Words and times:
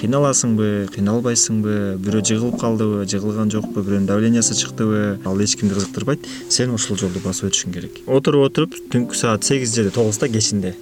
кыйналасыңбы 0.00 0.88
кыйналбайсыңбы 0.94 1.74
бирөө 2.00 2.22
жыгылып 2.30 2.60
калдыбы 2.60 3.04
жыгылган 3.10 3.50
жокпу 3.52 3.82
бирөөнүн 3.84 4.06
давлениясы 4.08 4.56
чыктыбы 4.56 5.18
ал 5.28 5.42
эч 5.44 5.58
кимди 5.60 5.76
кызыктырбайт 5.76 6.24
сен 6.48 6.72
ушул 6.72 6.96
жолду 6.96 7.20
басып 7.20 7.50
өтүшүң 7.50 7.74
керек. 7.74 8.00
Отуруп 8.06 8.48
отуруп 8.48 8.78
түнкү 8.92 9.18
саат 9.18 9.44
сегиз 9.44 9.74
же 9.76 9.90
тогузда 9.92 10.28
кечинде 10.32 10.72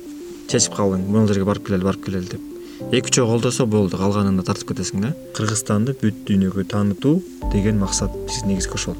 чечип 0.49 0.77
калдың. 0.79 1.09
Могул 1.11 1.33
жерге 1.33 1.49
барып 1.49 1.67
келели 1.67 1.89
барып 1.89 2.05
келели 2.07 2.31
деп. 2.31 2.45
Эки 2.93 3.11
үчөө 3.11 3.27
колдосо 3.27 3.67
болду 3.67 3.99
калганыңда 3.99 4.47
тартып 4.47 4.71
кетесиң 4.71 5.03
да. 5.03 5.11
Кыргызстанды 5.35 5.97
бүт 5.99 6.23
дүйнөгө 6.29 6.69
таанытуу 6.71 7.19
деген 7.53 7.83
максат 7.83 8.15
негизги 8.47 8.79
ошол. 8.79 8.95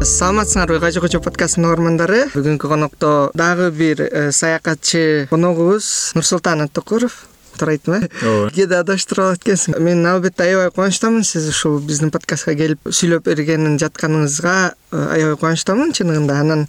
Саламатсыңарбы 0.00 0.80
кажы 0.80 1.00
кожо 1.04 1.20
подкастынын 1.20 1.68
угармандары. 1.68 2.24
Бүгүнкү 2.32 2.72
конокто 2.72 3.30
дагы 3.36 3.70
бир 3.72 4.02
э, 4.04 4.32
саякатчы 4.32 5.28
коногубуз 5.30 6.12
нурсултан 6.16 6.64
абдыкуров 6.66 7.22
туура 7.58 7.74
э 7.74 7.78
ооба. 8.22 8.50
Кээде 8.54 8.80
адаштырып 8.80 9.24
алат 9.24 9.44
экенсиң. 9.44 9.78
Мен 9.78 10.06
албетте 10.06 10.44
аябай 10.44 10.70
кубанычтамын 10.70 11.24
сиз 11.24 11.48
ушул 11.48 11.80
биздин 11.80 12.10
подкастка 12.10 12.54
келип 12.54 12.80
сүйлөп 12.88 13.24
берген 13.24 13.78
жатканыңызга 13.78 14.56
э, 14.92 15.06
аябай 15.16 15.36
кубанычтамын 15.36 15.92
чыныгында 15.92 16.40
анан 16.40 16.66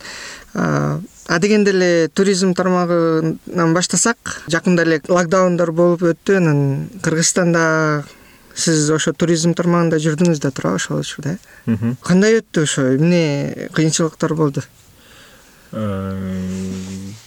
адегенде 1.28 1.72
эле 1.72 2.08
туризм 2.08 2.54
тармагынан 2.56 3.74
баштасак 3.74 4.42
жакында 4.48 4.86
эле 4.86 5.02
локдаундор 5.08 5.72
болуп 5.72 6.06
өттү. 6.12 6.38
Анан 6.38 6.90
кыргызстанда 7.02 8.06
сиз 8.56 8.90
ошо 8.94 9.14
туризм 9.14 9.54
тармагында 9.54 10.00
жүрдүңүз 10.00 10.40
да 10.40 10.52
туурабы 10.52 10.80
ошол 10.80 11.02
учурда 11.04 11.36
э? 11.36 11.76
Кандай 12.02 12.40
өттү 12.40 12.64
ошо? 12.64 12.88
Эмне 12.96 13.70
кыйынчылыктар 13.76 14.34
болду? 14.36 14.64
Э, 15.72 16.16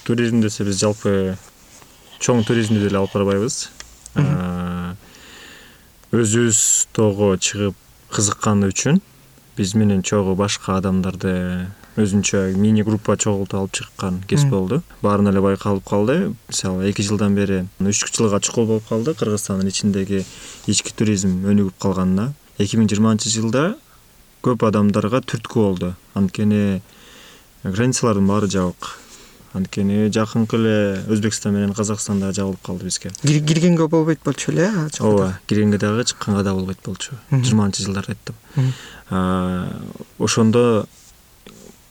туризм 0.04 0.40
десе 0.40 0.64
биз 0.64 0.80
жалпы 0.80 1.36
чоң 2.20 2.44
туризмди 2.46 2.82
деле 2.82 2.98
алып 3.00 3.14
барбайбыз. 3.14 3.68
Э, 4.18 4.94
өзүбүз 6.12 6.60
тоого 6.96 7.34
чыгып 7.36 7.76
кызыкканы 8.14 8.70
үчүн 8.72 9.02
биз 9.58 9.74
менен 9.74 10.02
чогуу 10.06 10.36
башка 10.38 10.78
адамдарды 10.78 11.32
өзүнчө 11.98 12.54
мини 12.58 12.84
группа 12.86 13.16
чогултуп 13.18 13.58
алып 13.58 13.72
чыккан 13.74 14.20
кез 14.30 14.44
болду. 14.46 14.82
Баарына 15.02 15.32
эле 15.32 15.42
байкалып 15.42 15.84
калды. 15.88 16.34
Мисалы 16.48 16.86
эки 16.90 17.02
жылдан 17.02 17.34
бери 17.34 17.64
үч 17.80 18.04
жылга 18.14 18.40
чукул 18.40 18.66
болуп 18.66 18.86
калды 18.88 19.14
кыргызстандын 19.18 19.68
ичиндеги 19.68 20.24
ички 20.66 20.94
туризм 20.94 21.42
өнүгүп 21.42 21.74
калганына. 21.82 22.32
Эки 22.58 22.78
миң 22.78 22.86
жыйырманчы 22.90 23.34
жылда 23.34 23.74
көп 24.46 24.62
адамдарга 24.68 25.24
түрткү 25.26 25.64
болду. 25.64 25.92
Анткени 26.14 26.80
границалардын 27.64 28.30
баары 28.30 28.46
жабык 28.46 28.94
анткени 29.56 30.10
жакынкы 30.12 30.58
эле 30.58 30.76
өзбекстан 31.08 31.54
менен 31.54 31.72
казакстан 31.74 32.20
дагы 32.20 32.34
жабылып 32.40 32.62
калды 32.64 32.84
бизге. 32.84 33.12
Киргенге 33.22 33.88
болбойт 33.88 34.20
болчу 34.24 34.52
беле 34.52 34.68
э 34.68 34.88
ооба 35.00 35.38
киргенге 35.46 35.78
дагы 35.78 36.04
чыкканга 36.04 36.42
да 36.42 36.54
болбойт 36.54 36.78
болчу. 36.84 37.14
Жыйырманчы 37.30 37.84
жылдары 37.84 38.14
айттым. 38.14 38.36
Ошондо 40.18 40.86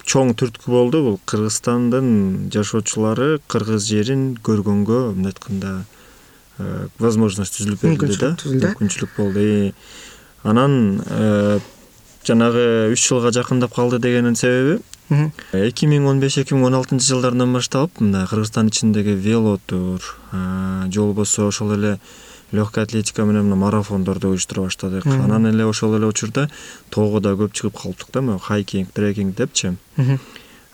чоң 0.07 0.33
түрткү 0.39 0.71
болду 0.71 1.03
бул. 1.03 1.19
Кыргызстандын 1.25 2.49
жашоочулары 2.53 3.39
кыргыз 3.51 3.87
жерин 3.89 4.37
көргөнгө 4.43 4.99
мындай 5.15 5.33
айтканда 5.33 5.73
э, 6.59 6.87
возможность 6.99 7.57
түзүлүп 7.57 7.83
берилди 7.83 8.19
да. 8.21 8.35
мүмкүнчүлүк 8.45 9.17
болду. 9.17 9.73
Анан 10.47 11.01
э, 11.03 11.59
жанагы 12.27 12.93
үч 12.93 13.03
жылга 13.03 13.33
жакындап 13.35 13.75
калды 13.75 13.99
дегенин 13.99 14.35
себеби 14.39 14.79
эки 15.09 15.87
миң 15.87 16.07
он 16.07 16.19
беш 16.19 16.37
эки 16.41 16.55
миң 16.55 16.67
он 16.67 16.77
алтынчы 16.79 17.13
жылдардан 17.13 17.53
баштап 17.53 18.01
мындай 18.01 18.27
кыргызстандын 18.27 18.73
ичиндеги 18.73 19.15
велотур 19.15 20.01
же 20.01 20.99
болбосо 21.01 21.47
ошол 21.47 21.73
эле 21.75 21.99
легкая 22.51 22.85
атлетика 22.85 23.25
менен 23.25 23.45
мына 23.45 23.55
марафондорду 23.55 24.29
уюштура 24.29 24.63
баштадык. 24.63 25.05
Анан 25.05 25.47
эле 25.47 25.65
ошол 25.65 25.95
эле 25.95 26.07
учурда 26.07 26.49
тоого 26.89 27.19
да 27.19 27.35
көп 27.35 27.53
чыгып 27.53 27.77
калыптык 27.81 28.11
да 28.11 28.21
моу 28.21 28.39
хайкинг 28.39 28.91
трекинг 28.91 29.35
депчи. 29.35 29.75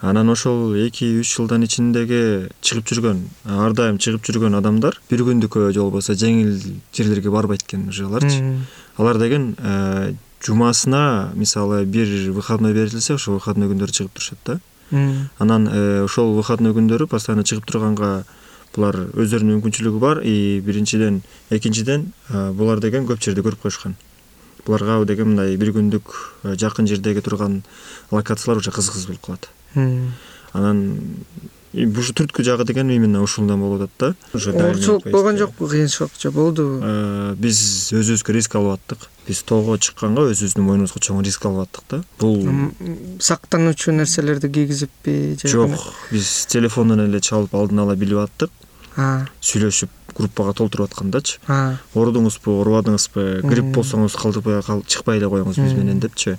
Анан 0.02 0.30
ошол 0.30 0.76
эки 0.76 1.06
үч 1.20 1.30
жылдын 1.32 1.64
ичиндеги 1.64 2.50
чыгып 2.62 2.90
жүргөн 2.92 3.22
ар 3.46 3.74
дайым 3.74 3.98
чыгып 3.98 4.26
жүргөн 4.28 4.58
адамдар 4.60 5.00
бир 5.10 5.24
күндүккө 5.24 5.72
же 5.72 5.80
болбосо 5.80 6.14
жеңил 6.14 6.60
жерлерге 6.94 7.32
барбайт 7.32 7.64
экен 7.64 7.88
уже 7.88 8.06
аларчы 8.06 8.60
алар 8.98 9.18
деген 9.18 9.56
э, 9.58 10.14
жумасына 10.46 11.32
мисалы 11.36 11.86
бир 11.86 12.08
выходной 12.32 12.74
берилсе 12.74 13.16
ошол 13.16 13.36
выходной 13.40 13.70
күндөрү 13.72 13.92
чыгып 13.92 14.14
турушат 14.14 14.40
да. 14.46 14.60
Анан 15.40 15.68
э, 15.72 16.04
ошол 16.04 16.36
выходной 16.36 16.74
күндөрү 16.74 17.08
постоянно 17.08 17.44
чыгып 17.44 17.66
турганга 17.66 18.26
булар 18.76 18.98
өздөрүнүн 19.14 19.60
мүмкүнчүлүгү 19.60 20.00
бар. 20.00 20.22
И 20.24 20.60
биринчиден 20.66 21.22
экинчиден 21.50 22.12
булар 22.58 22.82
деген 22.84 23.08
көп 23.08 23.24
жерди 23.24 23.42
көрүп 23.46 23.64
коюшкан. 23.64 23.96
Буларга 24.66 25.04
деген 25.06 25.34
мындай 25.34 25.58
бир 25.58 25.74
күндүк 25.76 26.14
жакын 26.60 26.88
жердеги 26.88 27.22
турган 27.22 27.62
локациялар 28.12 28.62
уже 28.62 28.72
кызыксыз 28.72 29.08
болуп 29.08 29.22
калат. 29.26 29.50
Анан 30.54 31.00
ушу 31.74 32.14
түрткү 32.14 32.44
жагы 32.46 32.66
деген 32.70 32.90
именно 32.94 33.22
ушундан 33.24 33.60
болуп 33.60 33.82
атат 33.88 33.98
да. 34.00 34.38
Уже 34.38 34.54
оорчулук 34.54 35.08
болгон 35.10 35.38
жокпу 35.38 35.68
кыйынчылык 35.68 36.12
же 36.20 36.32
болдубу 36.32 36.80
биз 37.36 37.92
өзүбүзгө 37.94 38.34
риск 38.38 38.56
алып 38.56 38.78
аттык. 38.78 39.10
Биз 39.28 39.42
тоого 39.48 39.78
чыкканга 39.78 40.28
өзүбүздүн 40.30 40.68
мойнубузга 40.68 41.02
чоң 41.02 41.24
риск 41.26 41.46
алып 41.50 41.66
аттык 41.66 41.84
да. 41.90 42.04
Бул 42.20 42.46
сактануучу 43.20 43.92
нерселерди 43.92 44.52
кийгизиппи 44.52 45.38
же 45.42 45.48
жок 45.48 45.74
биз 46.12 46.46
телефондон 46.52 47.08
эле 47.08 47.20
чалып 47.20 47.56
алдын 47.56 47.86
ала 47.86 47.96
билип 47.96 48.22
аттык. 48.28 48.52
Сүйлөшүп 48.94 49.90
группага 50.14 50.54
толтуруп 50.54 50.92
аткандачы. 50.92 51.40
Оорудуңузбу 51.98 52.60
оорубадыңызбы 52.60 53.42
грипп 53.42 53.74
болсоңуз 53.80 54.14
чыкпай 54.86 55.18
эле 55.18 55.32
коюңуз 55.32 55.58
биз 55.58 55.74
менен 55.74 56.00
депчи 56.04 56.38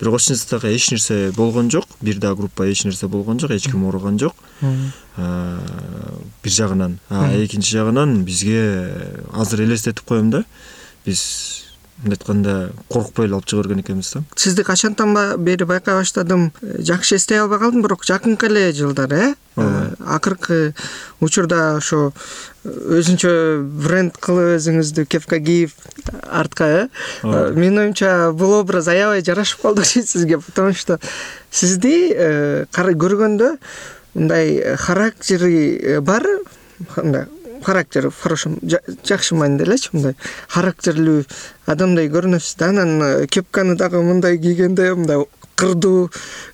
бирок 0.00 0.20
эч 0.20 0.90
нерсе 0.90 1.32
болгон 1.36 1.70
жок 1.70 1.86
бир 2.00 2.18
дагы 2.18 2.36
группа 2.36 2.70
эч 2.70 2.84
нерсе 2.84 3.06
болгон 3.06 3.38
жок 3.38 3.50
эч 3.50 3.64
ким 3.64 3.84
ооруган 3.84 4.18
жок. 4.18 4.34
Бир 5.16 6.52
жагынан 6.52 6.98
экинчи 7.10 7.70
жагынан 7.72 8.24
бизге 8.24 8.94
азыр 9.32 9.62
элестетип 9.62 10.00
коем 10.00 10.30
да 10.30 10.44
биз 11.04 11.69
мындай 12.02 12.16
айтканда 12.16 12.54
коркпой 12.88 13.26
эле 13.26 13.36
алып 13.36 13.46
чыга 13.46 13.62
берген 13.62 13.80
экенбиз 13.82 14.12
да. 14.14 14.22
Сизди 14.36 14.62
качантан 14.62 15.14
бери 15.38 15.64
байкай 15.64 15.94
баштадым. 15.94 16.52
Э, 16.62 16.82
жакшы 16.82 17.16
эстей 17.16 17.40
албай 17.40 17.58
калдым 17.58 17.82
бирок 17.82 18.04
жакынкы 18.04 18.46
эле 18.46 18.72
жылдары 18.72 19.16
э? 19.16 19.34
Ооба. 19.56 19.96
Акыркы 20.06 20.74
учурда 21.20 21.76
ошо 21.76 22.12
э, 22.64 22.68
өзүнчө 23.00 23.32
бренд 23.84 24.16
кылып 24.16 24.56
өзүңүздү 24.56 25.04
кепка 25.06 25.40
кийип 25.40 25.72
артка 26.28 26.64
э? 26.64 26.88
Менин 27.22 27.84
оюмча 27.84 28.32
бул 28.32 28.54
образ 28.60 28.88
аябай 28.88 29.24
жарашып 29.24 29.62
калды 29.62 29.82
окшойт 29.84 30.08
сизге 30.08 30.38
потому 30.40 30.72
что 30.72 30.98
сизди 31.50 32.14
көргөндө 32.72 33.58
мындай 34.14 34.76
характери 34.76 36.00
бар 36.00 36.26
мындай 36.96 37.26
характери 37.64 38.08
в 38.08 38.20
хорошем 38.20 38.58
жакшы 39.04 39.34
маанидо 39.34 39.64
элечи 39.64 39.90
мындай 39.92 40.16
характерлүү 40.48 41.24
адамдай 41.70 42.08
көрүнөсүз 42.10 42.56
да 42.58 42.70
анан 42.72 43.02
э, 43.02 43.26
кепканы 43.26 43.76
дагы 43.78 44.02
мындай 44.02 44.38
кийгенде 44.38 44.94
мындай 44.94 45.24
кырдуу 45.54 46.10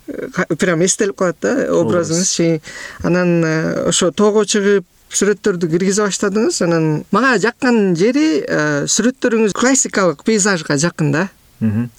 э, 0.08 0.28
прям 0.58 0.84
эстелип 0.84 1.16
калат 1.16 1.38
да 1.42 1.54
образыңыз. 1.72 2.60
Анан 3.02 3.44
э, 3.44 3.88
ошо 3.88 4.10
тоого 4.10 4.44
чыгып 4.44 4.86
сүрөттөрдү 5.16 5.70
киргизе 5.70 6.02
баштадыңыз 6.04 6.60
анан 6.66 6.86
мага 7.14 7.36
жаккан 7.40 7.94
жери 7.96 8.42
сүрөттөрүңүз 8.90 9.54
классикалык 9.56 10.24
пейзажга 10.26 10.76
жакын 10.82 11.12
да. 11.14 11.28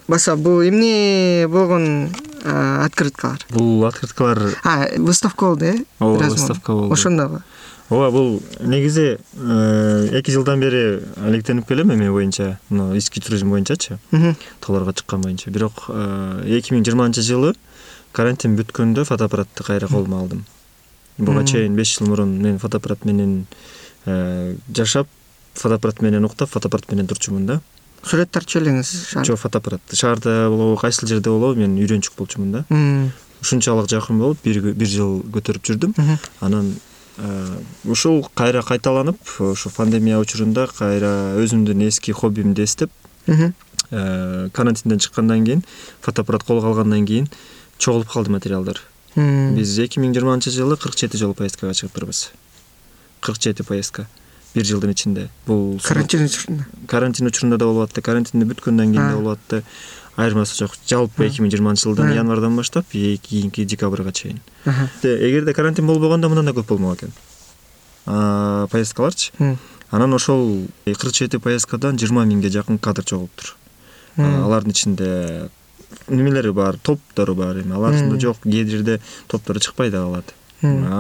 Баса 0.08 0.36
бул 0.36 0.62
эмне 0.62 1.48
болгон 1.50 2.12
открыткалар? 2.44 3.40
Бул 3.50 3.86
открыткалар 3.86 4.54
выставка 4.98 5.46
болду 5.46 5.66
э 5.66 5.76
ооба 6.00 6.26
выставка 6.26 6.74
болду. 6.74 6.94
Ошондобу 6.94 7.42
ооба 7.90 8.12
бул 8.12 8.42
негизи 8.60 9.18
э, 9.18 10.10
эки 10.20 10.32
жылдан 10.32 10.60
бери 10.60 11.02
алектенип 11.16 11.68
келем 11.68 11.92
эме 11.92 12.12
боюнча 12.12 12.60
мына 12.70 12.96
ички 12.98 13.20
туризм 13.20 13.50
боюнчачы. 13.50 14.00
Тоолорго 14.60 14.94
чыккан 14.94 15.22
боюнча. 15.22 15.50
Бирок 15.50 15.86
э, 15.90 16.58
эки 16.60 16.74
миң 16.74 16.84
жыйырманчы 16.84 17.22
жылы 17.22 17.54
карантин 18.12 18.58
бүткөндө 18.58 19.06
фотоаппаратты 19.06 19.64
кайра 19.64 19.88
колума 19.88 20.20
алдым. 20.20 20.46
Буга 21.18 21.46
чейин 21.46 21.76
беш 21.76 21.98
жыл 21.98 22.10
мурун 22.10 22.38
мен 22.42 22.60
фотоаппарат 22.60 23.06
менен 23.06 23.46
э, 24.06 24.56
жашап 24.76 25.08
фотоаппарат 25.54 26.02
менен 26.02 26.26
уктап 26.26 26.50
фотоаппарат 26.50 26.92
менен 26.92 27.08
турчумун 27.08 27.46
да. 27.46 27.62
Сүрөт 28.04 28.30
тартчу 28.32 28.60
элеңиз 28.60 28.92
жок 29.26 29.40
фотоаппарат. 29.40 29.82
Шаарда 29.92 30.50
болобу 30.50 30.78
кайсыл 30.82 31.08
жерде 31.08 31.30
болобу 31.30 31.60
мен 31.60 31.80
үйрөнчүк 31.80 32.18
болчумун 32.18 32.52
да. 32.52 32.66
Ушунчалык 33.42 33.90
жакын 33.90 34.20
болуп 34.20 34.44
бир 34.44 34.88
жыл 34.88 35.22
көтөрүп 35.34 35.66
жүрдүм. 35.72 35.96
Анан 36.42 36.76
ушул 37.86 38.28
кайра 38.36 38.62
кайталанып 38.62 39.18
ошо 39.40 39.70
пандемия 39.76 40.20
учурунда 40.20 40.68
кайра 40.68 41.34
өзүмдүн 41.42 41.88
эски 41.88 42.12
хоббимди 42.12 42.64
эстеп 42.64 42.92
э, 43.28 44.50
карантинден 44.54 45.00
чыккандан 45.00 45.46
кийин 45.46 45.64
фотоаппарат 46.02 46.44
колго 46.44 46.68
алгандан 46.68 47.06
кийин 47.06 47.30
чогулуп 47.78 48.10
калды 48.10 48.32
материалдар. 48.32 48.82
Биз 49.16 49.78
эки 49.80 50.00
миң 50.00 50.14
жыйырманчы 50.14 50.54
жылы 50.54 50.78
кырк 50.78 50.98
жети 50.98 51.18
жолу 51.18 51.34
поездкага 51.34 51.74
чыгыптырбыз 51.74 52.30
кырк 53.22 53.42
жети 53.42 53.64
поездка 53.64 54.08
бир 54.54 54.66
жылдын 54.66 54.92
ичинде. 54.94 55.30
Бул 55.48 55.80
карантин 55.84 56.26
учурунда? 56.26 56.66
карантин 56.88 57.28
учурунда 57.28 57.58
да 57.58 57.66
болуп 57.66 57.90
атты 57.90 58.02
карантин 58.02 58.46
бүткөндөн 58.46 58.94
кийин 58.94 59.10
да 59.10 59.16
болуп 59.16 59.40
атты 59.40 59.64
айырмасы 60.18 60.58
жок. 60.58 60.74
Жалпы 60.90 61.28
эки 61.28 61.42
миң 61.42 61.52
жыйырманчы 61.54 61.88
жылдын 61.88 62.12
январдан 62.16 62.58
баштап 62.58 62.90
кийинки 62.92 63.66
декабрга 63.66 64.12
чейин. 64.12 64.42
Эгерде 65.04 65.54
карантин 65.54 65.88
болбогондо 65.88 66.30
мындан 66.30 66.46
да 66.46 66.54
көп 66.58 66.74
болмок 66.74 66.98
экен. 66.98 67.14
Поездкаларчы. 68.06 69.32
Анан 69.92 70.14
ошол 70.14 70.68
кырк 70.86 71.14
жети 71.16 71.38
поездкадан 71.38 71.96
жыйырма 71.96 72.26
миңге 72.26 72.50
жакын 72.52 72.80
кадр 72.80 73.06
чогулуптур 73.06 73.56
алардын 74.18 74.72
ичинде 74.72 75.50
немелери 76.10 76.52
бар 76.52 76.76
топтору 76.78 77.36
бар 77.36 77.62
эми. 77.62 77.74
Аларында 77.78 78.20
жок 78.20 78.42
кээ 78.44 78.66
жерде 78.68 79.00
топтору 79.28 79.60
чыкпай 79.60 79.92
да 79.92 80.04
калат 80.04 80.34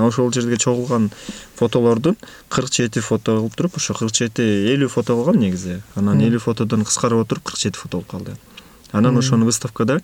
ошол 0.05 0.31
жерге 0.31 0.57
чогулган 0.57 1.09
фотолордун 1.55 2.15
кырк 2.47 2.71
жети 2.71 2.99
фото 3.01 3.39
кылып 3.39 3.55
туруп 3.55 3.77
ошо 3.77 3.93
кырк 3.97 4.13
жети 4.13 4.43
элүү 4.43 4.87
фото 4.87 5.15
калган 5.17 5.41
негизи. 5.41 5.81
Анан 5.95 6.21
элүү 6.21 6.39
фотодон 6.39 6.85
кыскарып 6.85 7.25
отуруп 7.25 7.43
кырк 7.43 7.57
жети 7.57 7.77
фото 7.77 7.97
болуп 7.97 8.11
калды 8.11 8.37
анан 8.92 9.18
ошону 9.18 9.45
выставкада 9.45 10.01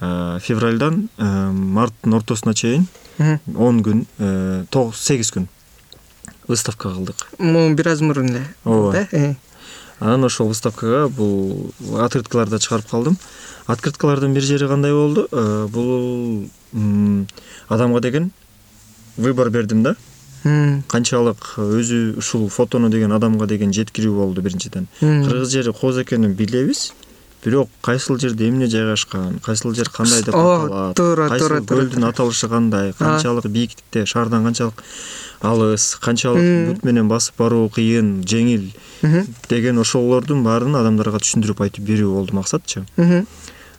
февралдан 0.00 1.08
марттын 1.18 2.14
ортосуна 2.14 2.54
чейин 2.54 2.86
он 3.56 3.82
күн 3.82 4.04
сегиз 4.94 5.32
күн 5.32 5.48
выставка 6.48 6.90
кылдык. 6.90 7.28
Бир 7.38 7.88
аз 7.88 8.00
мурун 8.00 8.30
эле 8.30 8.46
ооба. 8.64 9.06
э. 9.12 9.34
Анан 10.00 10.24
ошол 10.24 10.48
выставкага 10.48 11.08
бул 11.08 11.72
открыткаларды 11.98 12.58
чыгарып 12.58 12.88
калдым. 12.90 13.18
Открыткалардын 13.66 14.32
бир 14.34 14.42
жери 14.42 14.66
кандай 14.66 14.92
болду? 14.92 15.28
Бул 15.68 16.48
адамга 17.68 18.00
деген 18.00 18.30
выбор 19.16 19.50
бердим 19.50 19.82
да. 19.82 19.94
Канчалык 20.88 21.58
өзү 21.58 22.16
ушул 22.18 22.48
фотону 22.48 22.88
деген 22.88 23.12
адамга 23.12 23.46
деген 23.46 23.70
жеткирүү 23.76 24.14
болду 24.16 24.40
биринчиден. 24.42 24.88
Кыргыз 25.00 25.50
жери 25.52 25.72
кооз 25.72 25.98
экенин 25.98 26.32
билебиз 26.34 26.94
бирок 27.44 27.68
кайсыл 27.82 28.18
жерде 28.18 28.48
эмне 28.48 28.66
жайгашкан 28.66 29.38
кайсыл 29.44 29.74
жер 29.74 29.88
кандай 29.88 30.22
деп 30.22 30.34
аталат 30.34 30.96
туура 30.96 31.28
туура 31.28 31.28
кайсыл 31.28 31.66
көлдүн 31.66 32.08
аталышы 32.08 32.48
кандай 32.48 32.92
канчалык 32.98 33.46
бийиктикте 33.46 34.04
шаардан 34.06 34.44
канчалык 34.44 34.82
алыс 35.40 35.94
канчалык 36.00 36.68
бут 36.68 36.84
менен 36.84 37.08
басып 37.08 37.38
баруу 37.38 37.68
кыйын 37.68 38.20
жеңил 38.28 38.68
деген 39.48 39.80
ошолордун 39.80 40.44
баарын 40.44 40.76
адамдарга 40.76 41.22
түшүндүрүп 41.24 41.64
айтып 41.64 41.86
берүү 41.88 42.12
болду 42.12 42.36
максатчы. 42.36 42.84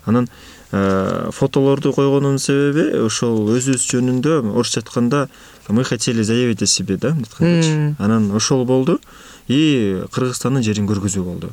Анан 0.05 0.27
фотолорду 0.71 1.91
койгондун 1.93 2.39
себеби 2.39 3.03
ошол 3.03 3.49
өзүбүз 3.51 3.83
жөнүндө 3.91 4.37
орусча 4.53 4.79
айтканда 4.79 5.27
мы 5.67 5.83
хотели 5.83 6.23
заявить 6.23 6.63
о 6.63 6.65
себе 6.65 6.95
да 6.97 7.13
мынтип 7.13 7.33
айткандачы 7.33 7.95
анан 7.99 8.31
ошол 8.31 8.63
болду 8.65 8.99
и 9.47 10.01
кыргызстандын 10.13 10.63
жерин 10.63 10.87
көргөзүү 10.87 11.23
болду 11.23 11.51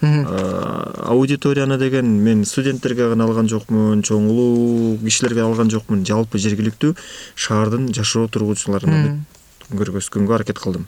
аудиторияны 0.00 1.78
деген 1.78 2.06
мен 2.24 2.44
студенттерге 2.44 3.08
гана 3.10 3.24
алган 3.24 3.48
жокмун 3.48 4.02
чоң 4.02 4.30
улуу 4.30 4.98
кишилерге 5.02 5.42
алган 5.44 5.70
жокмун. 5.70 6.06
Жалпы 6.08 6.38
жергиликтүү 6.40 6.94
шаардын 7.36 7.90
жашоо 7.92 8.28
тургучуларына 8.28 9.20
көргөзгөнгө 9.70 10.34
аракет 10.34 10.58
кылдым. 10.58 10.86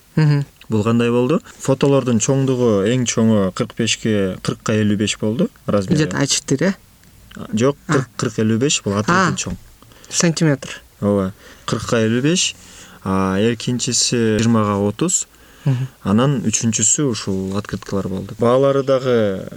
Бул 0.68 0.84
кандай 0.84 1.10
болду. 1.12 1.40
Фотолордун 1.60 2.18
чоңдугу 2.22 2.86
эң 2.88 3.04
чоңу 3.06 3.50
кырк 3.54 3.76
бешке 3.78 4.38
кыркка 4.42 4.74
элүү 4.80 4.96
беш 5.04 5.18
болду 5.20 5.50
размери 5.66 6.02
где 6.02 6.06
то 6.06 6.16
а 6.18 6.26
четыре? 6.26 6.74
Э 7.36 7.46
жок 7.52 7.76
кырк 7.86 8.08
кырк 8.16 8.38
элүү 8.40 8.58
беш 8.58 8.82
бул 8.82 8.96
отрезин 8.96 9.36
чоң. 9.36 9.56
Сантиметр. 10.08 10.80
Ооба 11.00 11.32
кыркка 11.66 12.00
элүү 12.06 12.22
беш 12.22 12.54
экинчиси 13.04 14.38
жыйырмага 14.38 14.78
отуз 14.88 15.26
анан 16.02 16.40
үчүнчүсү 16.46 17.08
ушул 17.10 17.56
открыткалар 17.56 18.08
болду. 18.08 18.34
Баалары 18.38 18.82
дагы 18.82 19.48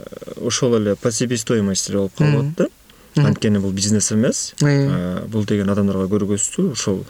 ошол 0.42 0.78
эле 0.78 0.96
по 0.96 1.12
себестоимости 1.12 1.92
болуп 1.94 2.16
калып 2.18 2.42
атты. 2.44 2.70
Анткени 3.16 3.60
бул 3.60 3.72
бизнес 3.72 4.12
эмес. 4.12 4.54
Бул 4.60 5.46
деген 5.46 5.70
адамдарга 5.70 6.10
көргөзүү 6.12 6.72
ошол 6.74 7.06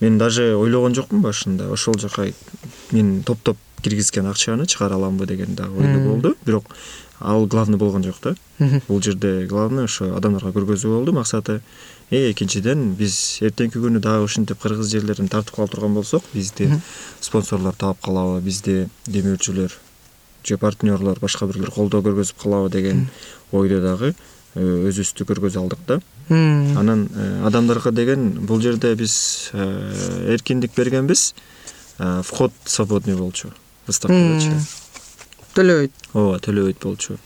мен 0.00 0.18
даже 0.18 0.54
ойлогон 0.56 0.94
жокмун 0.94 1.22
башында. 1.22 1.70
Ошол 1.72 1.98
жака 1.98 2.28
мен 2.90 3.22
топтоп 3.22 3.56
киргизген 3.82 4.26
акчаны 4.30 4.66
чыгара 4.66 4.94
аламбы 4.94 5.26
деген 5.26 5.54
дагы 5.54 5.80
ой 5.82 6.06
болду. 6.06 6.36
Бирок 6.46 6.64
ал 7.20 7.46
главный 7.46 7.78
болгон 7.78 8.04
жок 8.04 8.16
да. 8.22 8.34
Бул 8.88 9.02
жерде 9.02 9.46
главный 9.46 9.84
ошо 9.84 10.14
адамдарга 10.16 10.54
көргөзүү 10.54 10.96
болду 10.96 11.12
максаты 11.12 11.60
экинчиден 12.12 12.92
биз 12.98 13.40
эртеңки 13.40 13.80
күнү 13.80 14.00
дагы 14.04 14.26
ушинтип 14.26 14.60
кыргыз 14.60 14.90
жерлерин 14.92 15.30
тартып 15.32 15.56
кала 15.56 15.70
турган 15.72 15.94
болсок 15.96 16.26
бизди 16.34 16.68
спонсорлор 17.20 17.74
таап 17.78 18.02
калабы 18.04 18.42
бизди 18.44 18.88
демөөрчүлөр 19.06 19.72
же 20.44 20.58
партнерлор 20.58 21.20
башка 21.20 21.46
бирлер 21.48 21.70
колдоо 21.72 22.02
көргөзүп 22.04 22.42
калабы 22.42 22.70
деген 22.74 23.06
ойдо 23.52 23.80
дагы 23.80 24.12
э, 24.12 24.60
өзүбүздү 24.60 25.26
көргөзө 25.30 25.62
алдык 25.62 25.80
да. 25.88 26.00
Анан 26.28 27.08
э, 27.14 27.46
адамдарга 27.46 27.92
деген 27.92 28.30
бул 28.44 28.60
жерде 28.60 28.94
биз 28.94 29.50
э, 29.52 30.34
эркиндик 30.34 30.76
бергенбиз 30.76 31.34
вход 31.96 32.52
свободный 32.64 33.16
болчу. 33.16 33.52
Выставкагачы 33.86 34.52
төлөбөйт. 35.54 35.92
Ооба 36.12 36.40
төлөбөйт 36.44 36.82
болчу 36.82 37.18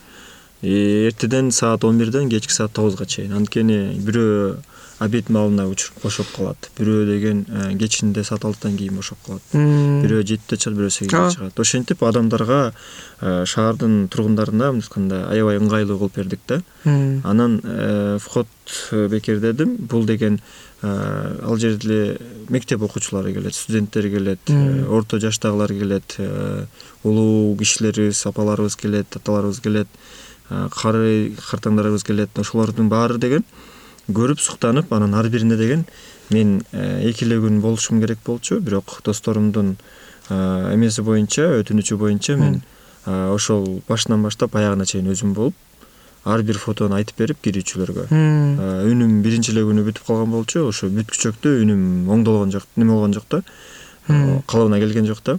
эртеден 0.62 1.50
саат 1.52 1.84
он 1.84 1.98
бирден 1.98 2.28
кечки 2.30 2.52
саат 2.52 2.72
тогузга 2.72 3.06
чейин. 3.06 3.32
Анткени 3.32 3.98
бирөө 4.00 4.56
обед 4.98 5.28
маалына 5.28 5.66
бошоп 6.02 6.26
калат. 6.36 6.70
Бирөө 6.78 7.04
деген 7.06 7.44
э, 7.48 7.76
кечинде 7.78 8.24
саат 8.24 8.44
алтыдан 8.44 8.76
кийин 8.78 8.96
бошоп 8.96 9.18
калат. 9.26 9.42
Бирөө 9.52 10.22
жетиде 10.24 10.56
чыгат 10.56 10.78
бирөө 10.78 10.90
сегизде 10.90 11.30
чыгат. 11.36 11.60
Ошентип 11.60 12.02
адамдарга 12.02 12.72
э, 13.20 13.44
шаардын 13.44 14.08
тургундарына 14.08 14.72
мынтип 14.72 14.88
айтканда 14.88 15.26
аябай 15.28 15.60
ыңгайлуу 15.60 15.98
кылып 15.98 16.16
бердик 16.16 16.40
да. 16.48 16.62
Анан 16.84 17.60
э, 17.62 18.18
вход 18.22 18.48
бекердедим 18.90 19.76
бул 19.76 20.06
деген 20.06 20.40
ал 20.82 21.56
жерде 21.56 22.18
мектеп 22.48 22.82
окуучулары 22.82 23.32
келет 23.32 23.54
студенттер 23.54 24.08
келет 24.10 24.50
орто 24.90 25.18
жаштагылар 25.18 25.72
келет 25.72 26.16
улуу 27.02 27.56
кишилерибиз 27.56 28.26
апаларыбыз 28.26 28.76
келет 28.76 29.16
аталарыбыз 29.16 29.60
келет 29.60 29.88
кары 30.48 31.32
картаңдарыбыз 31.50 32.04
келет 32.06 32.38
ошолордун 32.38 32.88
баары 32.88 33.18
деген. 33.18 33.44
Көрүп 34.06 34.38
суктанып 34.38 34.92
анан 34.92 35.14
ар 35.18 35.28
бирине 35.28 35.56
деген 35.56 35.84
мен 36.30 36.62
э, 36.72 37.08
эки 37.08 37.24
эле 37.24 37.40
күн 37.42 37.60
болушум 37.60 38.00
керек 38.00 38.18
болчу. 38.24 38.60
Бирок 38.60 39.00
досторумдун 39.04 39.76
э, 40.28 40.74
эмеси 40.74 41.02
боюнча 41.02 41.48
өтүнүчү 41.60 41.96
боюнча 41.96 42.36
мен 42.36 42.62
э, 43.06 43.30
ошол 43.34 43.82
башынан 43.88 44.22
баштап 44.22 44.54
аягына 44.56 44.86
чейин 44.86 45.10
өзүм 45.10 45.34
болуп 45.34 45.54
ар 46.24 46.42
бир 46.42 46.58
фотону 46.58 46.96
айтып 46.98 47.18
берип 47.18 47.42
кирүүчүлөргө. 47.42 48.08
Үнүм 48.10 49.20
биринчи 49.22 49.52
эле 49.52 49.62
күнү 49.66 49.84
бүтүп 49.86 50.06
калган 50.06 50.32
болчу. 50.34 50.64
Ошо 50.66 50.90
бүткүчөктө 50.90 51.60
үнүм 51.62 52.10
оңдолгон 52.10 52.54
жок 52.54 52.66
неме 52.74 52.94
болгон 52.94 53.14
жок 53.14 53.28
да 53.30 53.42
калыбына 54.06 54.80
келген 54.82 55.06
жок 55.06 55.22
да 55.24 55.38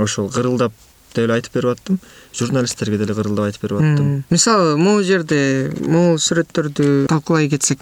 ошол 0.00 0.30
кырылдап 0.32 0.72
деле 1.14 1.34
айтып 1.34 1.54
берип 1.54 1.76
аттым. 1.76 1.98
Журналисттерге 2.34 2.98
деле 2.98 3.14
кырылдап 3.14 3.50
айтып 3.50 3.62
берип 3.62 3.80
аттым. 3.80 4.24
Мисалы 4.30 4.76
могу 4.76 5.02
жерде 5.06 5.72
могу 5.80 6.18
сүрөттөрдү 6.18 7.06
талкуулай 7.12 7.48
кетсек 7.52 7.80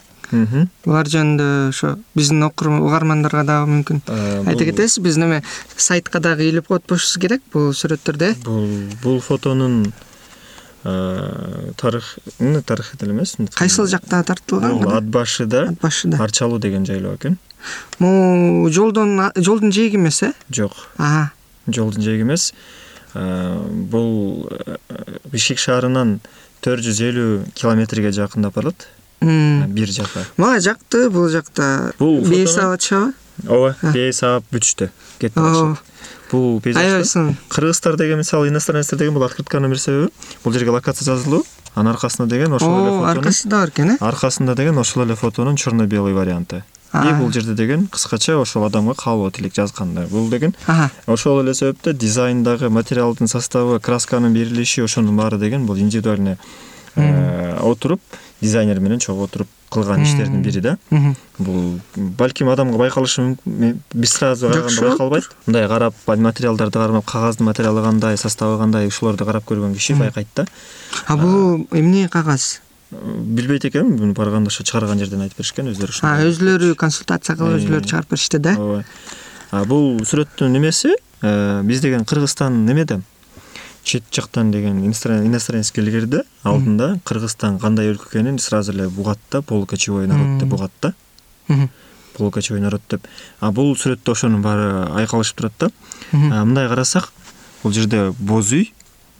булар 0.84 1.08
жөнүндө 1.10 1.46
ошо 1.70 1.96
биздин 2.14 2.44
угармандарга 2.46 3.42
дагы 3.46 3.70
мүмкүн. 3.70 4.02
Айта 4.46 4.64
кетесиз 4.68 5.02
биз 5.02 5.18
неме 5.18 5.42
сайтка 5.76 6.20
дагы 6.22 6.46
илип 6.48 6.68
коюпбошубуз 6.70 7.18
керек 7.18 7.42
бул 7.52 7.72
сүрөттөрдү 7.74 8.30
э 8.30 8.34
бул 8.44 8.68
бул 9.02 9.20
фотонун 9.20 9.92
тарыхы 10.84 12.20
тарыхы 12.38 12.96
деле 12.96 13.12
эмес 13.12 13.36
кайсыл 13.54 13.86
жакта 13.86 14.22
тартылган 14.22 14.78
бул 14.78 14.94
ат 14.94 15.04
башыда. 15.04 15.68
Ат 15.70 15.80
башыда. 15.82 16.22
Арчалуу 16.22 16.58
деген 16.58 16.86
жайлоо 16.86 17.16
экен 17.16 17.38
могу 17.98 18.70
жолдон 18.70 19.32
жолдун 19.36 19.72
жээги 19.72 19.96
эмес 19.96 20.22
э? 20.22 20.32
Жок. 20.48 20.72
Жолдун 21.66 22.02
жээги 22.02 22.22
эмес 22.22 22.54
бул 23.14 24.48
бишкек 25.32 25.58
шаарынан 25.58 26.18
төрт 26.64 26.84
жүз 26.86 27.02
элүү 27.10 27.36
километрге 27.58 28.12
жакындап 28.12 28.54
барат 28.54 28.88
бир 29.20 29.92
жака. 29.92 30.24
Мага 30.36 30.60
жакты 30.60 31.08
бул 31.10 31.28
жакта 31.28 31.92
бул 31.98 32.20
бээ 32.24 32.46
саап 32.46 32.78
атышабы 32.78 33.12
ооба 33.48 33.76
бээ 33.82 34.12
саап 34.12 34.44
бүтүштү. 34.52 34.90
Кетип 35.18 35.38
атышат 35.38 35.82
бул 36.30 36.60
аябай 36.64 37.04
сонун 37.04 37.36
кыргыздар 37.48 37.96
деген 37.96 38.22
мисалы 38.22 38.48
иностранецтер 38.48 38.98
деген 38.98 39.14
бул 39.14 39.24
открытканын 39.24 39.70
бир 39.70 39.78
себеби. 39.78 40.12
Бул 40.44 40.52
жерге 40.52 40.70
локация 40.70 41.04
жазылуу. 41.04 41.44
Анын 41.74 41.94
аркасында 41.94 42.26
деген 42.26 42.52
ошол 42.56 42.72
эле 42.80 42.90
фото 42.90 43.10
аркасында 43.12 43.58
бар 43.60 43.70
экен 43.70 43.92
э 43.92 43.96
аркасында 44.00 44.54
деген 44.58 44.78
ошол 44.78 45.04
эле 45.04 45.14
фотонун 45.14 45.56
черно 45.56 45.86
белый 45.86 46.12
варианты 46.12 46.64
и 46.94 47.12
бул 47.18 47.32
жерде 47.32 47.54
деген 47.54 47.86
кыскача 47.86 48.38
ошол 48.40 48.64
адамга 48.66 48.94
каалоо 48.94 49.30
тилек 49.30 49.54
жазган 49.54 49.94
да 49.94 50.06
бул 50.10 50.28
деген 50.30 50.54
ошол 51.06 51.42
эле 51.42 51.54
себептен 51.54 51.96
дизайндагы 51.96 52.70
материалдын 52.70 53.28
составы 53.28 53.80
красканын 53.80 54.32
берилиши 54.32 54.82
ошонун 54.84 55.16
баары 55.16 55.38
деген 55.38 55.66
бул 55.66 55.78
индивидуальный 55.78 56.36
э, 56.96 57.56
отуруп 57.60 58.00
дизайнер 58.40 58.80
менен 58.80 58.98
чогуу 58.98 59.24
отуруп 59.24 59.48
кылган 59.70 60.02
иштердин 60.02 60.42
бири 60.42 60.60
да. 60.60 60.76
Бул 61.38 61.80
балким 61.94 62.48
адамга 62.50 62.78
байкалышы 62.78 63.22
мүмкүн 63.22 63.76
биз 63.94 64.14
сразу 64.16 64.48
караганда 64.50 64.88
байкалбайт. 64.88 65.28
Мындай 65.46 65.68
карап 65.68 65.94
материалдарды 66.06 66.78
карап 66.78 67.06
кагаздын 67.06 67.46
материалы 67.46 67.84
кандай 67.84 68.18
составы 68.18 68.58
кандай 68.58 68.88
ушуларды 68.88 69.24
карап 69.24 69.46
көргөн 69.46 69.74
киши 69.74 69.94
байкайт 69.94 70.28
да. 70.34 70.46
А 71.06 71.16
бул 71.16 71.68
эмне 71.70 72.08
кагаз 72.08 72.60
билбейт 72.90 73.64
экенмин 73.64 73.96
муну 74.00 74.12
барганда 74.14 74.48
ошо 74.50 74.64
чыгарган 74.64 74.98
жерден 74.98 75.20
айтып 75.22 75.38
беришкен 75.38 75.68
өздөрү 75.72 75.92
өзүлөрү 76.30 76.74
консультация 76.74 77.36
кылып 77.36 77.54
Э. 77.54 77.60
өзүлөрү 77.62 77.86
чыгарып 77.86 78.10
беришти 78.10 78.38
да? 78.38 78.54
ооба. 78.58 78.84
Бул 79.66 80.00
сүрөттүн 80.02 80.56
эмеси 80.58 80.90
э, 81.22 81.62
биз 81.64 81.80
деген 81.80 82.04
кыргызстан 82.04 82.64
немеде 82.66 83.00
чет 83.82 84.04
жактан 84.12 84.50
деген 84.50 84.82
иностран- 84.84 85.24
иностранецкий 85.26 85.82
илгерде 85.82 86.22
алдында 86.44 86.98
кыргызстан 87.04 87.58
кандай 87.58 87.92
өлкө 87.92 88.10
экенин 88.10 88.38
сразу 88.38 88.72
эле 88.72 88.88
бугат 88.88 89.18
да 89.30 89.40
полукочевой 89.42 90.06
народ 90.06 90.38
деп 90.42 90.52
угат 90.52 90.70
да 90.82 90.92
полукочевой 92.16 92.60
народ 92.60 92.82
деп. 92.90 93.06
А 93.40 93.50
бул 93.50 93.74
сүрөттө 93.76 94.12
ошонун 94.12 94.42
баары 94.42 94.86
айкалышып 95.00 95.36
турат 95.36 95.52
да. 95.58 95.70
Мындай 96.12 96.68
карасак 96.68 97.12
бул 97.62 97.72
жерде 97.72 98.10
боз 98.18 98.52
үй 98.52 98.72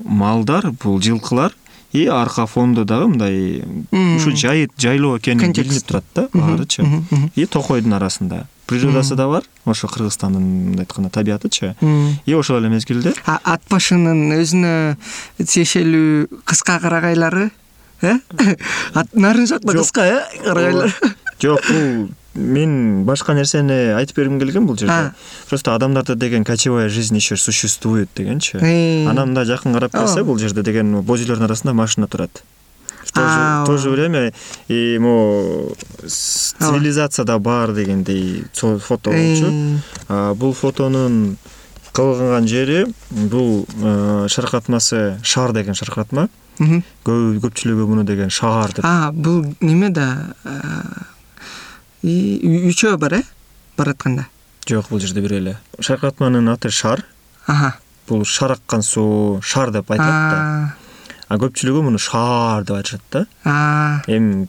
малдар 0.05 0.71
бул 0.73 1.01
жылкылар 1.01 1.53
и 1.93 2.07
арка 2.07 2.47
фондо 2.47 2.85
дагы 2.85 3.09
мындай 3.09 3.65
ушу 3.91 4.35
жай 4.37 4.69
жайлоо 4.79 5.19
экени 5.19 5.53
билинип 5.53 5.87
турат 5.87 6.05
да 6.15 6.29
баарычы. 6.33 6.85
И 7.35 7.47
токойдун 7.47 7.95
арасында 7.95 8.47
природасы 8.67 9.17
да 9.17 9.27
бар 9.29 9.45
ошо 9.65 9.89
кыргызстандын 9.89 10.43
мындай 10.43 10.85
айтканда 10.85 11.11
табиятычы. 11.11 11.75
И 12.27 12.35
ошол 12.35 12.59
эле 12.59 12.69
мезгилде 12.69 13.15
ат 13.27 13.63
башынын 13.71 14.31
өзүнө 14.39 14.75
тиешелүү 15.43 16.43
кыска 16.45 16.79
карагайлары 16.81 17.51
э? 18.03 18.19
Ат 18.95 19.13
нарын 19.15 19.47
жакта 19.51 19.75
кыска 19.75 20.07
э 20.07 20.23
карагайлар? 20.45 20.95
Жок 21.43 21.61
бул 21.69 22.09
мен 22.41 23.05
башка 23.05 23.35
нерсени 23.35 23.93
айтып 23.95 24.17
бергим 24.17 24.39
келген 24.41 24.67
бул 24.67 24.77
жерде. 24.77 25.13
Просто 25.49 25.75
адамдарда 25.75 26.15
деген 26.17 26.45
кочевая 26.45 26.89
жизнь 26.89 27.17
еще 27.17 27.37
существует 27.37 28.09
дегенчи 28.17 28.57
Э. 28.57 29.07
анан 29.09 29.29
мындай 29.29 29.45
жакын 29.45 29.73
карап 29.73 29.93
келсе 29.93 30.23
бул 30.25 30.39
жерде 30.39 30.63
деген 30.63 30.95
үйлөрдүн 31.05 31.45
арасында 31.45 31.73
машина 31.75 32.07
турат. 32.07 32.43
В 33.05 33.13
то 33.67 33.77
же- 33.79 33.91
время 33.91 34.33
и 34.69 34.99
могу 34.99 35.75
Ооба. 36.03 36.07
цивилизацияда 36.07 37.39
бар 37.39 37.73
дегендей 37.73 38.45
фото 38.55 39.11
болчу. 39.11 39.47
Э. 39.51 39.77
А, 40.09 40.35
бул 40.35 40.53
фотонун 40.53 41.37
кылган 41.93 42.47
жери 42.47 42.87
бул 43.11 43.67
э, 43.83 44.27
шаркыратмасы 44.29 45.19
шаар 45.25 45.53
деген 45.53 45.75
шаркыратма 45.75 46.29
көпчүлүгү 47.05 47.87
муну 47.87 48.05
деген 48.05 48.31
шаар 48.31 48.69
деп. 48.73 48.85
А 48.85 49.11
бул 49.13 49.45
неме 49.61 49.89
да 49.91 50.35
и 52.03 52.69
үчөө 52.71 52.97
бар 52.99 53.21
э? 53.21 53.23
Баратканда 53.77 54.27
жок 54.71 54.91
бул 54.91 55.01
жерде 55.01 55.23
бир 55.25 55.35
эле. 55.35 55.57
Шаркыратманын 55.81 56.49
аты 56.53 56.71
шар. 56.71 57.05
Аха. 57.47 57.75
Бул 58.09 58.25
шар 58.25 58.55
аккан 58.57 58.83
суу 58.83 59.41
шар 59.43 59.73
деп 59.75 59.91
айтылат 59.91 60.31
да. 60.31 60.75
А, 61.29 61.39
көпчүлүгү 61.39 61.85
муну 61.87 61.99
шаар 61.99 62.65
деп 62.65 62.77
айтышат 62.79 63.03
да. 63.11 63.25
Эми 64.07 64.49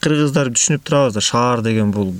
кыргыздар 0.00 0.52
түшүнүп 0.52 0.84
турабыз 0.84 1.16
да 1.16 1.24
шаар 1.24 1.62
деген 1.64 1.92
бул 1.92 2.14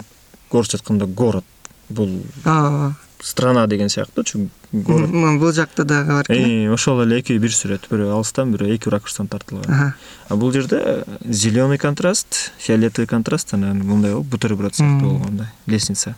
орусча 0.50 0.78
айтканда 0.78 1.06
город. 1.06 1.44
Бул 1.88 2.22
ооба 2.44 2.94
страна 3.20 3.66
деген 3.66 3.88
сыяктуучу 3.88 4.48
город. 4.72 5.10
Бул 5.10 5.52
жакта 5.52 5.84
дагы 5.84 6.12
бар 6.12 6.26
экен 6.28 6.72
ошол 6.72 7.02
эле 7.04 7.20
экөө 7.20 7.38
бир 7.40 7.54
сүрөт 7.54 7.88
бирөө 7.90 8.12
алыстан 8.16 8.52
бирөө 8.52 8.74
эки 8.76 8.88
ракурстан 8.92 9.28
тартылган. 9.28 9.94
А 10.28 10.36
бул 10.36 10.52
жерде 10.52 11.04
зеленый 11.24 11.78
контраст 11.78 12.52
фиолетовый 12.58 13.06
контраст 13.06 13.54
анан 13.54 13.82
мындай 13.82 14.12
болуп 14.12 14.26
бутерброд 14.26 14.74
сыяктуу 14.74 15.10
Мм. 15.10 15.18
болгондой 15.18 15.46
лестница. 15.66 16.16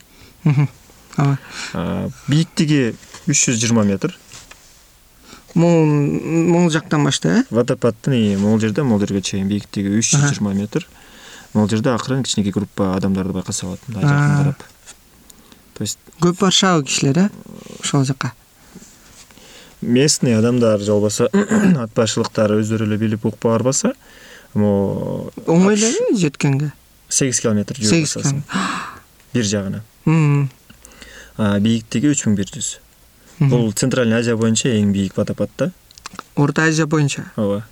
Ооба. 1.17 1.39
Бийиктиги 2.29 2.95
үч 3.27 3.49
жүз 3.49 3.59
жыйырма 3.59 3.85
метр. 3.85 4.17
Могул 5.55 5.87
могул 5.87 6.71
жактан 6.71 7.05
баштай 7.05 7.41
э? 7.41 7.45
Водопадтын 7.51 8.39
могул 8.39 8.61
жерде 8.61 8.83
могул 8.83 9.07
жерге 9.07 9.23
чейин 9.23 9.49
бийиктиги 9.49 9.99
үч 9.99 10.15
жүз 10.15 10.29
жыйырма 10.33 10.55
метр. 10.55 10.87
Могул 11.55 11.69
жерде 11.71 11.91
акырын 11.91 12.23
кичинекей 12.23 12.53
группа 12.53 12.95
адамдарды 12.97 13.33
байкаса 13.33 13.67
болот 13.67 13.81
мындай 13.89 14.05
жакын 14.05 14.37
карап 14.37 14.65
то 15.79 15.85
есть 15.85 15.99
көп 16.21 16.41
барышабы 16.41 16.85
кишилер 16.85 17.19
э 17.19 17.31
ошол 17.81 18.05
жака 18.05 18.33
местный 19.81 20.37
адамдар 20.37 20.81
же 20.81 20.93
болбосо 20.93 21.29
ат 21.33 21.95
башчылыктар 21.95 22.59
өздөрү 22.59 22.87
эле 22.87 22.97
билип 22.99 23.27
укпай 23.27 23.53
барбаса 23.53 23.93
могу 24.55 25.31
оңой 25.47 25.77
элеби 25.77 26.17
жеткенге? 26.19 26.73
Сегиз 27.09 27.41
километр 27.41 27.79
жүрүп 27.79 27.91
сегиз 27.91 28.17
басасың 28.17 28.43
бир 29.35 29.45
жагына. 29.45 29.83
Мм. 30.05 30.49
А, 31.37 31.59
бийиктиги 31.61 32.11
үч 32.11 32.25
миң 32.27 32.37
бир 32.39 32.51
жүз. 32.51 32.79
Бул 33.39 33.71
центральный 33.73 34.19
азия 34.19 34.37
боюнча 34.37 34.73
эң 34.75 34.93
бийик 34.93 35.17
водопад 35.17 35.51
да 35.59 35.71
орто 36.39 36.63
азия 36.63 36.87
боюнча? 36.87 37.25
Ооба. 37.37 37.65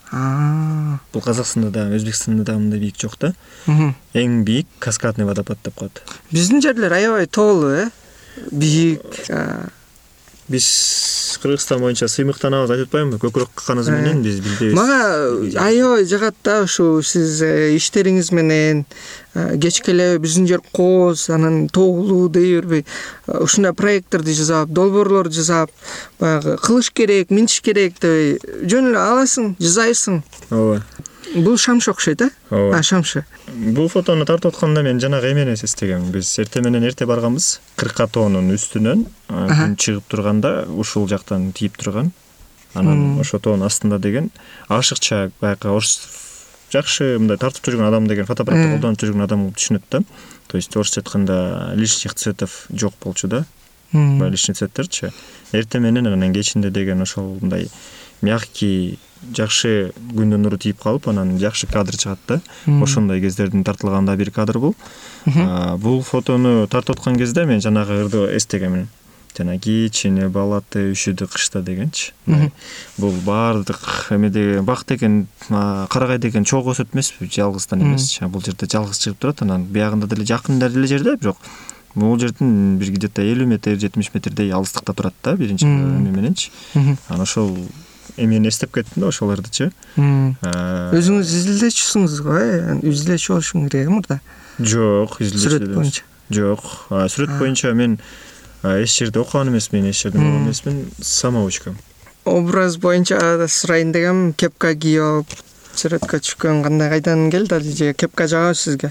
Бул 1.13 1.23
казакстанда 1.23 1.71
дагы 1.71 1.97
өзбекстанда 1.97 2.45
дагы 2.45 2.67
мындай 2.67 2.81
бийик 2.81 2.99
жок 3.01 3.17
да. 3.21 3.33
Эң 4.13 4.43
бийик 4.45 4.67
каскадный 4.79 5.25
водопад 5.25 5.59
деп 5.65 5.75
коет 5.75 6.03
биздин 6.31 6.61
жерлер 6.61 6.93
аябай 6.93 7.27
тоолуу 7.27 7.71
э? 7.71 7.91
Бийик 8.51 9.03
биз 10.49 11.39
кыргызстан 11.43 11.81
боюнча 11.81 12.09
сыймыктанабыз 12.09 12.73
айтып 12.73 12.89
атпаймынбы? 12.89 13.19
Көкүрөк 13.23 13.53
какканыбыз 13.55 13.91
менен 13.93 14.23
биз 14.25 14.41
билбейбиз 14.45 14.77
мага 14.77 15.63
аябай 15.63 16.07
жагат 16.09 16.37
да 16.45 16.63
ушул 16.65 17.03
сиз 17.07 17.41
э, 17.45 17.75
иштериңиз 17.77 18.33
менен 18.37 18.85
э, 19.35 19.59
кечке 19.63 19.93
эле 19.93 20.09
биздин 20.23 20.49
жер 20.49 20.63
кооз 20.73 21.29
анан 21.31 21.69
тоолуу 21.69 22.29
дей 22.29 22.57
бербей 22.57 22.85
э, 23.27 23.39
ушундай 23.39 23.75
проекттерди 23.75 24.37
жасап 24.37 24.71
долбоорлор 24.71 25.31
жасап 25.33 25.71
баягы 26.21 26.57
кылыш 26.63 26.91
керек 26.91 27.31
минтиш 27.31 27.61
керек 27.61 28.01
дебей 28.01 28.39
жөн 28.63 28.93
эле 28.93 29.03
аласың 29.03 29.55
жасайсың. 29.61 30.23
Ооба 30.51 30.83
бул 31.35 31.57
шамшы 31.59 31.91
окшойт 31.91 32.21
э? 32.23 32.31
Ооба. 32.51 32.83
Шамшы. 32.83 33.25
Бул 33.49 33.89
фотону 33.89 34.25
тартып 34.25 34.55
атканда 34.55 34.83
мен 34.83 35.01
жанагы 35.01 35.33
эмени 35.33 35.55
эстегем. 35.55 36.11
Биз 36.13 36.39
эртең 36.39 36.65
менен 36.65 36.85
эрте 36.85 37.07
барганбыз. 37.07 37.61
Кырка 37.77 38.07
тоонун 38.07 38.53
үстүнөн 38.55 39.07
күн 39.29 39.77
чыгып 39.77 40.07
турганда 40.09 40.67
ушул 40.69 41.09
жактан 41.09 41.53
тийип 41.53 41.77
турган. 41.77 42.13
Анан 42.75 42.99
Мм. 43.17 43.21
ошол 43.21 43.41
тоонун 43.41 43.67
астында 43.67 43.99
деген 43.99 44.31
ашыкча 44.69 45.31
баягы 45.41 45.69
орус 45.71 46.01
жакшы 46.73 47.17
мындай 47.19 47.39
тартып 47.39 47.65
жүргөн 47.71 47.89
адам 47.89 48.07
деген 48.07 48.27
фотоаппаратты 48.27 48.69
Э. 48.69 48.73
колдонуп 48.77 49.01
жүргөн 49.01 49.23
адам 49.25 49.47
түшүнөт 49.53 49.83
да. 49.91 50.01
То 50.49 50.57
есть 50.59 50.77
орусча 50.77 51.01
айтканда 51.01 51.73
лишних 51.75 52.15
цветов 52.15 52.67
жок 52.71 52.95
болчу 53.03 53.29
да. 53.29 53.45
Мм. 53.93 54.19
баягы 54.19 54.33
лишний 54.33 54.55
цветтерчи. 54.55 55.13
Эртең 55.53 55.81
менен 55.81 56.07
анан 56.07 56.33
кечинде 56.35 56.71
деген 56.71 57.01
ошол 57.03 57.39
мындай 57.41 57.71
мягкий 58.21 58.99
жакшы 59.37 59.93
күндүн 60.13 60.43
нуру 60.43 60.59
тийип 60.59 60.81
калып 60.83 61.09
анан 61.09 61.39
жакшы 61.39 61.67
кадр 61.67 61.97
чыгат 61.97 62.19
да. 62.29 62.41
Ошондой 62.67 63.21
кездердин 63.21 63.65
тартылган 63.65 64.07
да 64.07 64.17
бир 64.17 64.31
кадр 64.31 64.59
бул. 64.59 64.75
Бул 65.79 66.03
фотону 66.03 66.67
тартып 66.67 66.99
аткан 66.99 67.17
кезде 67.17 67.45
мен 67.45 67.61
жанагы 67.61 68.05
ырды 68.05 68.37
эстегемин 68.37 68.89
жана 69.37 69.59
кичине 69.61 70.31
балаты 70.33 70.93
үшүдү 70.95 71.27
кышта 71.29 71.61
дегенчи. 71.61 72.15
Бул 72.97 73.13
баардык 73.27 74.09
эмеде 74.11 74.63
бак 74.63 74.87
деген 74.89 75.27
карагай 75.49 76.19
деген 76.19 76.45
чогуу 76.45 76.73
өсөт 76.73 76.95
эмеспи 76.95 77.29
жалгыздан 77.29 77.81
Мм. 77.81 77.89
эмес. 77.91 78.19
Бул 78.33 78.41
жерде 78.41 78.65
жалгыз 78.67 78.97
чыгып 78.97 79.19
турат 79.21 79.43
анан 79.43 79.65
биягында 79.65 80.07
деле 80.07 80.25
жакын 80.25 80.59
деле 80.59 80.87
жерде 80.87 81.17
бирок. 81.17 81.37
Бул 81.95 82.19
жердин 82.19 82.79
бир 82.79 82.91
где 82.93 83.09
то 83.09 83.21
элүү 83.21 83.45
метр 83.47 83.77
жетимиш 83.77 84.09
метрдей 84.15 84.51
алыстыкта 84.53 84.95
турат 84.95 85.15
да 85.23 85.37
биринчи 85.37 85.67
эме 85.67 86.11
мененчи. 86.11 86.51
Анан 87.09 87.21
ошол 87.23 87.59
эмени 88.17 88.49
эстеп 88.49 88.75
кеттим 88.75 89.03
да 89.03 89.09
ошол 89.09 89.33
ырдычы 89.35 89.71
Мм. 89.97 90.37
А, 90.43 90.91
өзүңүз 90.97 91.33
изилдөөчүсүңүз 91.41 92.21
го 92.23 92.37
э 92.37 92.79
изилдөөчү 92.83 93.33
болушуң 93.35 93.69
керек 93.69 93.87
э 93.87 93.91
мурда. 93.91 94.21
Жок 94.59 95.19
сүрөт 95.21 95.67
боюнча. 95.75 96.03
Жок. 96.31 96.65
Сүрөт 96.91 97.39
боюнча 97.39 97.75
мен 97.75 97.99
эч 98.63 98.99
жерде 98.99 99.21
окуган 99.21 99.49
эмесмин 99.49 99.87
эч 99.91 100.03
жерден 100.03 100.21
Мм. 100.21 100.31
болгон 100.31 100.47
эмесмин 100.49 100.91
самоучка 101.01 101.75
образ 102.27 102.77
боюнча 102.77 103.47
сурайын 103.49 103.93
дегем 103.93 104.33
кепка 104.35 104.75
кийип 104.75 105.31
сүрөткө 105.77 106.19
түшкөн 106.25 106.63
кандай 106.65 106.89
кайдан 106.91 107.31
келди 107.31 107.55
ал 107.55 107.61
же 107.63 107.93
кепка 107.95 108.27
жагабы 108.27 108.55
сизге? 108.57 108.91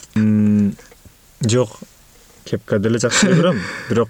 Жок. 1.41 1.79
Кепка 2.46 2.79
деле 2.79 3.00
жакшы 3.00 3.27
эле 3.27 3.41
көрөм 3.41 3.60
бирок 3.89 4.10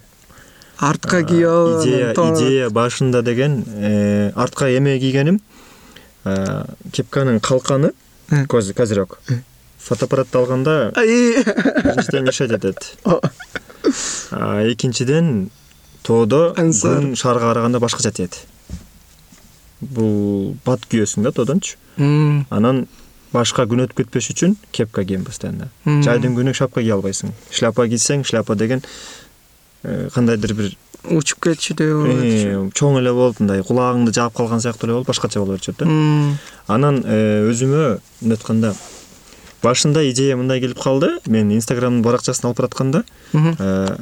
артка 0.78 1.24
кийип 1.24 1.84
идея 1.84 2.12
анан 2.12 2.16
тоо- 2.16 2.36
идея 2.36 2.70
башында 2.70 3.22
деген 3.24 3.64
э, 3.68 4.32
артка 4.36 4.66
эме 4.78 5.00
кийгеним 5.00 5.42
а, 6.24 6.66
кепканын 6.92 7.40
калканы 7.40 7.92
Э. 8.32 8.46
козырек 8.48 9.20
фотоаппаратты 9.78 10.38
алганда 10.40 10.92
биринчиден 10.96 12.24
мешать 12.26 12.50
этет. 12.52 12.98
Экинчиден 14.32 15.50
тоодо 16.04 16.54
күн 16.58 17.16
шаарга 17.16 17.52
караганда 17.54 17.80
башкача 17.80 18.12
тиет 18.12 18.40
бул 19.82 20.56
бат 20.66 20.82
күйөсүң 20.90 21.22
да 21.24 21.32
тоодончу. 21.32 21.78
Анан 22.50 22.88
башка 23.32 23.64
күн 23.70 23.86
өтүп 23.86 23.98
кетпеш 24.02 24.32
үчүн 24.34 24.56
кепка 24.72 25.04
кийем 25.06 25.24
постоянно. 25.26 25.70
Жайдын 25.86 26.34
күнү 26.36 26.54
шапка 26.58 26.82
кие 26.82 26.94
албайсың. 26.96 27.30
Шляпа 27.52 27.86
кийсең 27.88 28.24
шляпа 28.26 28.56
деген 28.56 28.80
э, 28.82 28.84
кандайдыр 30.14 30.54
бир 30.58 30.76
учуп 31.12 31.44
кетчүдөй 31.46 31.94
болуп 31.94 32.22
э, 32.24 32.58
чоң 32.78 33.00
эле 33.00 33.14
болуп 33.14 33.40
мындай 33.42 33.64
кулагыңды 33.66 34.14
жаап 34.16 34.36
калган 34.38 34.62
сыяктуу 34.64 34.88
эле 34.88 34.98
болуп 34.98 35.10
башкача 35.12 35.42
болуп 35.42 35.60
атышат 35.60 35.82
да. 35.82 35.88
Анан 36.68 37.02
э, 37.06 37.46
өзүмө 37.50 37.82
мындай 38.22 38.38
айтканда 38.38 38.74
башында 39.64 40.04
идея 40.10 40.38
мындай 40.38 40.62
келип 40.62 40.82
калды. 40.82 41.16
Мен 41.28 41.52
инстаграмдын 41.56 42.04
баракчасын 42.06 42.50
алып 42.50 42.62
баратканда 42.62 43.04
э, 43.34 43.98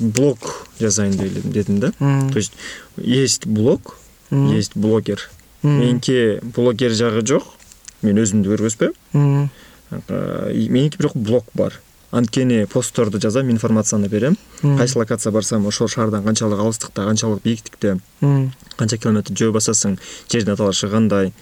блог 0.00 0.66
жазайын 0.80 1.16
дедим 1.16 1.52
дедим 1.52 1.80
да. 1.80 1.92
То 1.98 2.36
есть 2.36 2.52
есть 2.96 3.46
блог 3.46 3.96
есть 4.30 4.76
блогер. 4.76 5.30
Меники 5.62 6.40
блогер 6.42 6.92
жагы 6.92 7.26
жок. 7.26 7.54
Мен 8.02 8.20
өзүмдү 8.22 8.52
көргөзбөйм. 8.54 9.48
Э, 9.90 10.52
меники 10.54 10.98
бирок 11.00 11.16
блог 11.16 11.44
бар 11.54 11.80
анткени 12.10 12.64
постторду 12.66 13.20
жазам 13.20 13.50
информацияны 13.50 14.08
берем. 14.08 14.36
Кайсы 14.62 14.98
локация 14.98 15.32
барсам 15.32 15.66
ошол 15.66 15.88
шаардан 15.88 16.24
канчалык 16.24 16.58
алыстыкта 16.58 17.04
канчалык 17.04 17.42
бийиктикте 17.42 17.98
канча 18.20 18.96
километр 18.96 19.32
жөө 19.32 19.52
басасың 19.52 19.98
жердин 20.30 20.54
аталышы 20.54 20.88
кандай 20.88 21.32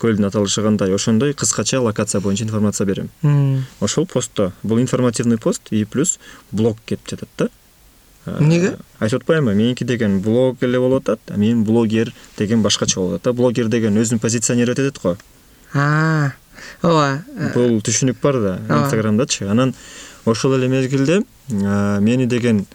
көлдүн 0.00 0.26
аталышы 0.26 0.62
кандай 0.62 0.94
ошондой 0.94 1.34
кыскача 1.34 1.80
локация 1.80 2.20
боюнча 2.20 2.44
информация 2.44 2.86
берем. 2.86 3.10
Ошол 3.80 4.06
постто. 4.06 4.52
Бул 4.62 4.80
информативный 4.80 5.38
пост 5.38 5.62
и 5.70 5.84
плюс 5.84 6.18
блог 6.50 6.78
кеп 6.86 7.00
жатат 7.08 7.28
да. 7.38 7.48
Эмнеге? 8.26 8.76
айтып 8.98 9.22
атпаймынбы 9.22 9.54
меники 9.54 9.84
деген 9.84 10.20
блог 10.20 10.62
эле 10.62 10.80
болуп 10.80 11.08
атат 11.08 11.20
а 11.28 11.36
менин 11.36 11.62
блогер 11.64 12.12
деген 12.36 12.62
башкача 12.62 12.98
болуп 12.98 13.20
атат 13.20 13.24
да. 13.24 13.32
Блогер 13.32 13.68
деген 13.68 13.96
өзүн 13.96 14.18
позиционировать 14.18 14.80
этет 14.80 14.98
го. 15.02 15.16
Ооба. 16.82 17.22
Бул 17.54 17.78
түшүнүк 17.84 18.18
бар 18.22 18.40
да 18.40 18.58
инстаграмдачы. 18.68 19.46
Анан 19.46 19.74
ошол 20.26 20.56
эле 20.58 20.68
мезгилде 20.68 21.22
мени 21.48 22.26
деген 22.26 22.66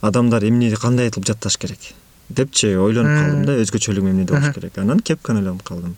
адамдар 0.00 0.44
эмне 0.44 0.74
кандай 0.76 1.10
кылып 1.10 1.26
жатташ 1.26 1.58
керек 1.58 1.92
депчи 2.28 2.76
ойлонуп 2.76 3.12
калдым 3.12 3.44
да 3.46 3.58
өзгөчөлүгүм 3.62 4.10
эмнеде 4.10 4.32
болуш 4.32 4.54
керек. 4.54 4.78
Анан 4.78 5.00
кепканы 5.00 5.42
ойлонуп 5.42 5.62
калдым. 5.62 5.96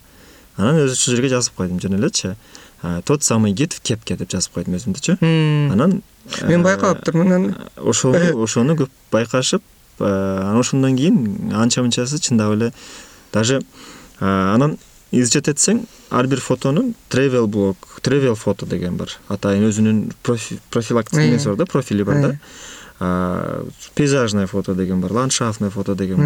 Анан 0.56 0.80
өзү 0.82 0.96
ушул 0.96 1.14
жерге 1.14 1.30
жазып 1.32 1.54
койдум 1.54 1.80
жөн 1.82 1.98
элечи 1.98 2.34
тот 3.04 3.22
самый 3.22 3.52
гид 3.52 3.72
в 3.72 3.80
кепке 3.80 4.16
деп 4.16 4.30
жазып 4.30 4.54
койдум 4.54 4.76
өзүмдүчү 4.78 5.16
анан 5.72 6.02
мен 6.42 6.62
байкалыптырмын 6.62 7.32
аны. 7.32 7.54
ошону 7.76 8.42
ошону 8.44 8.76
көп 8.76 8.90
байкашып 9.12 9.62
анан 9.98 10.60
ошондон 10.60 10.96
кийин 10.96 11.52
анча 11.54 11.82
мынчасы 11.82 12.18
чындап 12.18 12.52
эле 12.52 12.72
даже 13.32 13.62
анан 14.20 14.78
изучать 15.12 15.48
этсең 15.48 15.84
ар 16.10 16.26
бир 16.26 16.40
фотонун 16.40 16.94
тревел 17.08 17.46
блог 17.46 17.76
тревел 18.02 18.34
фото 18.34 18.66
деген 18.66 18.96
бар 18.96 19.10
атайын 19.28 19.68
өзүнүн 19.70 20.12
профи- 20.22 20.58
профилактика 20.70 21.22
Э. 21.22 21.28
эмеси 21.28 21.46
бар 21.48 21.56
да 21.56 21.66
профили 21.66 22.02
бар 22.02 22.20
да. 22.20 22.36
Пейзажное 23.94 24.46
фото 24.46 24.74
деген 24.74 25.00
бар 25.00 25.10
ландшафтный 25.12 25.70
фото 25.70 25.94
деген 25.94 26.16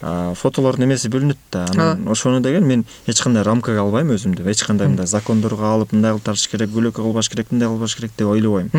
бар 0.00 0.34
фотолордун 0.36 0.84
эмеси 0.84 1.08
бөлүнөт 1.08 1.36
да. 1.52 1.64
Анан 1.72 2.08
ошону 2.08 2.40
деген 2.40 2.66
мен 2.66 2.84
эч 3.06 3.20
кандай 3.22 3.42
рамкага 3.42 3.80
албайм 3.80 4.10
өзүмдү 4.12 4.44
эч 4.50 4.62
кандай 4.64 4.88
мындай 4.88 5.06
закондорго 5.06 5.64
алып 5.64 5.92
мындай 5.92 6.12
кылып 6.12 6.24
тартыш 6.24 6.48
керек 6.52 6.68
бөлөккө 6.70 7.00
кылбаш 7.00 7.30
керек 7.32 7.50
мындай 7.50 7.68
кылбаш 7.68 7.94
керек 7.96 8.12
деп 8.18 8.28
ойлобойм. 8.28 8.70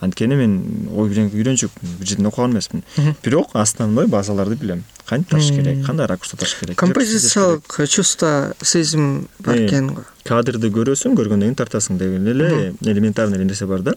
Анткени 0.00 0.36
мен 0.36 0.54
ой 0.96 1.10
үйрөнчүк 1.12 1.70
бир 1.82 2.06
жерден 2.06 2.26
окуган 2.30 2.52
эмесмин. 2.54 2.82
Бирок 3.24 3.50
основной 3.54 4.06
базаларды 4.06 4.56
билем. 4.56 4.84
Кантип 5.06 5.30
тартыш 5.30 5.50
керек? 5.50 5.84
Кандай 5.86 6.06
ракурста 6.06 6.36
тартыш 6.36 6.56
керек? 6.60 6.76
Композициялык 6.78 7.80
чувство 7.88 8.54
сезим 8.62 9.28
бар 9.38 9.56
Э. 9.56 9.66
экен 9.66 9.94
го. 9.94 10.04
кадрды 10.24 10.70
көрөсүң 10.70 11.16
көргөндөн 11.18 11.50
кийин 11.50 11.54
тартасың 11.58 11.98
деген 11.98 12.26
эле 12.28 12.74
элементарный 12.82 13.36
эле 13.36 13.44
нерсе 13.44 13.66
бар 13.66 13.80
да. 13.82 13.94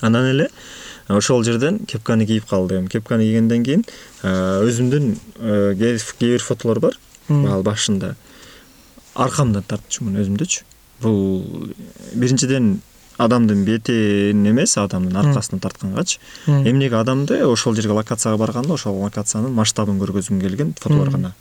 Анан 0.00 0.24
эле 0.30 0.48
ошол 1.08 1.44
жерден 1.44 1.78
кепканы 1.86 2.26
кийип 2.26 2.46
калдым 2.48 2.88
кепканы 2.88 3.22
кийгенден 3.24 3.64
кийин 3.64 3.84
э, 4.22 4.64
өзүмдүн 4.66 5.16
э, 5.38 5.74
кээ 5.78 5.98
бир 6.20 6.42
фотолор 6.42 6.80
бар. 6.80 6.98
Ал 7.28 7.62
башында 7.62 8.14
аркамдан 9.14 9.62
тартчумун 9.68 10.16
өзүмдүчү 10.22 10.62
бул 11.02 11.44
биринчиден 12.14 12.80
адамдын 13.18 13.64
бетин 13.64 14.46
эмес 14.46 14.76
адамдын 14.78 15.16
аркасынан 15.16 15.60
тарткангачы 15.60 16.18
эмнеге 16.46 16.96
адамды? 16.96 17.44
Ошол 17.46 17.74
жерге 17.74 17.92
локацияга 17.92 18.38
барганда 18.38 18.74
ошол 18.74 19.00
локациянын 19.02 19.52
масштабын 19.52 20.00
көргөзгүм 20.00 20.40
келген 20.40 20.74
фотолор 20.80 21.10
гана. 21.10 21.34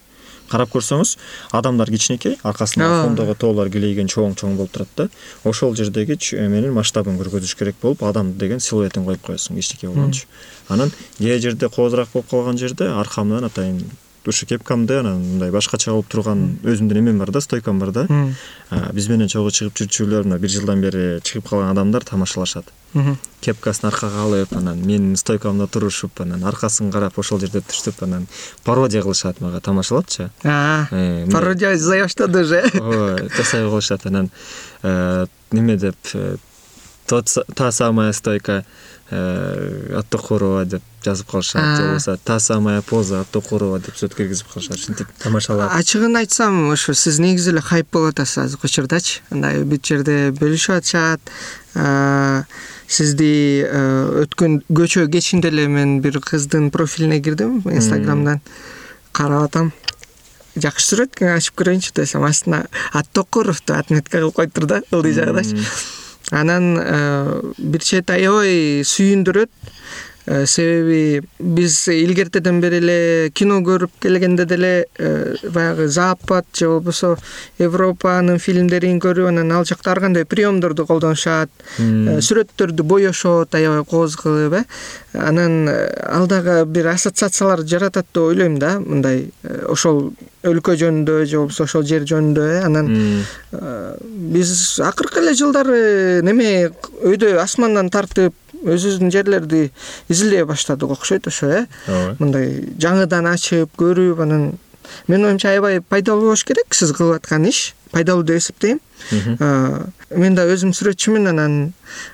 Карап 0.52 0.74
көрсөңүз 0.74 1.16
адамдар 1.56 1.88
кичинекей 1.88 2.38
аркасында 2.44 2.88
Ооба. 2.90 3.04
фондогу 3.06 3.36
тоолор 3.40 3.70
килейген 3.72 4.10
чоң 4.12 4.36
чоң 4.36 4.58
болуп 4.60 4.74
турат 4.76 4.90
да. 4.98 5.08
Ошол 5.48 5.76
жердеги 5.80 6.18
эменин 6.36 6.74
масштабын 6.76 7.16
көргөзүш 7.22 7.56
керек 7.56 7.80
болуп 7.82 8.04
адам 8.04 8.34
деген 8.38 8.60
силуэтин 8.60 9.06
коюп 9.06 9.24
коесуң 9.30 9.56
кичинекей 9.56 9.90
болгончу 9.90 10.28
анан 10.68 10.92
кээ 11.20 11.40
жерде 11.40 11.70
кооздураак 11.70 12.12
болуп 12.14 12.30
калган 12.30 12.58
жерде 12.58 12.90
аркамдан 12.92 13.48
атайын 13.48 13.80
ушу 14.26 14.46
кепкамды 14.46 15.00
анан 15.00 15.22
мындай 15.22 15.52
башкача 15.52 15.92
болуп 15.92 16.08
турган 16.12 16.60
өзүмдүн 16.64 17.00
эмем 17.00 17.20
бар 17.20 17.32
да 17.32 17.42
стойкам 17.42 17.80
бар 17.80 17.92
да. 17.92 18.06
Биз 18.94 19.10
менен 19.10 19.28
чогуу 19.32 19.52
чыгып 19.52 19.82
жүрчүлөр 19.82 20.28
мына 20.28 20.38
бир 20.40 20.50
жылдан 20.50 20.82
бери 20.82 21.20
чыгып 21.26 21.50
калган 21.50 21.72
адамдар 21.74 22.06
тамашалашат. 22.06 22.70
Кепкасын 23.42 23.88
аркага 23.88 24.26
алып 24.26 24.54
анан 24.58 24.82
менин 24.86 25.16
стойкамда 25.18 25.68
турушуп 25.68 26.22
анан 26.22 26.44
аркасын 26.44 26.92
карап 26.92 27.18
ошол 27.18 27.40
жерде 27.40 27.62
туруштуп 27.62 28.04
анан 28.04 28.28
пародия 28.64 29.02
кылышат 29.02 29.40
мага 29.42 29.62
тамашалапчы 29.62 30.30
Э, 30.92 31.28
пародия 31.32 31.78
жасай 31.78 32.02
баштады 32.04 32.42
уже. 32.42 32.62
Ооба 32.80 33.30
жасай 33.36 33.64
коюшат 33.64 34.06
анан 34.06 34.30
э, 34.84 35.26
неме 35.52 35.78
деп 35.78 35.96
э, 36.14 36.38
та 37.06 37.72
самая 37.72 38.14
стойка 38.14 38.64
э, 39.10 39.94
от 39.98 40.08
тохорова 40.10 40.66
деп 40.66 40.82
жазып 41.04 41.28
калышат 41.32 41.78
же 41.78 41.84
болбосо 41.84 42.18
та 42.24 42.40
самая 42.40 42.82
поза 42.82 43.22
от 43.22 43.28
тохорова 43.30 43.80
деп 43.80 43.96
сөт 43.96 44.16
киргизип 44.16 44.48
калышат 44.54 44.78
ушинтип 44.78 45.08
тамашалап. 45.20 45.72
Ачыгын 45.76 46.16
айтсам 46.18 46.70
ошо 46.72 46.94
сиз 46.94 47.20
негизи 47.20 47.50
эле 47.52 47.62
хайп 47.62 47.88
болуп 47.92 48.14
атасыз 48.14 48.46
азыркы 48.46 48.68
учурдачы 48.70 49.20
мындай 49.32 49.64
бүт 49.64 49.84
жерде 49.86 50.32
бөлүшүп 50.32 50.78
атышат 50.78 51.22
А, 51.74 52.44
сизди 52.88 53.64
э, 53.64 54.24
өткөн 54.26 54.58
көчө 54.68 55.06
кечинде 55.12 55.48
эле 55.48 55.68
мен 55.72 56.02
бир 56.04 56.20
кыздын 56.20 56.70
профилине 56.72 57.22
кирдим 57.24 57.62
инстаграмдан. 57.64 58.42
Карап 59.14 59.46
атам. 59.48 59.72
Жакшы 60.60 60.84
сүрөт 60.90 61.16
экен 61.16 61.32
ачып 61.38 61.56
көрөйүнчү 61.62 61.94
десем 61.96 62.26
астына 62.28 62.66
аттокуров 62.92 63.62
деп 63.66 63.78
отметка 63.78 64.20
кылып 64.20 64.36
коюптур 64.36 64.66
да 64.68 64.82
ылдый 64.92 65.14
жагыдачы 65.16 65.56
М, 65.56 65.64
анан 66.32 66.78
э, 66.80 67.42
бир 67.58 67.84
чети 67.84 68.16
аябай 68.16 68.84
сүйүндүрөт 68.88 69.52
себеби 70.26 71.22
биз 71.40 71.88
илгертеден 71.88 72.62
бери 72.62 72.78
эле 72.82 73.30
кино 73.34 73.60
көрүп 73.66 73.98
келгенде 74.04 74.46
деле 74.46 74.86
э, 74.98 75.36
баягы 75.50 75.88
запад 75.88 76.46
же 76.54 76.68
болбосо 76.68 77.16
европанын 77.60 78.40
фильмдерин 78.40 79.00
көрүп 79.02 79.30
анан 79.32 79.52
ал 79.52 79.66
жакта 79.66 79.92
ар 79.92 80.00
кандай 80.00 80.26
приемдорду 80.26 80.86
колдонушат 80.86 81.50
э, 81.80 82.20
сүрөттөрдү 82.22 82.84
боешот 82.84 83.56
аябай 83.56 83.86
кооз 83.86 84.16
кылып 84.16 84.60
э. 84.62 84.64
Анан 85.14 85.68
э, 85.70 85.90
ал 86.06 86.28
дагы 86.28 86.66
бир 86.66 86.92
ассоциациялар 86.94 87.66
жаратат 87.66 88.06
деп 88.14 88.24
ойлойм 88.24 88.60
да 88.60 88.80
мындай 88.80 89.32
э, 89.44 89.66
ошол 89.68 90.14
өлкө 90.44 90.78
жөнүндө 90.78 91.26
же 91.26 91.38
болбосо 91.38 91.64
ошол 91.64 91.84
жер 91.84 92.06
жөнүндө 92.06 92.48
э. 92.60 92.62
Анан 92.66 93.26
Э, 93.52 93.98
биз 94.00 94.80
акыркы 94.80 95.20
эле 95.20 95.34
жылдары 95.36 96.22
неме 96.24 96.70
өйдө 97.04 97.34
асмандан 97.42 97.90
тартып 97.92 98.32
өзүбүздүн 98.64 99.12
жерлерди 99.14 99.70
изилдей 100.10 100.46
баштадык 100.46 100.98
окшойт 100.98 101.28
ошо 101.28 101.48
э? 101.50 101.66
Ооба. 101.88 102.16
Мындай 102.20 102.52
жаңыдан 102.82 103.30
ачып 103.32 103.74
көрүп 103.80 104.22
анан 104.26 104.52
менин 105.08 105.32
оюмча 105.32 105.50
аябай 105.52 105.82
пайдалуу 105.82 106.32
болуш 106.32 106.44
керек 106.46 106.76
сиз 106.76 106.94
кылып 106.96 107.22
аткан 107.22 107.46
иш 107.50 107.74
пайдалуу 107.92 108.24
деп 108.24 108.42
эсептейм 108.42 108.80
мен 109.10 110.36
да 110.36 110.46
өзүм 110.52 110.74
сүрөтчүмүн 110.76 111.32
анан 111.32 111.56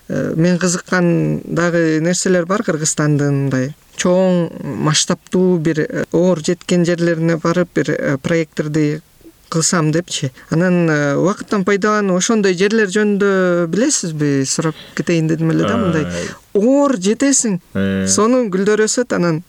э, 0.10 0.34
мен 0.36 0.60
кызыккан 0.62 1.42
дагы 1.46 2.00
нерселер 2.02 2.46
бар 2.46 2.64
кыргызстандын 2.66 3.44
мындай 3.44 3.74
чоң 3.98 4.48
масштабтуу 4.86 5.58
бир 5.64 5.84
э, 5.84 6.06
оор 6.12 6.42
жеткен 6.46 6.86
жерлерине 6.86 7.38
барып 7.42 7.74
бир 7.76 7.92
э, 7.96 8.18
проекттерди 8.22 9.02
кылсам 9.50 9.92
депчи. 9.92 10.32
Анан 10.50 10.90
э, 10.90 11.16
убакыттан 11.16 11.64
пайдаланып 11.66 12.18
ошондой 12.18 12.56
жерлер 12.58 12.90
жөнүндө 12.92 13.68
билесизби? 13.72 14.46
Сурап 14.46 14.76
кетейин 14.96 15.28
дедим 15.28 15.52
эле 15.52 15.68
да 15.68 15.78
мындай. 15.78 16.06
Ай, 16.06 16.30
оор 16.54 16.98
жетесиң. 16.98 17.60
э, 17.74 18.08
сонун 18.08 18.50
гүлдөр 18.52 18.86
өсөт 18.88 19.16
анан 19.16 19.44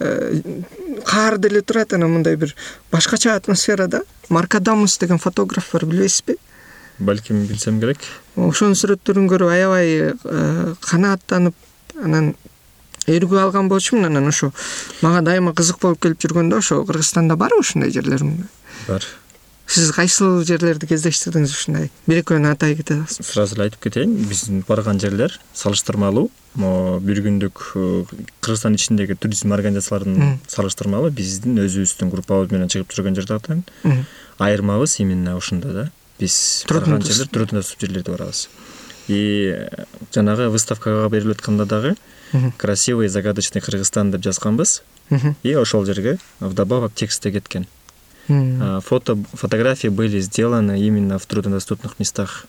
э, 0.00 0.32
каар 1.04 1.38
деле 1.38 1.62
турат 1.62 1.92
анан 1.92 2.10
мындай 2.18 2.36
бир 2.36 2.54
башкача 2.90 3.36
атмосферада. 3.36 4.02
Маркадамус 4.28 4.98
деген 4.98 5.18
фотограф 5.18 5.72
бар 5.72 5.86
билбейсизби 5.86 6.36
балким 6.98 7.44
билсем 7.46 7.80
керек. 7.80 7.98
Ошонун 8.36 8.76
сүрөттөрүн 8.76 9.28
көрүп 9.30 9.52
аябай 9.52 9.90
э, 10.12 10.74
канааттанып 10.80 11.54
анан 12.02 12.34
өргүп 13.06 13.38
алган 13.40 13.68
болчумун 13.68 14.08
анан 14.08 14.28
ошо 14.28 14.50
мага 15.02 15.22
дайыма 15.22 15.54
кызык 15.54 15.78
болуп 15.82 16.00
келип 16.02 16.20
жүргөндө 16.24 16.58
ошо 16.58 16.82
кыргызстанда 16.88 17.36
барбы 17.36 17.60
ушундай 17.60 17.92
жерлер 17.94 18.24
бар 18.88 19.04
сиз 19.66 19.90
кайсыл 19.94 20.42
жерлерди 20.46 20.86
кездештирдиңиз 20.88 21.52
ушундай? 21.54 21.90
Бир 22.06 22.20
экөөнү 22.22 22.52
атай 22.54 22.76
кете 22.78 23.00
аласызбы 23.00 23.26
сразу 23.26 23.56
эле 23.56 23.66
айтып 23.66 23.82
кетейин 23.86 24.14
биздин 24.30 24.62
барган 24.68 25.00
жерлер 25.02 25.34
салыштырмалуу. 25.54 26.30
Бир 26.56 27.20
күндүк 27.26 27.64
э, 27.74 28.04
кыргызстан 28.40 28.78
ичиндеги 28.78 29.18
туризм 29.18 29.52
организацияларын 29.52 30.38
салыштырмалуу 30.48 31.10
биздин 31.10 31.58
өзүбүздүн 31.64 32.12
группабыз 32.14 32.54
менен 32.54 32.72
чыгып 32.72 32.94
жүргөн 32.94 33.18
жагдан 33.20 33.64
айырмабыз 34.38 35.00
именно 35.00 35.36
ушунда 35.36 35.72
да. 35.72 35.90
Биз 36.20 36.64
барган 36.68 37.02
жерлер 37.02 37.28
трудно 37.28 37.60
доступ 37.60 37.80
жерлерде 37.80 38.12
барабыз. 38.12 38.48
И 39.08 39.52
э, 39.54 39.84
жанагы 40.14 40.48
выставкага 40.48 41.08
берилип 41.10 41.38
атканда 41.38 41.66
дагы 41.66 41.96
красивый 42.56 43.08
загадочный 43.08 43.60
кыргызстан 43.60 44.10
деп 44.10 44.22
жазганбыз. 44.22 44.82
И 45.42 45.54
ошол 45.54 45.84
жерге 45.84 46.18
вдобавок 46.40 46.92
текст 46.94 47.22
да 47.22 47.30
кеткен 47.30 47.66
фото 48.28 49.18
фотографии 49.32 49.88
были 49.88 50.20
сделаны 50.20 50.80
именно 50.80 51.18
в 51.18 51.26
труднодоступных 51.26 51.98
местах 51.98 52.46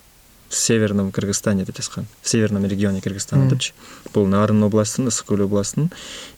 в 0.50 0.56
северном 0.56 1.12
кыргызстане 1.12 1.66
деп 1.66 1.78
жазган 1.78 2.06
в 2.22 2.30
северном 2.30 2.66
регионе 2.66 3.02
кыргызстана 3.02 3.50
депчи 3.50 3.74
бул 4.14 4.28
нарын 4.28 4.64
областынын 4.64 5.12
ысык 5.12 5.28
көл 5.28 5.44
областынын 5.46 5.92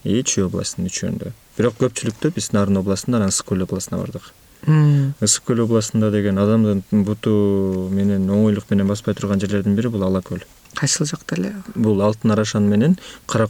и 0.04 0.22
чүй 0.22 0.44
областынын 0.48 0.90
үчөөндө 0.90 1.32
бирок 1.56 1.76
көпчүлүктө 1.80 2.32
биз 2.34 2.52
нарын 2.56 2.80
областында 2.80 3.20
анан 3.20 3.32
ысык 3.34 3.50
көл 3.50 3.64
областына 3.66 4.00
бардык. 4.00 4.30
Ысык 5.24 5.44
көл 5.48 5.64
областында 5.66 6.10
деген 6.12 6.38
адамдын 6.40 6.82
буту 7.04 7.88
менен 7.92 8.28
оңойлук 8.28 8.70
менен 8.72 8.88
баспай 8.88 9.14
турган 9.14 9.40
жерлердин 9.40 9.76
бири 9.76 9.92
бул 9.92 10.04
ала 10.04 10.22
көл 10.24 10.42
кайсыл 10.74 11.06
жакта 11.06 11.36
эле? 11.36 11.54
Бул 11.74 12.00
алтын 12.02 12.32
арашан 12.32 12.68
менен 12.68 12.98
кара 13.26 13.48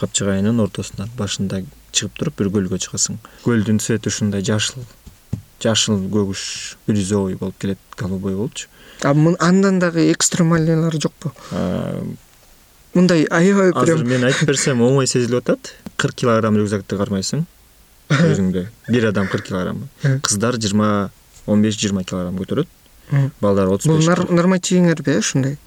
капчыгайынын 0.00 0.60
ортосунан 0.60 1.10
башында 1.18 1.62
чыгып 1.92 2.18
туруп 2.18 2.38
бир 2.40 2.50
көлгө 2.54 2.78
чыгасың. 2.84 3.18
Көлдүн 3.44 3.80
цвети 3.80 4.12
ушундай 4.12 4.44
жашыл 4.44 4.84
жашыл 5.62 6.00
көгүш 6.12 6.76
бирюзовый 6.86 7.36
болуп 7.40 7.58
келет 7.58 7.78
голубой 7.96 8.34
болупчу 8.36 8.68
а 9.02 9.10
андан 9.38 9.78
дагы 9.78 10.10
экстремальныйлары 10.12 11.00
жокпу. 11.00 11.32
Мындай 12.94 13.24
аябай 13.24 13.72
азыр 13.72 13.98
прям. 13.98 14.08
мен 14.08 14.24
айтып 14.24 14.48
берсем 14.48 14.80
оңой 14.80 15.06
сезилип 15.06 15.42
атат. 15.42 15.74
Кырк 15.96 16.14
килограмм 16.14 16.56
рюкзакты 16.56 16.96
кармайсың 16.96 17.44
өзүңдө. 18.08 18.66
Бир 18.88 19.08
адам 19.10 19.28
кырк 19.28 19.48
килограмм. 19.50 19.88
Кыздар 20.22 20.56
жыйырма 20.56 21.10
он 21.46 21.62
беш 21.62 21.76
жыйырма 21.76 22.04
килограмм 22.04 22.38
көтөрөт. 22.40 22.68
Мгм. 23.10 23.30
балдар 23.40 23.68
отуз 23.68 23.86
бул 23.86 23.98
беш 23.98 24.06
нар- 24.06 24.30
нормативиңерби 24.30 25.12
э 25.14 25.18
ушундай? 25.18 25.58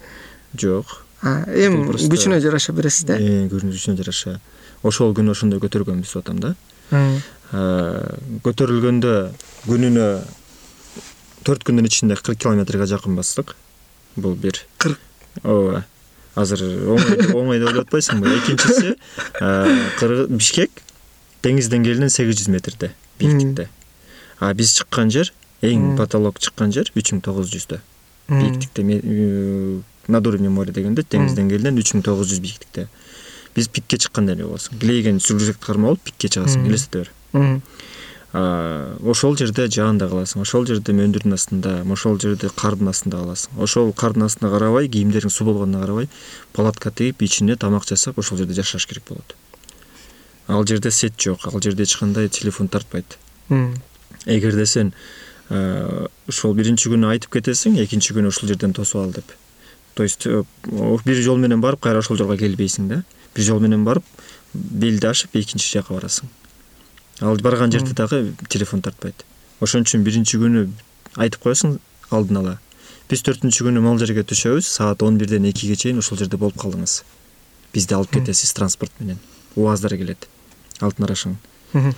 Жок 0.57 1.05
эми 1.23 1.84
күчүнө 2.12 2.39
жараша 2.43 2.73
бересиз 2.73 3.08
да? 3.10 3.17
Э, 3.19 3.47
көрүнүшүнө 3.51 3.99
жараша. 3.99 4.39
Ошол 4.84 5.13
күнү 5.17 5.34
ошондой 5.36 5.62
көтөргөнбүз 5.63 6.13
деп 6.13 6.23
атам 6.23 6.39
да. 6.43 6.55
Көтөрүлгөндө 8.45 9.15
күнүнө 9.67 10.10
төрт 11.47 11.65
күндүн 11.67 11.89
ичинде 11.89 12.19
кырк 12.19 12.39
километрге 12.45 12.88
жакын 12.89 13.17
бастык. 13.19 13.55
Бул 14.15 14.36
бир. 14.36 14.63
Кырк. 14.77 14.99
Ооба 15.43 15.86
азыр 16.39 16.62
оңой 16.88 17.17
деп 17.19 17.36
ойлоп 17.36 17.82
атпайсыңбы 17.84 18.32
экинчиси 18.38 18.93
бишкек 20.29 20.84
деңиз 21.43 21.69
деңгээлинен 21.73 22.12
сегиз 22.13 22.39
жүз 22.39 22.51
метрде 22.53 22.91
бийиктикте 23.19 23.67
а 24.39 24.53
биз 24.53 24.73
чыккан 24.77 25.12
жер 25.13 25.34
эң 25.65 25.95
потолок 25.99 26.39
чыккан 26.39 26.71
жер 26.75 26.91
үч 26.95 27.12
миң 27.12 27.21
тогуз 27.25 27.49
жүздө. 27.51 27.82
Бийиктикте 28.29 28.84
над 30.10 30.28
уровнем 30.28 30.58
моря 30.58 30.74
дегенде 30.76 31.06
деңиз 31.06 31.38
деңгээлинен 31.38 31.80
үч 31.80 31.93
миң 31.95 32.04
тогуз 32.06 32.32
жүз 32.34 32.41
бийиктикте 32.43 32.88
биз 33.56 33.67
пикке 33.67 33.98
чыккандай 33.98 34.36
эле 34.36 34.45
болосуң 34.48 34.80
килейген 34.82 35.22
рюкзакты 35.22 35.65
кармап 35.65 35.95
алып 35.95 36.04
пикке 36.10 36.30
чыгасың 36.36 36.67
элестете 36.69 37.06
бер. 37.34 37.62
Ошол 38.32 39.36
жерде 39.38 39.65
жаанда 39.74 40.06
каласың 40.10 40.43
ошол 40.43 40.67
жерде 40.69 40.93
мөндүрдүн 40.93 41.34
астында 41.34 41.72
ошол 41.89 42.19
жерде 42.22 42.52
кардын 42.56 42.91
астында 42.91 43.24
каласың. 43.24 43.58
Ошол 43.58 43.89
кардын 43.93 44.28
астына 44.28 44.52
карабай 44.54 44.88
кийимдериң 44.88 45.34
суу 45.34 45.48
болгонуна 45.50 45.82
карабай 45.82 46.10
палатка 46.54 46.91
тигип 46.91 47.24
ичине 47.26 47.56
тамак 47.58 47.88
жасап 47.89 48.19
ошол 48.22 48.38
жерде 48.38 48.54
жашаш 48.54 48.86
керек 48.86 49.10
болот. 49.10 49.36
Ал 50.48 50.65
жерде 50.65 50.91
сеть 50.91 51.17
жок 51.17 51.48
ал 51.50 51.60
жерде 51.62 51.84
эч 51.84 51.98
кандай 51.98 52.30
телефон 52.30 52.67
тартпайт. 52.67 53.17
Эгерде 54.26 54.65
сен 54.65 54.93
ошол 55.50 56.54
биринчи 56.54 56.93
күнү 56.93 57.10
айтып 57.15 57.34
кетесиң 57.39 57.82
экинчи 57.82 58.13
күнү 58.13 58.30
ушул 58.30 58.50
жерден 58.50 58.74
тосуп 58.78 59.02
ал 59.02 59.12
деп 59.15 59.34
то 59.99 60.03
есть 60.03 60.25
э, 60.27 60.45
бир 61.03 61.15
жол 61.19 61.35
менен 61.43 61.59
барып 61.59 61.81
кайра 61.83 61.99
ошол 61.99 62.15
жолго 62.15 62.38
келбейсиң 62.39 62.85
да. 62.88 63.01
Бир 63.35 63.43
жол 63.43 63.59
менен 63.59 63.81
барып 63.83 64.05
белди 64.53 65.09
ашып 65.09 65.33
экинчи 65.35 65.73
жака 65.73 65.91
барасың. 65.91 66.29
Ал 67.19 67.35
барган 67.43 67.67
жерде 67.73 67.91
дагы 67.91 68.31
телефон 68.47 68.79
тартпайт. 68.79 69.25
Ошон 69.59 69.83
үчүн 69.83 70.05
биринчи 70.07 70.39
күнү 70.39 70.69
айтып 71.19 71.43
коесуң 71.43 71.81
алдын 72.15 72.39
ала. 72.39 72.53
Биз 73.12 73.25
төртүнчү 73.27 73.67
күнү 73.67 73.83
могул 73.83 73.99
жерге 73.99 74.23
түшөбүз 74.23 74.71
саат 74.71 75.03
он 75.03 75.19
бирден 75.19 75.49
экиге 75.51 75.75
чейин 75.75 75.99
ушул 75.99 76.15
жерде 76.23 76.39
болуп 76.39 76.55
калыңыз 76.63 77.01
бизди 77.75 77.99
алып 77.99 78.15
кетесиз 78.15 78.55
транспорт 78.55 78.95
менен. 79.03 79.19
Уаздар 79.57 79.97
келет. 79.99 80.29
Алтын 80.79 81.12
Мгм. 81.73 81.93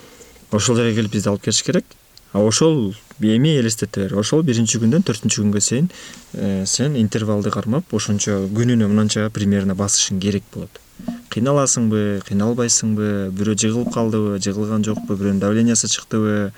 ошол 0.52 0.76
жерге 0.76 0.96
келип 0.96 1.12
бизди 1.12 1.30
алып 1.30 1.44
кетиш 1.44 1.62
керек. 1.62 1.86
А 2.34 2.40
ошол 2.40 2.96
эми 3.24 3.56
элестете 3.60 4.06
бер 4.06 4.18
ошол 4.20 4.44
биринчи 4.44 4.80
күндөн 4.82 5.06
төртүнчү 5.06 5.44
күнгө 5.44 5.62
чейин 5.62 5.90
э, 6.34 6.64
сен 6.66 6.96
интервалды 7.00 7.52
кармап 7.54 7.94
ошончо 7.94 8.48
күнүнө 8.56 8.88
мынанча 8.90 9.30
примерно 9.30 9.76
басышың 9.76 10.20
керек 10.20 10.44
болот. 10.54 10.82
Кыйналасыңбы 11.32 12.22
кыйналбайсыңбы 12.28 13.32
бирөө 13.38 13.56
жыгылып 13.64 13.94
калдыбы 13.94 14.40
жыгылган 14.44 14.84
жокпу 14.86 15.16
бирөөнүн 15.16 15.40
давлениясы 15.42 15.88
чыктыбы 15.90 16.52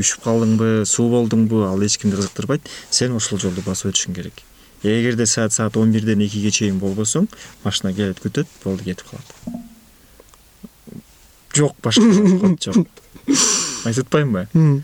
үшүп 0.00 0.24
калдыңбы 0.24 0.70
суу 0.88 1.08
болдуңбу 1.12 1.62
ал 1.68 1.84
эч 1.86 1.96
кимди 2.02 2.18
кызыктырбайт 2.18 2.66
сен 2.90 3.14
ошол 3.16 3.38
жолду 3.38 3.62
басып 3.66 3.92
өтүшүң 3.92 4.18
керек. 4.18 4.42
Эгерде 4.82 5.26
саат 5.26 5.52
саат 5.52 5.76
он 5.76 5.92
бирден 5.92 6.20
экиге 6.26 6.50
чейин 6.50 6.80
болбосоң 6.82 7.28
машина 7.64 7.94
келет 7.94 8.20
күтөт 8.22 8.50
болду 8.64 8.84
кетип 8.84 9.06
калат. 9.10 9.62
Жок 11.54 11.76
башка 11.82 12.02
жок 12.66 12.86
айтып 13.86 14.04
атпаймынбы. 14.04 14.82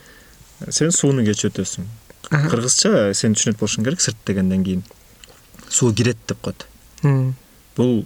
Сен 0.71 0.93
сууну 0.93 1.25
кечип 1.27 1.53
өтөсүң 1.53 1.87
кыргызча 2.33 3.13
сен 3.15 3.35
түшүнөт 3.37 3.59
болушуң 3.61 3.85
керек 3.85 4.01
сырт 4.01 4.17
дегенден 4.27 4.65
кийин. 4.65 4.83
Суу 5.69 5.93
кирет 5.93 6.17
деп 6.29 6.41
коет 6.41 6.67
бул 7.77 8.05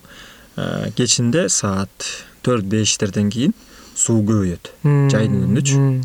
кечинде 0.96 1.48
саат 1.48 2.10
төрт 2.42 2.64
бештерден 2.64 3.30
кийин 3.30 3.54
суу 3.94 4.22
көбөйөт. 4.22 4.72
Жайдын 5.10 5.42
күнүндөчү 5.42 5.78
Мм. 5.78 6.02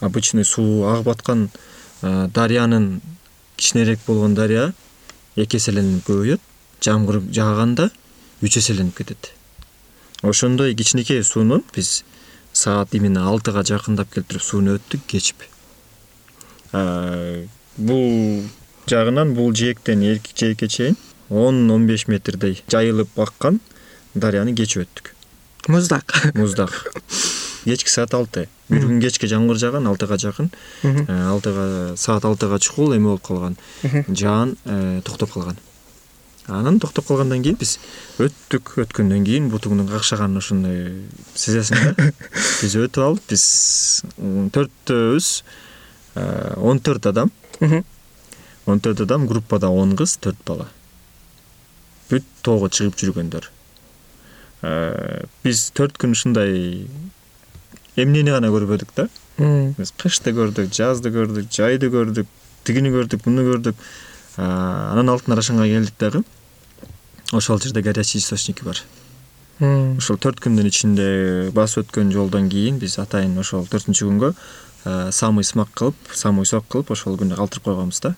обычный 0.00 0.44
суу 0.44 0.84
агып 0.88 1.08
аткан 1.08 1.50
дарыянын 2.02 3.00
кичинерээк 3.56 4.00
болгон 4.06 4.34
дарыя 4.34 4.72
эки 5.36 5.56
эселенип 5.56 6.06
көбөйөт. 6.08 6.40
Жамгыр 6.82 7.20
жааганда 7.30 7.90
үч 8.42 8.56
эселенип 8.58 8.96
кетет. 8.96 9.32
Ошондой 10.22 10.74
кичинекей 10.74 11.22
суунун 11.22 11.62
биз 11.74 12.04
саат 12.52 12.94
именно 12.94 13.28
алтыга 13.28 13.62
жакындап 13.62 14.10
келип 14.12 14.28
туруп 14.28 14.42
сууну 14.42 14.78
өттүк 14.78 15.06
кечип 15.06 15.36
бул 16.72 18.42
жагынан 18.88 19.34
бул 19.34 19.52
жээктен 19.54 20.02
эрки 20.02 20.32
жээкке 20.36 20.68
чейин 20.68 20.96
он 21.28 21.70
он 21.70 21.86
беш 21.86 22.08
метрдей 22.08 22.62
жайылып 22.68 23.18
аккан 23.18 23.60
дарыяны 24.14 24.54
кечип 24.54 24.84
өттүк. 24.84 25.14
Муздак. 25.68 26.12
Муздак. 26.34 26.92
Кечки 27.64 27.88
саат 27.88 28.14
алты. 28.14 28.48
Бир 28.68 28.84
күн 28.84 29.00
кечке 29.00 29.28
жамгыр 29.30 29.56
жааган 29.56 29.86
алтыга 29.86 30.18
жакын. 30.18 30.50
Э, 30.82 31.28
алтыга 31.30 31.94
саат 31.96 32.24
алтыга 32.24 32.58
чукул 32.58 32.92
эме 32.92 33.12
болуп 33.12 33.22
калган. 33.26 33.56
Жаан 34.08 34.56
э, 34.64 35.00
токтоп 35.04 35.32
калган. 35.32 35.56
Анан 36.46 36.80
токтоп 36.80 37.06
калгандан 37.06 37.42
кийин 37.42 37.56
биз 37.56 37.78
өттүк. 38.18 38.74
Өткөндөн 38.82 39.24
кийин 39.24 39.50
бутуңдун 39.52 39.88
какшаганын 39.88 40.42
ошондой 40.42 41.06
сезесиң 41.34 41.84
да. 41.84 42.10
Биз 42.62 42.74
өтүп 42.76 43.04
алып 43.06 43.28
биз 43.30 43.44
төртөөбүз 44.18 45.30
он 46.14 46.80
төрт 46.80 47.06
адам. 47.06 47.30
Он 48.66 48.80
төрт 48.80 49.00
адам 49.00 49.26
группада 49.26 49.68
он 49.68 49.96
кыз 49.96 50.16
төрт 50.16 50.38
бала. 50.46 50.68
Бүт 52.10 52.24
тоого 52.42 52.68
чыгып 52.68 52.98
жүргөндөр. 53.00 53.48
Э, 54.62 55.24
биз 55.42 55.70
төрт 55.74 55.98
күн 55.98 56.14
ушундай 56.14 56.86
эмнени 57.96 58.30
гана 58.30 58.52
көрбөдүк 58.54 58.94
да? 58.94 59.08
Биз 59.78 59.90
кышты 59.98 60.34
көрдүк 60.36 60.70
жазды 60.70 61.10
көрдүк 61.10 61.50
жайды 61.50 61.90
көрдүк 61.90 62.28
тигини 62.64 62.92
көрдүк 62.94 63.26
муну 63.26 63.46
көрдүк. 63.48 63.74
А, 64.36 64.92
анан 64.92 65.10
алтын 65.10 65.34
арашанга 65.34 65.66
келдик 65.66 65.98
дагы. 65.98 66.22
Ошол 67.32 67.60
жерде 67.60 67.82
горячий 67.82 68.18
источники 68.18 68.62
бар. 68.64 68.78
Ошол 69.58 70.18
төрт 70.18 70.40
күндүн 70.44 70.68
ичинде 70.68 71.50
басып 71.54 71.86
өткөн 71.86 72.12
жолдон 72.12 72.48
кийин 72.50 72.78
биз 72.78 72.98
атайын 72.98 73.36
ошол 73.38 73.66
төртүнчү 73.70 74.06
күнгө 74.08 74.32
самый 74.84 75.44
смак 75.44 75.68
кылып 75.74 75.96
самый 76.14 76.46
сок 76.46 76.66
кылып 76.68 76.90
ошол 76.90 77.16
күнү 77.16 77.36
калтырып 77.36 77.64
койгонбуз 77.64 78.00
да. 78.00 78.14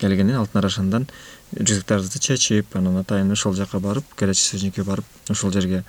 Келгенен 0.00 0.36
алтын 0.40 0.58
арашандан 0.60 1.06
рюкзактарыбызды 1.52 2.18
чечип 2.18 2.76
анан 2.76 2.96
атайын 3.02 3.30
ошол 3.32 3.54
жака 3.54 3.78
барып 3.78 4.04
горячий 4.18 4.72
барып 4.82 5.04
ошол 5.28 5.52
жерге 5.52 5.84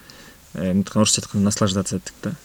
э, 0.53 0.73
мынтип 0.73 0.95
орусча 0.97 1.21
айтканда 1.21 1.45
наслаждаться 1.45 1.97
эттик 1.97 2.13
да. 2.23 2.35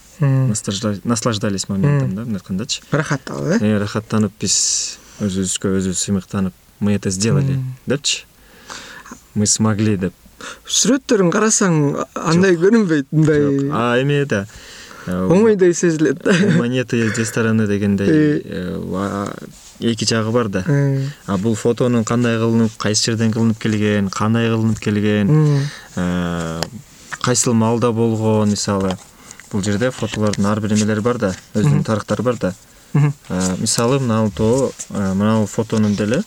Наслаждались 1.05 1.69
моментом 1.69 2.15
да 2.15 2.23
мындай 2.23 2.41
айткандачы 2.41 2.83
ырахат 2.93 3.31
алып 3.31 3.63
э 3.63 3.75
э 3.75 3.79
рахаттанып 3.79 4.33
биз 4.41 4.99
өзүбүзгө 5.21 5.77
өзүбүз 5.81 5.99
сыймыктанып 5.99 6.55
мы 6.81 6.95
это 6.95 7.11
сделали 7.11 7.61
депчи 7.87 8.25
мы 9.35 9.47
смогли 9.47 9.97
деп. 9.97 10.15
Сүрөттөрүн 10.67 11.31
карасаң 11.33 11.77
андай 12.15 12.57
көрүнбөйт 12.61 13.13
мындай. 13.13 13.71
А 13.73 13.97
эме 14.01 14.25
да 14.25 14.45
э, 14.45 14.76
оңойдой 15.07 15.75
сезилет 15.75 16.23
да. 16.23 16.33
монеты 16.59 16.97
есть 16.97 17.15
две 17.15 17.25
стороны 17.25 17.67
дегендей 17.67 18.43
э, 18.45 19.27
эки 19.81 20.05
жагы 20.05 20.31
бар 20.31 20.49
да. 20.49 20.65
А 21.27 21.37
бул 21.39 21.55
фотонун 21.55 22.05
кандай 22.05 22.39
кылынып 22.39 22.73
кайсы 22.79 23.11
жерден 23.11 23.33
кылынып 23.33 23.59
келген 23.59 24.09
кандай 24.09 24.49
кылынып 24.49 24.79
келген 24.79 25.61
э, 25.97 26.61
кайсыл 27.21 27.55
маалда 27.55 27.93
болгон 27.93 28.51
мисалы 28.51 28.97
бул 29.53 29.63
жерде 29.63 29.91
фотолордун 29.91 30.47
ар 30.47 30.61
бир 30.61 30.75
эмелери 30.75 31.01
бар 31.01 31.19
да 31.19 31.35
өзүнүн 31.55 31.85
тарыхтары 31.85 32.23
бар 32.23 32.37
да. 32.37 32.55
Мисалы 33.61 34.01
мынау 34.01 34.31
мынабул 34.91 35.47
фотонун 35.47 35.95
деле 35.95 36.23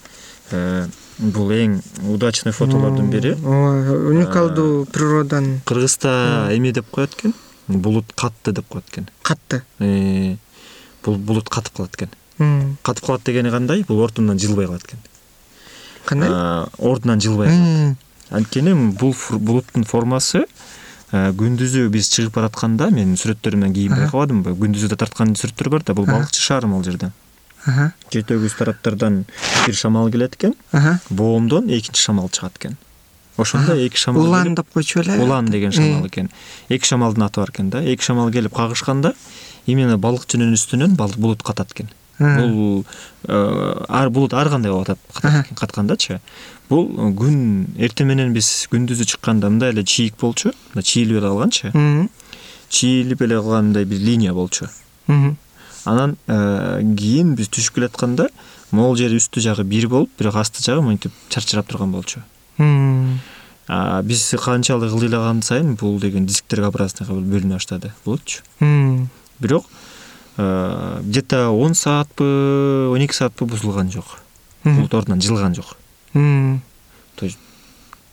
бул 1.20 1.52
эң 1.52 1.82
удачный 2.08 2.54
фотолордун 2.54 3.10
бири. 3.12 3.34
Уникалдуу 3.34 4.86
природанын 4.86 5.60
кыргызда 5.66 6.50
эме 6.56 6.72
деп 6.72 6.90
коет 6.90 7.14
экен 7.14 7.34
булут 7.78 8.12
катты 8.16 8.52
деп 8.52 8.68
коет 8.68 8.88
экен. 8.90 9.10
Катты 9.22 9.62
э, 9.80 10.36
бул 11.06 11.18
булут 11.18 11.50
катып 11.50 11.76
калат 11.78 11.96
экен. 11.96 12.10
Катып 12.84 13.06
калат 13.06 13.24
дегени 13.24 13.52
кандай? 13.52 13.84
Бул 13.88 14.02
ордунан 14.02 14.40
жылбай 14.40 14.66
калат 14.66 14.84
экен. 14.86 15.00
Кандай? 16.06 16.30
Ордунан 16.78 17.22
жылбай 17.22 17.48
калат. 17.48 17.98
Анткени 18.30 18.74
бул 18.74 19.16
булуттун 19.32 19.86
формасы 19.86 20.46
күндүзү 21.12 21.88
биз 21.90 22.12
чыгып 22.14 22.36
баратканда 22.36 22.92
мен 22.94 23.16
сүрөттөрүмөн 23.18 23.74
кийин 23.74 23.96
байкабадымбы 23.98 24.54
күндүзү 24.60 24.92
да 24.92 25.00
тарткан 25.02 25.34
сүрөттөр 25.40 25.72
бар 25.74 25.86
да 25.86 25.96
бул 25.98 26.06
балыкчы 26.06 26.42
шаарым 26.42 26.76
ал 26.78 26.84
жерде. 26.86 27.12
Четөгүз 28.14 28.60
тараптардан 28.60 29.24
бир 29.66 29.76
шамал 29.76 30.12
келет 30.12 30.38
экен. 30.38 30.54
Боомдон 31.10 31.70
экинчи 31.70 32.02
шамал 32.02 32.30
чыгат 32.30 32.62
экен 32.62 32.78
ошондо 33.42 33.76
эки 33.76 33.98
шамал 33.98 34.28
улан 34.28 34.56
деп 34.56 34.70
койчу 34.74 35.00
беле 35.00 35.18
улан 35.24 35.46
деген 35.46 35.72
шамал 35.72 36.08
экен. 36.08 36.30
Эки 36.70 36.86
шамалдын 36.86 37.24
аты 37.24 37.40
бар 37.40 37.50
экен 37.50 37.70
да. 37.70 37.84
Эки 37.84 38.04
шамал 38.04 38.32
келип 38.32 38.54
кагышканда 38.56 39.14
именно 39.66 39.98
балыкчынын 39.98 40.54
үстүнөн 40.54 40.96
булут 40.96 41.44
катат 41.44 41.72
экен. 41.72 41.90
Бул 42.20 42.86
э, 43.24 43.86
ар 43.88 44.10
булут 44.10 44.34
ар 44.34 44.50
кандай 44.50 44.72
болуп 44.72 44.90
атат 44.90 45.54
каткандачы. 45.56 46.20
Бул 46.70 46.88
күн 47.18 47.68
эртең 47.78 48.12
менен 48.12 48.34
биз 48.34 48.68
күндүзү 48.72 49.08
чыкканда 49.14 49.50
мындай 49.50 49.72
эле 49.72 49.84
чийик 49.84 50.20
болчу 50.20 50.52
чийилип 50.76 51.18
эле 51.18 51.28
калганчы 51.28 51.72
чийилип 52.70 53.22
эле 53.22 53.40
калган 53.40 53.72
мындай 53.72 53.86
бир 53.86 54.00
линия 54.00 54.34
болчу. 54.34 54.68
Анан 55.86 56.18
э, 56.28 56.82
кийин 56.98 57.36
биз 57.36 57.48
түшүп 57.50 57.80
келатканда 57.80 58.30
могул 58.72 58.98
жери 59.00 59.18
үстү 59.18 59.42
жагы 59.42 59.64
бир 59.64 59.88
болуп 59.88 60.12
бирок 60.20 60.36
асты 60.36 60.62
жагы 60.64 60.84
мынтип 60.86 61.16
чарчырап 61.30 61.72
турган 61.72 61.92
болчу 61.92 62.22
биз 62.60 64.36
канчалык 64.44 64.92
ылдыйлаган 64.94 65.42
сайын 65.42 65.76
бул 65.76 66.00
деген 66.00 66.26
дисктерге 66.26 66.68
образныйга 66.68 67.14
бөлүнө 67.14 67.58
баштады 67.58 67.94
булутчу 68.06 68.44
бирок 69.40 69.66
где 70.40 71.22
то 71.22 71.50
он 71.52 71.76
саатпы 71.76 72.90
он 72.92 73.02
эки 73.02 73.14
саатпы 73.14 73.46
бузулган 73.46 73.92
жок. 73.92 74.20
Булут 74.64 74.94
ордунан 74.94 75.22
жылган 75.22 75.56
жок. 75.56 75.76
То 76.14 77.26
есть 77.26 77.38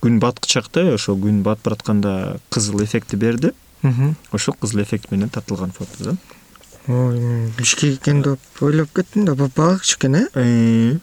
күн 0.01 0.19
баткычакта 0.19 0.93
ошо 0.93 1.15
күн 1.15 1.41
батып 1.43 1.65
баратканда 1.65 2.39
кызыл 2.49 2.83
эффектти 2.83 3.15
берди. 3.15 3.53
Ошол 4.31 4.55
кызыл 4.55 4.83
эффект 4.83 5.11
менен 5.11 5.29
тартылган 5.29 5.71
фото 5.71 6.03
да 6.03 6.17
ой 6.87 7.19
мен 7.19 7.53
бишкек 7.57 8.01
экен 8.01 8.21
деп 8.23 8.39
ойлоп 8.61 8.89
кеттим 8.95 9.25
да 9.25 9.35
балыкчы 9.35 9.97
экен 9.97 10.15
э? 10.15 10.99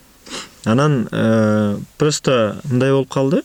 Э 0.64 0.70
анан 0.70 1.08
э, 1.10 1.78
просто 1.98 2.60
мындай 2.64 2.90
болуп 2.92 3.08
калды. 3.12 3.42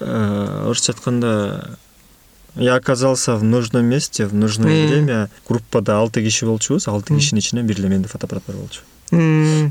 Э, 0.00 0.64
орусча 0.66 0.92
айтканда 0.92 1.78
я 2.56 2.74
оказался 2.74 3.36
в 3.36 3.44
нужном 3.44 3.86
месте 3.86 4.26
в 4.26 4.34
нужное 4.34 4.86
время 4.86 5.30
группада 5.48 5.98
алты 5.98 6.22
киши 6.22 6.46
болчубуз 6.46 6.88
алты 6.88 7.14
кишинин 7.14 7.40
ичинен 7.40 7.66
бир 7.66 7.78
эле 7.78 7.88
менде 7.88 8.08
фотоаппарат 8.08 8.44
бар 8.46 8.56
болчу 8.56 8.80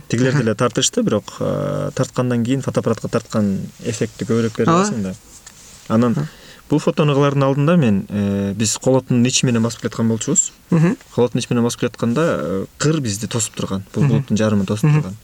тигилер 0.07 0.37
деле 0.37 0.55
тартышты 0.55 1.03
бирок 1.03 1.33
тарткандан 1.37 2.43
кийин 2.43 2.61
фотоаппаратка 2.61 3.07
тарткан 3.07 3.59
эффектти 3.83 4.25
көбүрөөк 4.25 4.57
берди 4.57 5.03
да. 5.03 5.13
Анан 5.89 6.15
бул 6.69 6.79
фотону 6.79 7.13
кылаардын 7.17 7.43
алдында 7.43 7.75
мен 7.75 8.05
э, 8.07 8.53
биз 8.55 8.77
колотун 8.79 9.25
ичи 9.27 9.45
менен 9.45 9.63
басып 9.65 9.81
келаткан 9.83 10.07
болчубуз. 10.07 10.51
Колотун 11.15 11.41
ичи 11.41 11.51
менен 11.51 11.67
басып 11.67 11.83
келатканда 11.83 12.27
э, 12.39 12.65
кыр 12.77 13.01
бизди 13.03 13.27
тосуп 13.27 13.57
турган. 13.59 13.83
Бул 13.93 14.07
булуттун 14.07 14.39
жарымы 14.39 14.65
тосуп 14.65 14.87
турган 14.93 15.17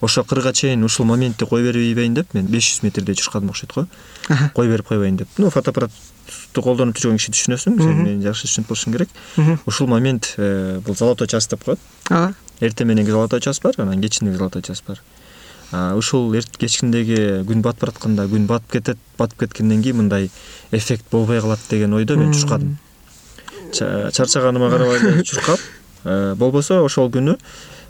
ошол 0.00 0.24
кырга 0.24 0.52
чейин 0.52 0.84
ушул 0.84 1.06
моментти 1.06 1.46
кой 1.46 1.62
бербейбейин 1.62 2.14
деп 2.14 2.34
мен 2.34 2.46
беш 2.46 2.70
жүз 2.72 2.82
метрдей 2.82 3.14
учурканым 3.14 3.50
окшойт 3.50 3.72
го. 3.74 3.86
Кой 4.54 4.68
берип 4.68 4.86
койбойн 4.88 5.16
деп. 5.16 5.28
Ну 5.38 5.50
фотоаппаратты 5.50 6.62
колдонуп 6.62 6.98
жүргөн 6.98 7.18
киши 7.18 7.32
түшүнөсүң 7.34 7.78
сен 7.78 8.02
мени 8.02 8.24
жакшы 8.24 8.48
түшүнүп 8.48 8.68
болушуң 8.72 8.96
керек. 8.96 9.08
Ушул 9.66 9.88
момент 9.88 10.34
э, 10.36 10.80
бул 10.84 10.96
золотой 10.96 11.28
час 11.28 11.48
деп 11.48 11.64
коет 11.64 11.78
ооба 12.10 12.34
эртең 12.60 12.90
мененки 12.90 13.10
золотой 13.10 13.40
час 13.40 13.60
бар 13.60 13.74
анан 13.78 14.00
кечиндеги 14.02 14.36
золотой 14.36 14.62
час 14.62 14.82
бар. 14.86 15.02
Ушул 15.94 16.32
кечкиндеги 16.58 17.44
күн 17.46 17.62
батып 17.62 17.86
баратканда 17.86 18.26
күн 18.30 18.46
батып 18.46 18.78
кетет 18.78 18.98
батып 19.18 19.46
кеткенден 19.46 19.82
кийин 19.82 20.04
мындай 20.04 20.30
эффект 20.70 21.04
болбой 21.10 21.40
калат 21.40 21.60
деген 21.70 21.94
ойдо 21.94 22.16
мен 22.16 22.32
чуркадым 22.32 22.78
чарчаганыма 23.72 24.70
карабай 24.70 24.98
эле 24.98 25.24
чуркап 25.24 25.60
э, 26.04 26.34
болбосо 26.34 26.82
ошол 26.84 27.10
күнү 27.10 27.36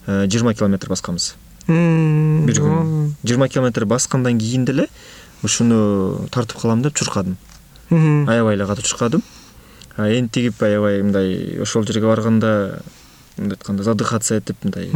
э, 0.06 0.26
жыйырма 0.26 0.54
километр 0.54 0.88
басканбыз 0.88 1.34
бир 1.68 2.60
күн. 2.60 3.12
жыйырма 3.24 3.48
километр 3.48 3.84
баскандан 3.84 4.38
кийин 4.38 4.64
деле 4.64 4.88
ушуну 5.42 6.26
тартып 6.32 6.60
калам 6.60 6.82
деп 6.82 6.94
чуркадым. 6.94 7.36
Аябай 7.90 8.54
эле 8.54 8.66
катуу 8.66 8.84
чуркадым. 8.84 9.22
Энтигип 9.98 10.62
аябай 10.62 11.02
мындай 11.02 11.60
ошол 11.60 11.84
жерге 11.84 12.06
барганда 12.06 12.82
мындай 13.36 13.56
айтканда 13.56 13.82
задыхаться 13.82 14.36
этип 14.36 14.56
мындай 14.64 14.88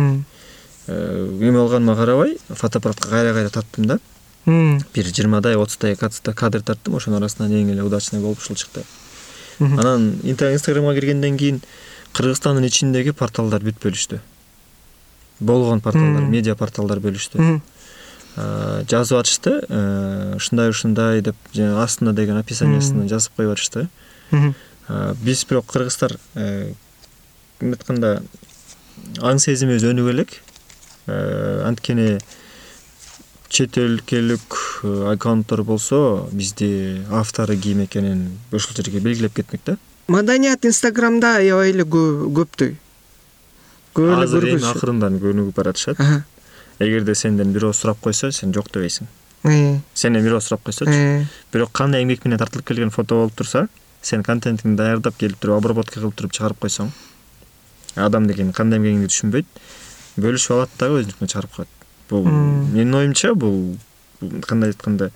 эме 0.88 1.58
болгонума 1.58 1.94
карабай 1.96 2.38
фотоаппаратка 2.48 3.08
кайра 3.08 3.34
кайра 3.34 3.50
тарттым 3.50 3.84
да 3.86 3.98
бир 4.46 5.04
жыйырмадай 5.04 5.56
отуздай 5.56 5.96
кадр 5.96 6.62
тарттым 6.62 6.96
ошонун 6.96 7.22
арасынан 7.22 7.52
эң 7.52 7.70
эле 7.72 7.82
удачный 7.82 8.20
болуп 8.20 8.38
ушул 8.38 8.56
чыкты. 8.56 8.82
Анан 9.60 10.18
инстаграмга 10.22 10.94
киргенден 10.94 11.36
кийин 11.36 11.62
кыргызстандын 12.12 12.64
ичиндеги 12.66 13.10
порталдар 13.10 13.62
бүт 13.62 13.78
бөлүштү 13.82 14.20
болгон 15.40 15.80
порталдар 15.80 16.26
медиа 16.28 16.56
порталдар 16.56 17.00
бөлүштү. 17.04 17.60
Жазып 18.88 19.18
атышты 19.18 19.58
э, 19.68 20.34
ушундай 20.36 20.70
ушундай 20.72 21.20
деп 21.20 21.36
жанагы 21.52 21.82
астына 21.82 22.14
деген 22.16 22.38
описаниясына 22.40 23.04
жазып 23.08 23.36
коюп 23.36 23.52
атышты. 23.58 23.88
Биз 25.22 25.44
бирок 25.44 25.66
кыргыздар 25.68 26.16
э, 26.34 26.72
мындай 27.60 27.76
айтканда 27.76 28.14
аң 29.20 29.38
сезимибиз 29.42 29.84
өнүгө 29.84 30.14
элек. 30.14 30.38
Э, 31.06 31.62
анткени 31.66 32.18
чет 33.52 33.76
өлкөлүк 33.76 34.58
э, 34.82 34.92
аккаунттор 35.12 35.62
болсо 35.66 36.28
бизди 36.32 37.02
автору 37.10 37.56
ким 37.56 37.84
экенин 37.84 38.38
ушул 38.52 38.76
жерге 38.76 39.00
белгилеп 39.00 39.34
кетмек 39.36 39.60
да. 39.66 39.76
Маданият 40.08 40.64
инстаграмда 40.64 41.36
аябай 41.36 41.70
эле 41.72 41.84
көптөй 41.84 42.76
эле 43.98 44.24
азыр 44.24 44.48
эми 44.54 44.64
акырындан 44.70 45.18
өнүгүп 45.20 45.56
баратышат 45.56 46.00
эгерде 46.78 47.14
сенден 47.14 47.52
бирөө 47.52 47.72
сурап 47.76 48.00
койсо 48.00 48.32
сен 48.32 48.52
жок 48.54 48.72
дебейсиң. 48.72 49.06
Э. 49.44 49.78
сенден 49.94 50.22
бирөө 50.24 50.40
сурап 50.40 50.62
койсочу 50.62 51.26
бирок 51.52 51.72
кандай 51.72 52.02
эмгек 52.04 52.24
менен 52.24 52.38
тартылып 52.38 52.66
келген 52.66 52.90
фото 52.90 53.14
болуп 53.14 53.34
турса 53.34 53.66
сен 54.02 54.22
контентиңди 54.22 54.76
даярдап 54.76 55.16
келип 55.18 55.40
туруп 55.40 55.58
обработка 55.58 56.00
кылып 56.00 56.14
туруп 56.14 56.32
чыгарып 56.32 56.60
койсоң 56.62 56.92
адам 57.96 58.26
деген 58.26 58.52
кандай 58.52 58.78
эмгегиңди 58.78 59.10
түшүнбөйт 59.10 59.46
бөлүшүп 60.22 60.54
алат 60.56 60.76
дагы 60.78 61.00
өзүнүкүнө 61.02 61.32
чыгарып 61.32 61.56
коет. 61.56 61.68
Бул 62.10 62.26
менин 62.26 62.94
оюмча 62.94 63.34
бул 63.34 63.76
кандай 64.46 64.72
айтканда 64.72 65.10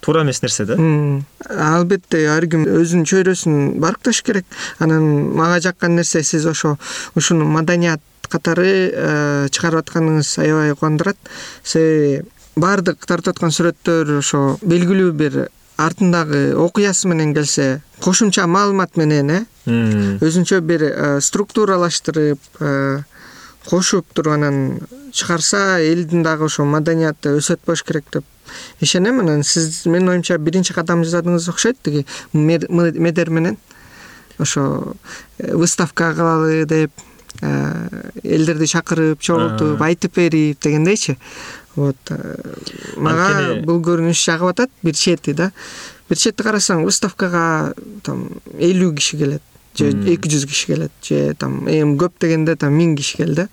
туура 0.00 0.22
эмес 0.22 0.42
нерсе 0.42 0.64
да. 0.66 0.76
Албетте 1.48 2.24
ар 2.32 2.46
ким 2.50 2.64
өзүнүн 2.66 3.06
чөйрөсүн 3.08 3.78
баркташ 3.82 4.22
керек. 4.22 4.46
Анан 4.78 5.34
мага 5.36 5.60
жаккан 5.60 5.96
нерсе 5.96 6.22
сиз 6.22 6.46
ошо 6.46 6.76
ушуну 7.14 7.44
маданият 7.44 8.00
катары 8.30 8.72
э, 8.92 9.48
чыгарып 9.50 9.84
атканыңыз 9.84 10.34
аябай 10.42 10.74
кубандырат. 10.74 11.18
Себеби 11.62 12.24
баардык 12.58 13.06
тартып 13.06 13.36
аткан 13.36 13.54
сүрөттөр 13.54 14.18
ошо 14.18 14.42
белгилүү 14.62 15.12
бир 15.16 15.38
артындагы 15.78 16.56
окуясы 16.58 17.08
менен 17.08 17.34
келсе 17.34 17.80
кошумча 18.02 18.46
маалымат 18.50 18.96
менен 18.98 19.30
э? 19.30 19.40
Өзүнчө 20.24 20.60
бир 20.66 20.82
э, 20.88 21.20
структуралаштырып 21.22 22.40
э, 22.60 22.98
кошуп 23.68 24.06
туруп 24.12 24.34
анан 24.34 24.80
чыгарса 25.12 25.78
элдин 25.80 26.24
дагы 26.26 26.48
ошо 26.48 26.64
маданияты 26.64 27.36
өсөт 27.38 27.62
болуш 27.66 27.84
керек 27.86 28.10
деп 28.12 28.24
ишенем 28.80 29.20
анан 29.20 29.44
сиз 29.44 29.84
менин 29.86 30.08
оюмча 30.16 30.38
биринчи 30.38 30.74
кадам 30.74 31.04
жасадыңыз 31.04 31.48
окшойт 31.50 31.78
тиги. 31.82 32.06
Медер 32.32 33.30
менен 33.30 33.58
ошо 34.38 34.94
выставка 35.38 36.12
кылалы 36.14 36.64
деп 36.64 36.90
элдерди 37.42 38.66
чакырып 38.66 39.20
чогултуп 39.20 39.82
айтып 39.82 40.14
берип 40.16 40.60
дегендейчи. 40.62 41.18
Вот 41.76 41.96
мага 42.96 43.28
Анткени- 43.28 43.64
бул 43.64 43.78
көрүнүш 43.82 44.24
жагып 44.24 44.48
атат 44.50 44.70
бир 44.82 44.94
чети 44.94 45.34
да. 45.34 45.52
Бир 46.08 46.16
четти 46.18 46.42
карасаң 46.42 46.82
выставкага 46.84 47.74
там 48.02 48.40
элүү 48.58 48.94
киши 48.96 49.16
келет 49.18 49.42
же 49.78 49.90
эки 49.90 50.26
жүз 50.28 50.46
киши 50.48 50.66
келет 50.72 50.92
же 51.02 51.34
там 51.38 51.68
эми 51.68 51.96
көп 52.00 52.18
дегенде 52.20 52.56
там 52.56 52.74
миң 52.74 52.96
киши 52.96 53.18
келди 53.18 53.46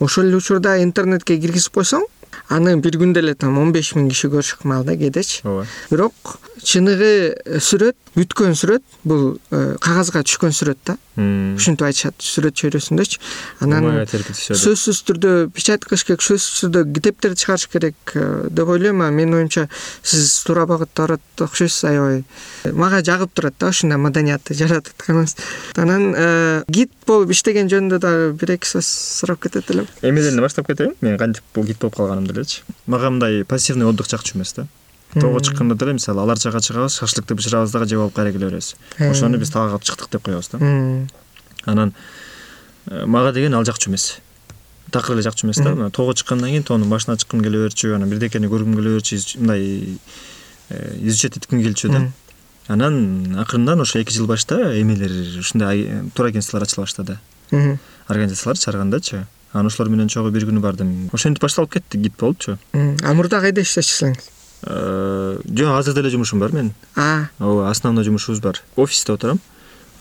ошол 0.00 0.24
эле 0.24 0.36
учурда 0.36 0.82
интернетке 0.82 1.38
киргизип 1.38 1.72
койсоң 1.72 2.04
аны 2.50 2.76
бир 2.76 2.98
күндө 3.00 3.22
эле 3.22 3.34
там 3.34 3.56
он 3.58 3.72
беш 3.72 3.94
миң 3.94 4.10
киши 4.10 4.28
көрүшүп 4.28 4.60
ыкмал 4.60 4.84
да 4.84 4.96
кээдечи. 4.96 5.40
Ооба. 5.44 5.66
Бирок 5.90 6.12
чыныгы 6.68 7.12
э, 7.32 7.60
сүрөт 7.64 7.96
бүткөн 8.18 8.56
сүрөт 8.58 8.84
бул 9.08 9.38
э, 9.54 9.76
кагазга 9.80 10.22
түшкөн 10.26 10.52
сүрөт 10.52 10.80
да. 10.88 10.96
Ушинтип 11.18 11.82
айтышат 11.88 12.14
сүрөт 12.22 12.54
чөйрөсүндөчү 12.60 13.18
анан 13.64 14.04
сөзсүз 14.06 15.00
түрдө 15.08 15.32
печать 15.54 15.86
кылыш 15.88 16.04
керек 16.06 16.22
сөзсүз 16.22 16.60
түрдө 16.66 16.84
китептерди 16.94 17.42
чыгарыш 17.42 17.66
керек 17.72 18.14
э, 18.14 18.46
деп 18.50 18.70
ойлойм 18.70 19.02
а 19.02 19.10
менин 19.10 19.40
оюмча 19.40 19.66
сиз 20.02 20.44
туура 20.46 20.66
багытта 20.70 21.08
барат 21.08 21.44
окшойсуз 21.48 21.88
аябай. 21.90 22.22
Мага 22.72 23.02
жагып 23.02 23.34
турат 23.34 23.58
да 23.58 23.72
ушундай 23.72 23.98
маданиятты 23.98 24.54
жаратып 24.58 24.94
атканыңыз 24.94 25.36
анан 25.82 26.08
э, 26.14 26.62
гид 26.68 26.94
болуп 27.06 27.34
иштеген 27.34 27.72
жөнүндө 27.72 28.02
дагы 28.04 28.32
бир 28.38 28.54
эки 28.58 28.70
сөз 28.70 28.86
сурап 29.18 29.42
кетет 29.42 29.70
элем. 29.74 29.88
Эмнеден 30.02 30.38
эле 30.38 30.46
баштап 30.46 30.70
кетейин? 30.70 30.94
Мен 31.00 31.18
кантип 31.18 31.42
бул 31.54 31.64
гид 31.64 31.80
болуп 31.80 31.96
калганымды 31.96 32.36
элечи 32.36 32.62
мага 32.86 33.10
мындай 33.10 33.44
пассивный 33.44 33.86
отдых 33.86 34.08
жакчу 34.10 34.36
эмес 34.38 34.54
да 34.54 34.68
тоого 35.14 35.40
чыкканда 35.40 35.74
деле 35.74 35.92
мисалы 35.94 36.20
алар 36.20 36.36
жака 36.38 36.60
чыгабыз 36.60 36.98
шашлыкты 36.98 37.34
бышырабыз 37.34 37.72
дагы 37.72 37.86
жеп 37.88 37.98
алып 38.00 38.14
кайра 38.14 38.32
келе 38.32 38.46
беребиз 38.46 38.74
ошону 38.98 39.38
биз 39.38 39.50
таага 39.50 39.78
чыктык 39.78 40.10
деп 40.10 40.22
коебуз 40.22 40.48
да. 40.52 40.58
Анан 41.64 41.94
э, 42.90 43.04
мага 43.06 43.32
деген 43.32 43.54
ал 43.54 43.64
жакчу 43.64 43.90
эмес. 43.90 44.18
Такыр 44.90 45.14
эле 45.16 45.22
жакчу 45.22 45.46
эмес 45.46 45.56
да. 45.56 45.74
Мына 45.74 45.90
тоого 45.90 46.12
чыккандан 46.14 46.48
кийин 46.50 46.62
тоонун 46.62 46.88
башына 46.90 47.16
чыккым 47.16 47.42
келе 47.42 47.58
берчү 47.66 47.94
анан 47.96 48.08
бирдекени 48.08 48.46
көргүм 48.48 48.74
келе 48.76 48.94
берчү 48.98 49.38
мындай 49.40 49.98
э, 50.70 50.98
изучать 51.02 51.36
этким 51.36 51.62
келчү 51.62 51.88
да. 51.92 52.10
Анан 52.68 53.34
акырындан 53.40 53.80
ошо 53.80 53.98
эки 54.00 54.12
жыл 54.12 54.26
башта 54.26 54.78
эмелер 54.80 55.38
ушундай 55.40 55.68
ай- 55.68 56.10
турагентстволор 56.14 56.64
ачыла 56.64 56.84
баштады. 56.84 57.18
Организациялар 58.08 58.56
чыгаргандачы. 58.58 59.26
Анан 59.52 59.66
ошолор 59.66 59.88
менен 59.90 60.08
чогуу 60.08 60.30
бир 60.30 60.44
күнү 60.44 60.60
бардым. 60.60 61.08
Ошентип 61.12 61.42
башталып 61.42 61.72
кетти 61.72 61.96
гид 61.98 62.12
болупчу 62.20 62.58
а 62.72 63.14
мурда 63.14 63.40
кайда 63.40 63.60
иштечүсүңүз 63.62 64.18
Э, 64.18 64.37
жок 64.62 65.78
азыр 65.78 65.94
деле 65.94 66.10
жумушум 66.10 66.40
бар 66.40 66.52
менин 66.52 66.72
ооба 67.38 67.70
основной 67.70 68.04
жумушубуз 68.04 68.40
бар. 68.40 68.60
Офисте 68.76 69.12
отурам. 69.12 69.38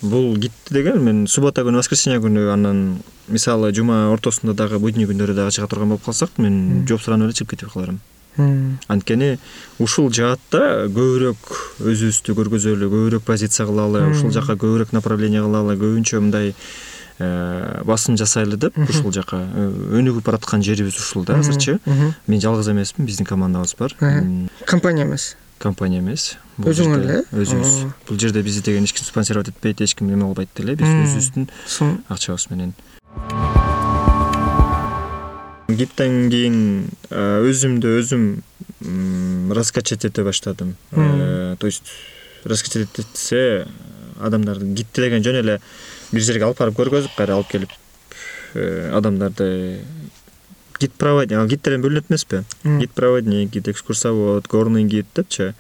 Бул 0.02 0.36
гидти 0.38 0.74
деген 0.74 1.04
мен 1.04 1.28
суббота 1.28 1.62
күнү 1.62 1.78
воскресенье 1.82 2.20
күнү 2.20 2.52
анан 2.54 3.00
мисалы 3.28 3.72
жума 3.74 4.12
ортосунда 4.14 4.54
дагы 4.54 4.78
будний 4.80 5.08
күндөрү 5.10 5.34
дагы 5.34 5.52
чыга 5.52 5.68
турган 5.68 5.90
болуп 5.90 6.06
калсак 6.06 6.38
мен 6.38 6.86
жооп 6.88 7.02
суранып 7.02 7.32
эле 7.32 7.34
чыгып 7.34 7.50
кетип 7.56 7.72
каларым. 7.74 8.00
М, 8.38 8.78
анткени 8.88 9.40
ушул 9.80 10.12
жаатта 10.14 10.86
көбүрөөк 10.94 11.82
өзүбүздү 11.82 12.36
көргөзөлү 12.38 12.90
көбүрөөк 12.94 13.26
позиция 13.26 13.66
кылалы 13.66 14.04
ушул 14.12 14.30
жака 14.30 14.54
көбүрөөк 14.54 14.94
направление 14.94 15.42
кылалы 15.42 15.74
көбүнчө 15.82 16.22
мындай 16.22 16.54
э, 16.54 16.54
басым 17.20 18.18
жасайлы 18.18 18.58
деп 18.58 18.78
ушул 18.78 19.12
жака 19.12 19.40
Э, 19.56 19.68
өнүгүп 20.00 20.24
бараткан 20.26 20.62
жерибиз 20.64 20.96
ушул 21.02 21.26
да 21.26 21.40
азырчы 21.40 21.80
мен 22.28 22.42
жалгыз 22.42 22.70
эмесмин 22.70 23.08
биздин 23.08 23.26
командабыз 23.26 23.76
бар 23.80 23.96
Э. 24.02 24.48
Компания 24.66 25.04
эмес 25.04 25.36
компания 25.58 26.00
эмес 26.00 26.38
Бул 26.58 26.70
Өзүң 26.72 26.94
жерде 26.94 27.08
эле? 27.10 27.24
өзүбүз 27.34 27.74
бул 28.08 28.20
жерде 28.20 28.42
бизди 28.46 28.62
деген 28.66 28.84
эч 28.86 28.94
ким 28.94 29.06
спонсировать 29.06 29.50
этпейт 29.50 29.82
эч 29.82 29.96
ким 29.96 30.10
эме 30.14 30.22
кылбайт 30.26 30.50
деле 30.56 30.76
биз 30.76 30.88
өзүбүздүн 30.88 31.48
акчабыз 32.10 32.50
менен 32.52 32.74
гидтен 35.68 36.30
кийин 36.32 36.88
э, 37.10 37.42
өзүмдү 37.50 37.98
өзүм 38.02 39.52
раскачать 39.54 40.06
эте 40.06 40.24
баштадым 40.24 40.76
Э, 40.92 41.56
то 41.60 41.68
есть 41.68 41.84
раскачать 42.46 42.88
этсе 42.98 43.68
адамдарды 44.22 44.66
гидти 44.66 45.02
деген 45.02 45.24
жөн 45.24 45.42
эле 45.42 45.60
бир 46.12 46.22
жерге 46.22 46.48
алып 46.48 46.60
барып 46.60 46.78
көргөзүп 46.80 47.18
кайра 47.18 47.38
алып 47.38 47.52
келип 47.52 47.74
э, 48.54 48.92
адамдарды 48.96 49.82
гид 50.80 50.94
проводник 50.94 51.40
ал 51.40 51.48
гидтерден 51.48 51.82
бөлүнөт 51.82 52.10
эмеспи? 52.10 52.44
Гид 52.64 52.92
проводник 52.94 53.50
гид 53.52 53.68
экскурсовод 53.68 54.48
горный 54.48 54.84
гид 54.84 55.08
депчи. 55.16 55.54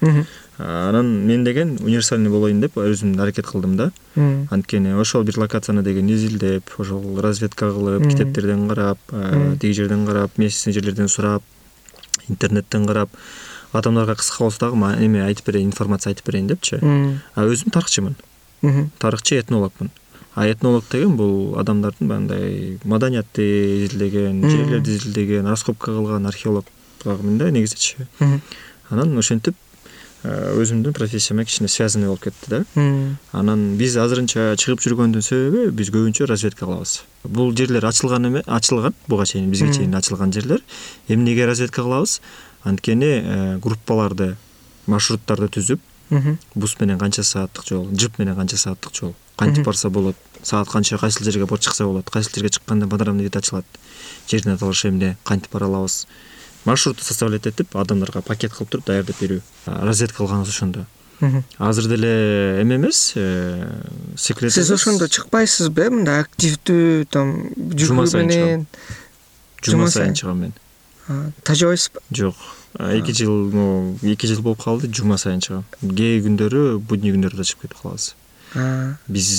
Анан 0.57 1.27
мен 1.27 1.43
деген 1.43 1.77
универсальный 1.81 2.29
болоюн 2.29 2.61
деп 2.61 2.77
өзүм 2.77 3.19
аракет 3.21 3.45
кылдым 3.45 3.75
да. 3.77 3.91
Анткени 4.15 4.93
ошол 4.99 5.23
бир 5.23 5.37
локацияны 5.37 5.83
деген 5.83 6.09
изилдеп 6.09 6.69
ошол 6.77 7.19
разведка 7.21 7.71
кылып 7.71 8.07
китептерден 8.09 8.67
карап 8.67 8.99
э, 9.11 9.55
тиги 9.61 9.73
жерден 9.73 10.05
карап 10.05 10.37
местный 10.37 10.73
жерлерден 10.73 11.07
сурап 11.07 11.43
интернеттен 12.27 12.87
карап 12.87 13.09
адамдарга 13.71 14.15
кыска 14.15 14.43
болсо 14.43 14.59
дагы 14.59 14.95
эме 15.03 15.23
айтып 15.25 15.47
берейин 15.47 15.69
информация 15.69 16.11
айтып 16.11 16.25
берейин 16.25 16.47
депчи. 16.47 16.79
А 17.35 17.45
өзүм 17.45 17.71
тарыхчымын. 17.71 18.15
Тарыхчы 18.99 19.39
этнологмун 19.39 19.91
а 20.37 20.45
этнолог 20.45 20.85
деген 20.91 21.15
бул 21.17 21.57
адамдардын 21.57 22.07
баягындай 22.07 22.79
маданиятты 22.85 23.43
изилдеген 23.85 24.43
жерлерди 24.45 24.91
изилдеген 24.95 25.47
раскопка 25.49 25.91
кылган 25.91 26.27
археолог 26.27 26.65
дагымын 27.03 27.39
да 27.39 27.49
негизичи 27.49 27.95
анан 28.89 29.17
ошентип 29.17 29.55
э, 30.21 30.53
өзүмдүн 30.61 30.93
профессияма 30.93 31.43
кичине 31.43 31.67
связанный 31.67 32.05
болуп 32.05 32.27
кетти 32.27 32.51
да. 32.53 32.63
Анан 33.31 33.65
биз 33.81 33.97
азырынча 33.97 34.53
чыгып 34.61 34.85
жүргөндүн 34.85 35.25
себеби 35.25 35.71
биз 35.71 35.89
көбүнчө 35.89 36.29
разведка 36.29 36.67
кылабыз. 36.67 37.01
Бул 37.23 37.51
жерлер 37.57 37.89
ачылган 37.89 38.29
эме 38.29 38.43
ачылган 38.45 38.93
буга 39.07 39.25
чейин 39.25 39.49
бизге 39.49 39.73
чейин 39.73 39.95
ачылган 39.95 40.33
жерлер. 40.33 40.61
Эмнеге 41.07 41.47
разведка 41.47 41.81
кылабыз? 41.81 42.21
Анткени 42.63 43.13
э, 43.23 43.57
группаларды 43.57 44.35
маршруттарды 44.85 45.49
түзүп 45.57 45.81
бус 46.55 46.79
менен 46.79 46.99
канча 46.99 47.23
сааттык 47.23 47.65
жол 47.67 47.89
жип 47.93 48.19
менен 48.19 48.35
канча 48.35 48.57
сааттык 48.57 48.95
жол 48.95 49.15
кантип 49.37 49.65
барса 49.65 49.89
болот 49.89 50.15
саат 50.43 50.67
канча 50.69 50.97
кайсыл 50.97 51.25
жерге 51.25 51.45
борт 51.45 51.61
чыкса 51.61 51.85
болот 51.85 52.09
кайсыл 52.09 52.31
жерге 52.35 52.49
чыкканда 52.49 52.87
панорамный 52.87 53.23
вид 53.23 53.35
ачылат. 53.35 53.65
Жердин 54.27 54.53
аталышы 54.53 54.89
эмне 54.89 55.17
кантип 55.23 55.51
бара 55.51 55.65
алабыз? 55.65 56.07
Маршрутты 56.65 57.03
составлять 57.03 57.47
этип 57.47 57.75
адамдарга 57.77 58.21
пакет 58.21 58.53
кылып 58.53 58.69
туруп 58.69 58.85
даярдап 58.85 59.15
берүү. 59.21 59.41
А, 59.65 59.85
разведка 59.85 60.17
кылганыбыз 60.17 60.49
ошондо. 60.49 60.85
Азыр 61.57 61.87
деле 61.87 62.61
эме 62.61 62.75
эмес 62.75 63.15
секрет 64.17 64.53
сиз 64.53 64.69
ошондо 64.71 65.07
чыкпайсызбы? 65.07 65.81
Э 65.81 65.89
мындай 65.89 66.21
активдүү 66.21 67.05
там 67.09 67.49
Жума 67.73 68.05
сайын 68.05 68.27
менен 68.27 68.67
жума 69.63 69.71
жума 69.71 69.87
сайын 69.87 69.91
сайын. 69.91 70.15
чыгам 70.15 70.37
мен. 70.41 70.53
Тажабайсызбы? 71.43 72.01
Жок. 72.11 72.35
Эки 72.77 73.11
жыл 73.11 73.49
могу 73.49 73.97
эки 74.03 74.27
жыл 74.27 74.41
болуп 74.41 74.61
калды 74.61 74.93
жума 74.93 75.17
сайын 75.17 75.41
чыгам. 75.41 75.65
Кээ 75.81 76.21
күндөрү 76.21 76.77
будний 76.77 77.15
күндөрү 77.15 77.37
да 77.37 77.43
чыгып 77.43 77.61
кетип 77.65 77.81
калабыз 77.81 78.13
биз 79.07 79.29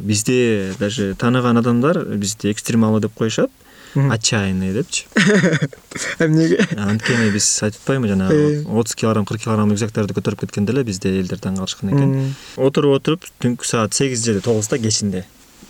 бизди 0.00 0.72
даже 0.78 1.14
тааныган 1.14 1.58
адамдар 1.58 2.04
бизди 2.04 2.50
экстремалы 2.52 3.00
деп 3.00 3.14
коюшат. 3.14 3.50
Отчаянный 3.96 4.74
депчи. 4.74 5.06
Эмнеге 6.18 6.58
анткени 6.76 7.30
биз 7.32 7.46
айтып 7.62 7.80
атпайбы 7.80 8.08
жанагы 8.08 8.34
Э. 8.36 8.64
отуз 8.68 8.94
килограмм 8.94 9.24
кырк 9.24 9.40
килограмм 9.40 9.70
рюкзактарды 9.72 10.12
көтөрүп 10.12 10.42
кеткенде 10.44 10.74
эле 10.74 10.84
бизде 10.84 11.14
элдер 11.20 11.40
таң 11.40 11.56
калышкан 11.56 11.94
экен. 11.94 12.34
Отуруп 12.56 12.98
отуруп 13.00 13.24
түнкү 13.40 13.64
саат 13.64 13.94
сегиз 13.94 14.24
же 14.24 14.40
тогузда 14.44 14.76
кечинде 14.78 15.24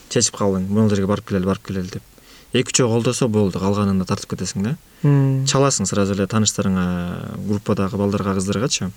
чечип 0.08 0.34
калдың. 0.40 0.66
Могул 0.66 0.90
жерге 0.90 1.06
барып 1.06 1.28
келели 1.28 1.46
барып 1.46 1.68
келели 1.68 1.86
деп 1.92 2.02
эки 2.60 2.72
үчөө 2.74 2.88
колдосо 2.90 3.28
болду 3.28 3.60
калганында 3.62 4.06
тартып 4.08 4.34
кетесиң 4.34 4.66
да. 4.66 4.74
Чаласың 5.50 5.88
сразу 5.88 6.16
эле 6.16 6.26
тааныштарыңа 6.26 6.86
группадагы 7.48 8.00
балдарга 8.00 8.36
кыздаргачы. 8.38 8.90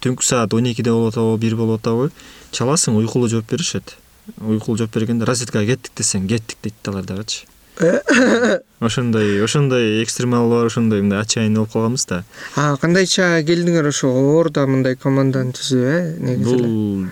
Түнкү 0.00 0.24
саат 0.24 0.54
он 0.54 0.70
экиде 0.72 0.92
болуп 0.92 1.14
атабы 1.14 1.38
бир 1.38 1.56
болуп 1.56 1.80
атабы 1.80 2.10
чаласың 2.52 2.96
уйкулуу 3.00 3.28
жооп 3.28 3.50
беришет. 3.50 3.96
Уйкулуу 4.40 4.78
жооп 4.84 4.94
бергенде 4.94 5.28
разведкага 5.28 5.74
кеттик 5.74 5.96
десең 5.96 6.28
кеттик 6.28 6.62
дейт 6.62 6.76
да 6.84 6.92
алар 6.92 7.08
дагычы 7.08 7.48
Э? 7.80 8.00
ошондой 8.80 9.42
ошондой 9.42 10.02
экстремал 10.02 10.50
бар 10.50 10.66
ошондой 10.66 11.00
мындай 11.00 11.20
отчаянный 11.20 11.56
болуп 11.56 11.72
калганбыз 11.72 12.06
да. 12.06 12.24
А 12.56 12.76
кандайча 12.76 13.40
келдиңер 13.46 13.88
ошо 13.88 14.10
ордо 14.12 14.66
мындай 14.66 14.96
команданы 14.96 15.54
түзүп 15.56 15.80
э 15.80 16.16
негизи 16.18 16.54
эле? 16.56 16.66
Бул 16.68 17.06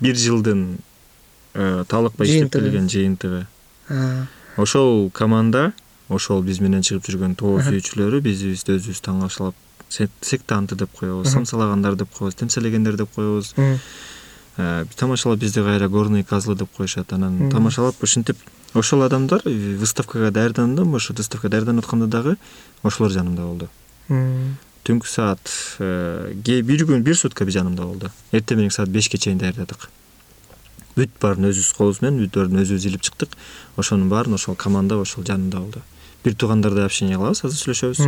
бир 0.00 0.14
жылдын 0.14 0.62
э, 1.54 1.84
талыкпай 1.88 2.28
иштеп 2.28 2.52
келген 2.52 2.86
жыйынтыгы 2.92 3.46
ошол 4.56 5.10
команда 5.10 5.72
ошол 6.08 6.42
биз 6.42 6.60
менен 6.60 6.82
чыгып 6.86 7.04
жүргөн 7.10 7.34
тоо 7.36 7.58
сүйүүчүлөрү 7.60 8.20
бизибизди 8.22 8.76
өзүбүз 8.78 9.00
таңашалап 9.02 9.54
се- 9.88 10.08
сектанты 10.22 10.76
деп 10.76 10.90
коебуз 10.98 11.32
самсалагандар 11.32 11.96
деп 11.96 12.10
коебуз 12.14 12.34
темселегендер 12.34 12.96
деп 12.96 13.10
коебуз. 13.14 13.54
Э, 14.58 14.86
тамашалап 14.96 15.38
бизди 15.38 15.60
кайра 15.62 15.88
горный 15.88 16.24
козлы 16.24 16.56
деп 16.56 16.68
коюшат 16.76 17.12
анан 17.12 17.50
тамашалап 17.50 18.02
ушинтип 18.02 18.36
ошол 18.74 19.02
адамдар 19.02 19.42
выставкага 19.44 20.30
даярдандым 20.30 20.94
ошо 20.94 21.12
выставкага 21.12 21.50
даярданып 21.50 21.84
атканда 21.84 22.06
дагы 22.06 22.36
ошолор 22.82 23.10
жанымда 23.12 23.42
болду. 23.42 23.68
Түнкү 24.86 25.06
саат 25.06 25.50
э, 25.78 26.32
ке- 26.44 26.62
бир 26.62 26.86
күн 26.86 27.02
бир 27.02 27.16
сутка 27.16 27.44
биз 27.44 27.54
жанымда 27.54 27.82
болду. 27.84 28.10
Эртең 28.32 28.56
мененки 28.56 28.74
саат 28.74 28.88
бешке 28.88 29.18
чейин 29.18 29.38
даярдадык 29.38 29.90
бүт 30.96 31.12
баарын 31.20 31.50
өзүбүз 31.50 31.72
колубуз 31.76 32.00
менен 32.02 32.30
баарын 32.34 32.62
өзүбүз 32.62 32.86
илип 32.88 33.02
чыктык. 33.04 33.36
Ошонун 33.76 34.08
баарын 34.08 34.34
ошол 34.34 34.56
команда 34.56 34.96
ошол 34.96 35.24
жанында 35.24 35.60
болду. 35.60 35.82
Бир 36.24 36.34
туугандарды 36.34 36.84
общение 36.84 37.16
кылабыз 37.16 37.44
азыр 37.44 37.60
сүйлөшөбүз. 37.60 38.00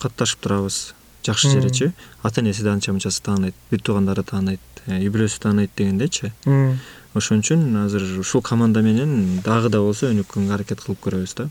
Катташып 0.00 0.40
турабыз. 0.40 0.94
Жакшы 1.26 1.50
жеречи 1.50 1.92
ата 2.22 2.40
энеси 2.40 2.62
анча 2.68 2.92
мынчасы 2.92 3.20
тааныйт 3.22 3.54
бир 3.70 3.80
туугандары 3.82 4.22
тааныйт 4.22 4.60
үй 4.86 5.10
бүлөсү 5.12 5.42
тааныйт 5.42 5.74
дегендейчи. 5.76 6.30
Ошон 7.14 7.42
үчүн 7.42 7.74
азыр 7.84 8.20
ушул 8.20 8.40
команда 8.40 8.80
менен 8.80 9.42
дагы 9.44 9.68
да 9.68 9.82
болсо 9.82 10.08
өнүккөнгө 10.12 10.54
аракет 10.54 10.80
кылып 10.80 11.02
көрөбүз 11.04 11.34
да. 11.36 11.48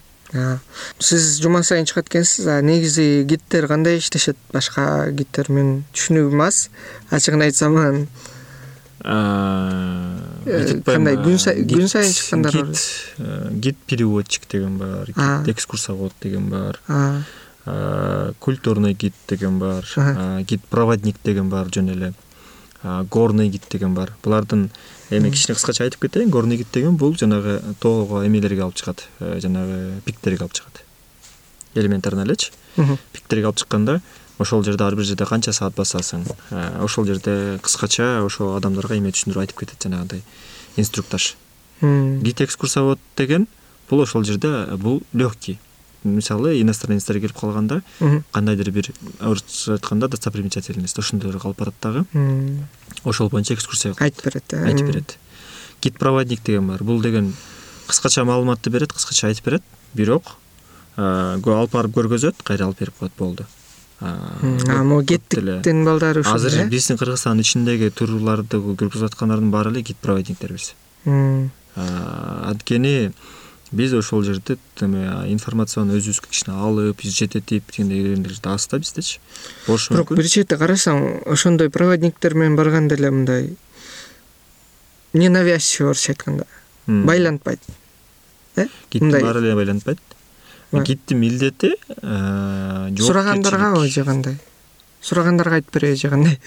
Сиз 0.99 1.37
жума 1.43 1.61
сайын 1.63 1.85
чыгат 1.85 2.07
экенсиз 2.07 2.47
а 2.47 2.61
негизи 2.61 3.23
гидтер 3.27 3.67
кандай 3.67 3.99
иштешет? 3.99 4.37
Башка 4.53 5.11
гидтер 5.11 5.51
мен 5.51 5.83
түшүнүгүм 5.93 6.41
аз. 6.47 6.69
Ачыгын 7.11 7.45
айтсам 7.45 7.77
анан 7.77 8.07
кандай 10.85 11.17
күн 11.17 11.37
сайын 11.37 12.13
чыккандар 12.13 12.53
бар 12.55 13.51
гид 13.51 13.77
переводчик 13.85 14.47
деген 14.49 14.77
бар 14.77 15.09
экскурсовод 15.47 16.13
деген 16.21 16.49
бар 16.49 16.79
культурный 18.39 18.93
гид 18.93 19.13
деген 19.27 19.59
бар 19.59 19.85
гид 20.47 20.61
проводник 20.69 21.15
деген 21.23 21.49
бар 21.49 21.67
жөн 21.73 21.89
эле 21.89 22.13
горный 22.83 23.49
гид 23.49 23.63
деген 23.69 23.93
бар. 23.93 24.13
Булардын 24.23 24.69
эми 25.09 25.31
кичине 25.31 25.55
кыскача 25.55 25.83
айтып 25.83 26.01
кетейин 26.01 26.29
горный 26.29 26.57
гид 26.57 26.67
деген 26.73 26.95
бул 26.95 27.15
жанагы 27.17 27.61
тоого 27.79 28.25
эмелерге 28.25 28.61
алып 28.63 28.75
чыгат 28.75 29.07
э, 29.19 29.39
жанагы 29.41 30.01
пиктерге 30.05 30.43
алып 30.43 30.53
чыгат. 30.53 30.83
Элементарно 31.73 32.21
элечи. 32.23 32.51
Пиктерге 33.13 33.45
алып 33.45 33.57
чыкканда 33.57 34.01
ошол 34.39 34.63
жерде 34.63 34.83
ар 34.83 34.95
бир 34.95 35.05
жерде 35.05 35.25
канча 35.25 35.53
саат 35.53 35.75
басасың? 35.75 36.25
Э, 36.51 36.83
ошол 36.83 37.05
жерде 37.05 37.59
кыскача 37.63 38.23
ошол 38.25 38.55
адамдарга 38.57 38.97
эме 38.97 39.11
түшүндүрүп 39.11 39.45
айтып 39.45 39.63
кетет 39.63 39.83
жанагындай 39.83 40.23
инструктаж. 40.77 41.35
Гид 41.81 42.41
экскурсовод 42.41 42.99
деген 43.17 43.47
бул 43.89 44.01
ошол 44.01 44.23
жерде 44.23 44.65
бул 44.77 45.01
легкий 45.13 45.59
мисалы 46.03 46.61
иностранецтер 46.61 47.19
келип 47.19 47.37
калганда 47.37 47.81
кандайдыр 48.31 48.71
бир 48.71 48.91
орусча 49.19 49.73
айтканда 49.73 50.07
достопримечательность 50.07 50.99
ошондойлорго 50.99 51.49
алып 51.49 51.59
барат 51.59 51.75
дагы. 51.81 52.05
Ошол 53.03 53.29
боюнча 53.29 53.53
экскурсия 53.53 53.93
айтып 53.99 54.25
берет 54.25 54.53
э? 54.53 54.63
Айтып 54.65 54.87
берет. 54.87 55.17
Гид 55.81 55.99
проводник 55.99 56.43
деген 56.43 56.67
бар. 56.67 56.83
Бул 56.83 57.01
деген 57.01 57.33
кыскача 57.87 58.23
маалыматты 58.25 58.69
берет 58.69 58.93
кыскача 58.93 59.27
айтып 59.27 59.45
берет. 59.45 59.63
Бирок 59.93 60.35
алып 60.97 61.71
барып 61.71 61.93
көргөзөт 61.93 62.43
кайра 62.43 62.65
алып 62.65 62.79
берип 62.79 62.97
коет 62.99 63.13
болду 63.17 63.45
могу 63.99 65.03
кеттиктин 65.03 65.85
балдары 65.85 66.21
ушул 66.21 66.35
азыр 66.35 66.59
э? 66.61 66.67
биздин 66.69 66.97
кыргызстандын 66.97 67.41
ичиндеги 67.41 67.89
турларды 67.89 68.59
жүргүзүп 68.61 69.09
аткандардын 69.09 69.49
баары 69.49 69.71
эле 69.73 69.81
гид 69.81 69.97
проводниктербиз 70.03 70.73
анткени 71.75 73.11
биз 73.71 73.93
ошол 73.97 74.23
жерде 74.23 74.57
эме 74.85 75.07
информацияны 75.33 75.97
өзүбүзгө 75.97 76.29
кичине 76.29 76.55
алып 76.55 77.01
жететип 77.01 77.71
дегендей 77.77 78.37
аз 78.45 78.67
да 78.69 78.79
биздечи 78.79 79.19
болушу 79.65 79.93
мүмкүн 79.93 80.13
бирок 80.13 80.21
бир 80.21 80.29
чети 80.29 80.59
карасаң 80.61 81.23
ошондой 81.25 81.69
проводниктер 81.73 82.35
менен 82.35 82.55
барганда 82.55 82.95
эле 82.95 83.11
мындай 83.11 83.49
ненавязчивый 85.13 85.89
орусча 85.91 86.13
айтканда 86.13 86.45
байлантпайт 86.85 87.59
э? 88.55 88.67
Гидтин 88.91 89.11
баары 89.11 89.41
эле 89.41 89.55
байлантпайт 89.55 89.99
гидтин 90.71 91.19
милдети 91.19 91.75
э, 92.01 92.95
сурагандаргабы 92.99 93.87
же 93.87 94.03
кандай 94.03 94.37
сурагандарга 95.01 95.55
айтып 95.55 95.73
береби 95.73 95.95
же 95.95 96.09
кандай 96.09 96.39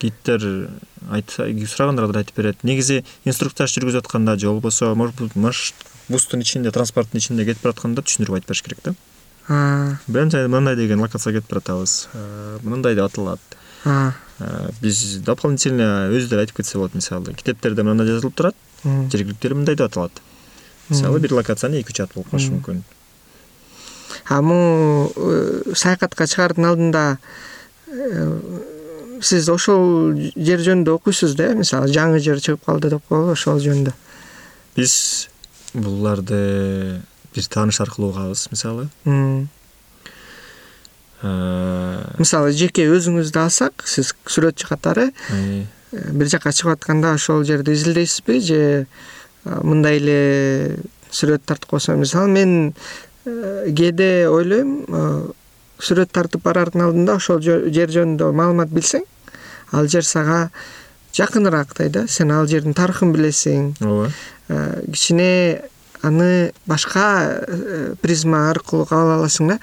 гидтер 0.00 0.68
айтса 1.10 1.46
сурагандарга 1.66 2.12
да 2.12 2.18
айтып 2.20 2.36
берет. 2.36 2.64
Негизи 2.64 3.02
инструктаж 3.24 3.72
жүргүзүп 3.74 4.04
атканда 4.04 4.36
же 4.38 4.48
болбосо 4.48 4.94
может 4.94 5.16
быть 5.16 5.74
бустун 6.08 6.40
ичинде 6.40 6.70
транспорттун 6.70 7.18
ичинде 7.18 7.44
кетип 7.44 7.62
баратканда 7.62 8.02
түшүндүрүп 8.02 8.40
айтып 8.40 8.48
бериш 8.48 8.62
керек 8.62 8.78
да. 8.84 8.94
Мындай 10.08 10.76
деген 10.76 11.00
локацияга 11.00 11.40
кетип 11.40 11.50
баратабыз. 11.50 12.08
Мындай 12.62 12.94
деп 12.94 13.04
аталат 13.04 13.40
биз 14.82 15.18
дополнительно 15.26 16.08
өзү 16.10 16.28
деле 16.30 16.46
айтып 16.46 16.62
кетсе 16.62 16.78
болот 16.78 16.94
мисалы 16.94 17.34
китептерде 17.34 17.82
мындай 17.82 18.06
жазылып 18.06 18.34
турат. 18.34 18.56
Жергиликтүү 18.84 19.50
эле 19.50 19.60
мындай 19.60 19.76
деп 19.76 19.90
аталат. 19.90 20.22
Мисалы 20.88 21.20
бир 21.20 21.34
локацияны 21.38 21.80
эки 21.80 21.94
үч 21.94 22.02
ат 22.02 22.14
болуп 22.14 22.30
калышы 22.30 22.52
мүмкүн 22.54 22.82
а 24.28 24.40
могу 24.42 25.12
э, 25.16 25.74
саякатка 25.74 26.26
чыгаардын 26.26 26.68
алдында 26.70 27.04
э, 27.86 28.28
сиз 29.22 29.48
ошол 29.52 30.14
жер 30.36 30.62
жөнүндө 30.64 30.96
окуйсуз 30.98 31.36
да 31.38 31.52
э 31.52 31.56
мисалы 31.58 31.90
жаңы 31.92 32.18
жер 32.18 32.40
чыгып 32.42 32.64
калды 32.66 32.90
деп 32.90 33.02
коелу 33.08 33.32
ошол 33.32 33.60
жөнүндө. 33.62 33.92
Биз 34.76 35.28
буларды 35.74 37.02
бир 37.34 37.48
тааныш 37.48 37.80
аркылуу 37.80 38.10
угабыз 38.10 38.48
мисалы. 38.50 38.88
Мисалы 42.18 42.50
жеке 42.56 42.88
өзүңүздү 42.90 43.44
алсак 43.44 43.86
сиз 43.86 44.10
сүрөтчү 44.26 44.66
катары 44.72 45.12
э, 45.30 45.62
бир 45.92 46.26
жака 46.26 46.50
чыгып 46.50 46.74
атканда 46.74 47.14
ошол 47.14 47.44
жерди 47.46 47.76
изилдейсизби 47.76 48.40
же 48.42 48.86
мындай 49.44 50.00
эле 50.00 50.78
сүрөт 51.12 51.44
тартып 51.46 51.70
койсо 51.70 51.94
мисалы 51.94 52.28
мен 52.32 52.52
э, 52.70 52.72
кээде 53.24 54.28
ойлойм 54.28 54.76
сүрөт 55.82 56.12
тартып 56.14 56.44
бараардын 56.46 56.86
алдында 56.86 57.18
ошол 57.18 57.40
жер 57.42 57.90
жөнүндө 57.96 58.30
маалымат 58.36 58.70
билсең 58.74 59.04
ал 59.72 59.88
жер 59.90 60.06
сага 60.06 60.46
жакыныраактай 61.16 61.90
да 61.92 62.06
сен 62.08 62.32
ал 62.32 62.46
жердин 62.48 62.74
тарыхын 62.76 63.12
билесиң. 63.12 63.72
Ооба. 63.84 64.10
Э, 64.48 64.82
кичине 64.92 65.62
аны 66.02 66.52
башка 66.66 67.06
э, 67.46 67.94
призма 68.02 68.48
аркылуу 68.50 68.86
каба 68.86 69.18
аласың 69.18 69.52
да. 69.52 69.58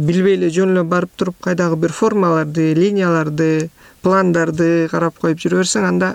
Билбей 0.00 0.36
эле 0.36 0.50
жөн 0.54 0.74
эле 0.76 0.84
барып 0.84 1.14
туруп 1.16 1.40
кайдагы 1.44 1.76
бир 1.76 1.92
формаларды 1.92 2.72
линияларды 2.74 3.70
пландарды 4.02 4.88
карап 4.90 5.18
коюп 5.20 5.40
жүрө 5.40 5.62
берсең 5.62 5.88
анда 5.88 6.14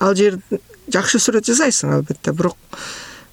ал 0.00 0.16
жер 0.16 0.40
жакшы 0.92 1.20
сүрөт 1.20 1.48
жасайсың 1.48 1.92
албетте. 1.98 2.32
Бирок 2.32 2.56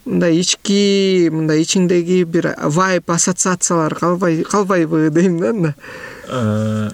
мындай 0.05 0.37
ички 0.39 1.29
мындай 1.33 1.63
ичиңдеги 1.65 2.23
бир 2.29 2.51
вайп 2.57 3.09
ассоциациялар 3.11 3.95
калбай 3.97 4.43
калбайбы 4.43 5.09
дейм 5.13 5.39
да 5.41 5.49
анда? 5.49 5.73
Э, 6.29 6.89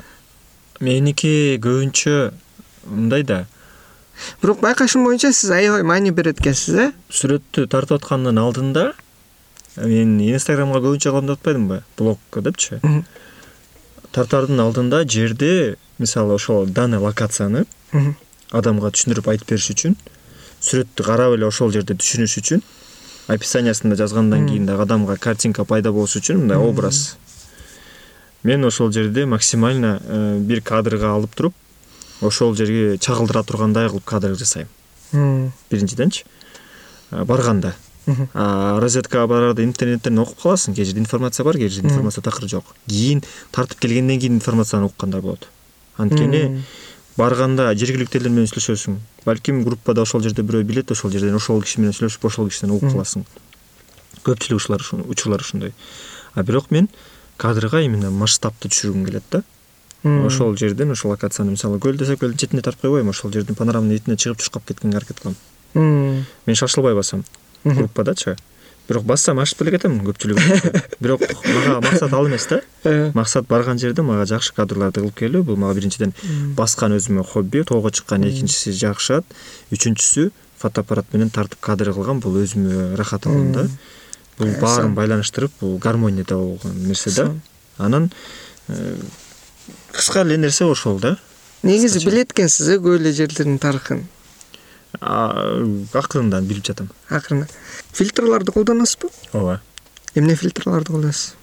меники 0.79 1.59
көбүнчө 1.61 2.31
мындай 2.87 3.23
да. 3.23 3.45
Бирок 4.41 4.61
байкашым 4.61 5.03
боюнча 5.05 5.33
сиз 5.33 5.51
аябай 5.51 5.83
маани 5.83 6.11
берет 6.11 6.39
экенсиз 6.39 6.75
э? 6.75 6.91
Сүрөттү 7.11 7.67
тартып 7.67 7.99
аткандын 7.99 8.39
алдында 8.39 8.91
мен 9.77 10.17
инстаграмга 10.23 10.79
көбүнчө 10.79 11.11
каламын 11.11 11.35
деп 11.35 11.83
блогко 11.99 12.41
депчи. 12.41 12.79
Тартаардын 14.11 14.59
алдында 14.59 15.05
жерди 15.07 15.75
мисалы 15.99 16.35
ошол 16.35 16.67
данный 16.67 16.99
локацияны 16.99 17.65
адамга 18.51 18.91
түшүндүрүп 18.91 19.29
айтып 19.31 19.53
бериш 19.53 19.69
үчүн 19.73 19.95
сүрөттү 20.61 21.05
карап 21.05 21.35
эле 21.37 21.47
ошол 21.47 21.71
жерди 21.71 21.95
түшүнүш 21.95 22.37
үчүн 22.41 22.63
описаниясында 23.31 23.95
жазгандан 23.99 24.47
кийин 24.49 24.65
дагы 24.65 24.83
адамга 24.83 25.17
картинка 25.17 25.65
пайда 25.65 25.91
болуш 25.91 26.17
үчүн 26.19 26.43
мындай 26.43 26.57
образ. 26.57 27.17
Мен 28.43 28.65
ошол 28.65 28.91
жерди 28.91 29.25
максимально 29.25 29.99
э, 30.01 30.39
бир 30.39 30.61
кадрга 30.61 31.13
алып 31.15 31.35
туруп 31.35 31.53
ошол 32.21 32.55
жерге 32.55 32.97
чагылдыра 32.97 33.43
тургандай 33.43 33.89
кылып 33.89 34.05
кадр 34.05 34.35
жасайм. 34.35 34.67
Биринчиденчи 35.69 36.25
барганда. 37.11 37.75
Розеткага 38.33 39.27
бараарда 39.27 39.63
интернеттен 39.63 40.19
окуп 40.19 40.41
каласың 40.41 40.75
кээ 40.75 40.85
жерде 40.89 41.03
информация 41.03 41.45
бар 41.45 41.57
кээ 41.57 41.69
жерде 41.69 41.89
информация 41.89 42.23
такыр 42.23 42.49
жок. 42.49 42.65
Кийин 42.87 43.21
тартып 43.51 43.79
келгенден 43.79 44.19
кийин 44.19 44.39
информацияны 44.39 44.89
уккандай 44.89 45.21
болот. 45.21 45.47
Анткени 45.97 46.63
барганда 47.21 47.69
жергиликтүү 47.77 48.19
элдер 48.19 48.33
менен 48.33 48.49
сүйлөшөсүң. 48.49 48.97
Балким 49.25 49.61
группада 49.65 50.01
ошол 50.01 50.23
жерде 50.25 50.41
бирөө 50.41 50.65
билет 50.65 50.91
ошол 50.91 51.13
жерден 51.13 51.37
ошол 51.37 51.61
киши 51.61 51.81
менен 51.81 51.93
сүйлөшүп 51.93 52.25
ошол 52.27 52.49
кишиден 52.49 52.73
угуп 52.75 52.91
каласың. 52.95 53.25
Көпчүлүк 54.25 55.07
учурлар 55.09 55.45
ушундай. 55.45 55.73
А 56.33 56.43
бирок 56.43 56.71
мен 56.71 56.89
кадрга 57.37 57.81
именно 57.81 58.11
масштабты 58.11 58.69
түшүргүм 58.69 59.05
келет 59.05 59.23
да. 59.31 59.43
Ошол 60.03 60.57
жерден 60.57 60.91
ошол 60.91 61.13
локацияны 61.13 61.53
мисалы 61.53 61.79
көл 61.79 61.97
десек 61.97 62.21
көлдүн 62.21 62.41
четине 62.41 62.61
тартып 62.65 62.87
койбойм 62.87 63.09
ошол 63.13 63.31
жердин 63.31 63.55
панорамный 63.55 63.99
видине 63.99 64.17
чыгып 64.17 64.41
чуркап 64.41 64.65
кеткенге 64.65 64.97
аракет 64.97 65.19
кылам. 65.19 65.35
Мен 65.75 66.55
шашылбай 66.55 66.95
басам 66.95 67.23
группадачы 67.63 68.37
бирок 68.91 69.05
бассам 69.07 69.39
ашып 69.39 69.63
деле 69.63 69.77
кетем 69.77 69.99
көпчүлүгү 70.03 70.71
бирок 71.03 71.23
мага 71.47 71.79
максат 71.85 72.13
ал 72.13 72.27
эмес 72.27 72.47
да. 72.49 72.59
Э. 72.83 73.11
максат 73.15 73.47
барган 73.47 73.79
жерде 73.79 74.03
мага 74.03 74.25
жакшы 74.27 74.53
кадрларды 74.57 74.99
кылып 74.99 75.15
келүү. 75.21 75.43
Бул 75.47 75.55
мага 75.55 75.77
биринчиден 75.79 76.13
баскан 76.57 76.97
өзүмө 76.97 77.23
хобби. 77.23 77.63
Тоого 77.63 77.89
чыккан 77.89 78.27
экинчиси 78.27 78.75
жакшы 78.75 79.21
ат 79.21 79.35
үчүнчүсү 79.71 80.29
фотоаппарат 80.59 81.13
менен 81.15 81.31
тартып 81.31 81.63
кадр 81.63 81.93
кылган. 81.95 82.19
Бул 82.19 82.41
өзүмө 82.43 82.91
ырахат 82.97 83.27
алам 83.31 83.51
да. 83.55 83.67
Бул 84.37 84.51
э, 84.51 84.59
баарын 84.59 84.95
байланыштырып 84.97 85.55
бул 85.61 85.77
гармонияда 85.79 86.35
болгон 86.35 86.79
нерсе 86.87 87.15
да. 87.15 87.29
Анан 87.77 88.11
э, 88.67 88.95
кыска 89.93 90.25
эле 90.25 90.37
нерсе 90.37 90.65
ошол 90.65 90.99
да. 90.99 91.17
Негизи 91.63 92.03
билет 92.03 92.33
экенсиз 92.33 92.67
э 92.67 92.81
көп 92.81 92.99
эле 92.99 93.13
жерлердин 93.13 93.59
тарыхын 93.59 94.03
акырында 94.99 96.41
билип 96.41 96.65
жатам. 96.65 96.89
Акырында 97.09 97.47
фильтрларды 97.93 98.51
колдоносузбу? 98.51 99.11
Ооба. 99.33 99.61
Эмне 100.15 100.35
фильтрларды 100.35 100.91
колдоносуз? 100.91 101.35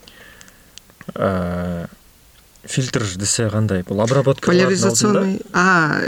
Фильтр 2.64 3.04
десе 3.16 3.48
кандай? 3.48 3.82
Бул 3.82 4.00
обработка 4.02 4.46
поляризационный 4.46 5.40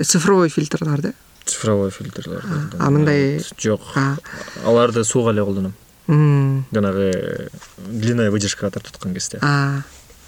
цифровой 0.04 0.48
фильтрлар 0.50 1.00
да? 1.00 1.14
Цифровой 1.46 1.90
фильтрлар 1.90 2.44
а 2.78 2.90
мындай 2.90 3.42
жок. 3.58 3.80
Аларды 4.64 5.04
сууга 5.04 5.30
эле 5.30 5.44
колдоном 5.44 5.74
жанагы 6.06 7.50
длинная 7.78 8.30
выдержкага 8.30 8.72
тартып 8.72 8.96
аткан 8.96 9.14
кезде. 9.14 9.38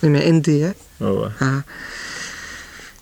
Эме 0.00 0.28
энди 0.28 0.72
э? 0.72 0.74
Ооба. 1.00 1.34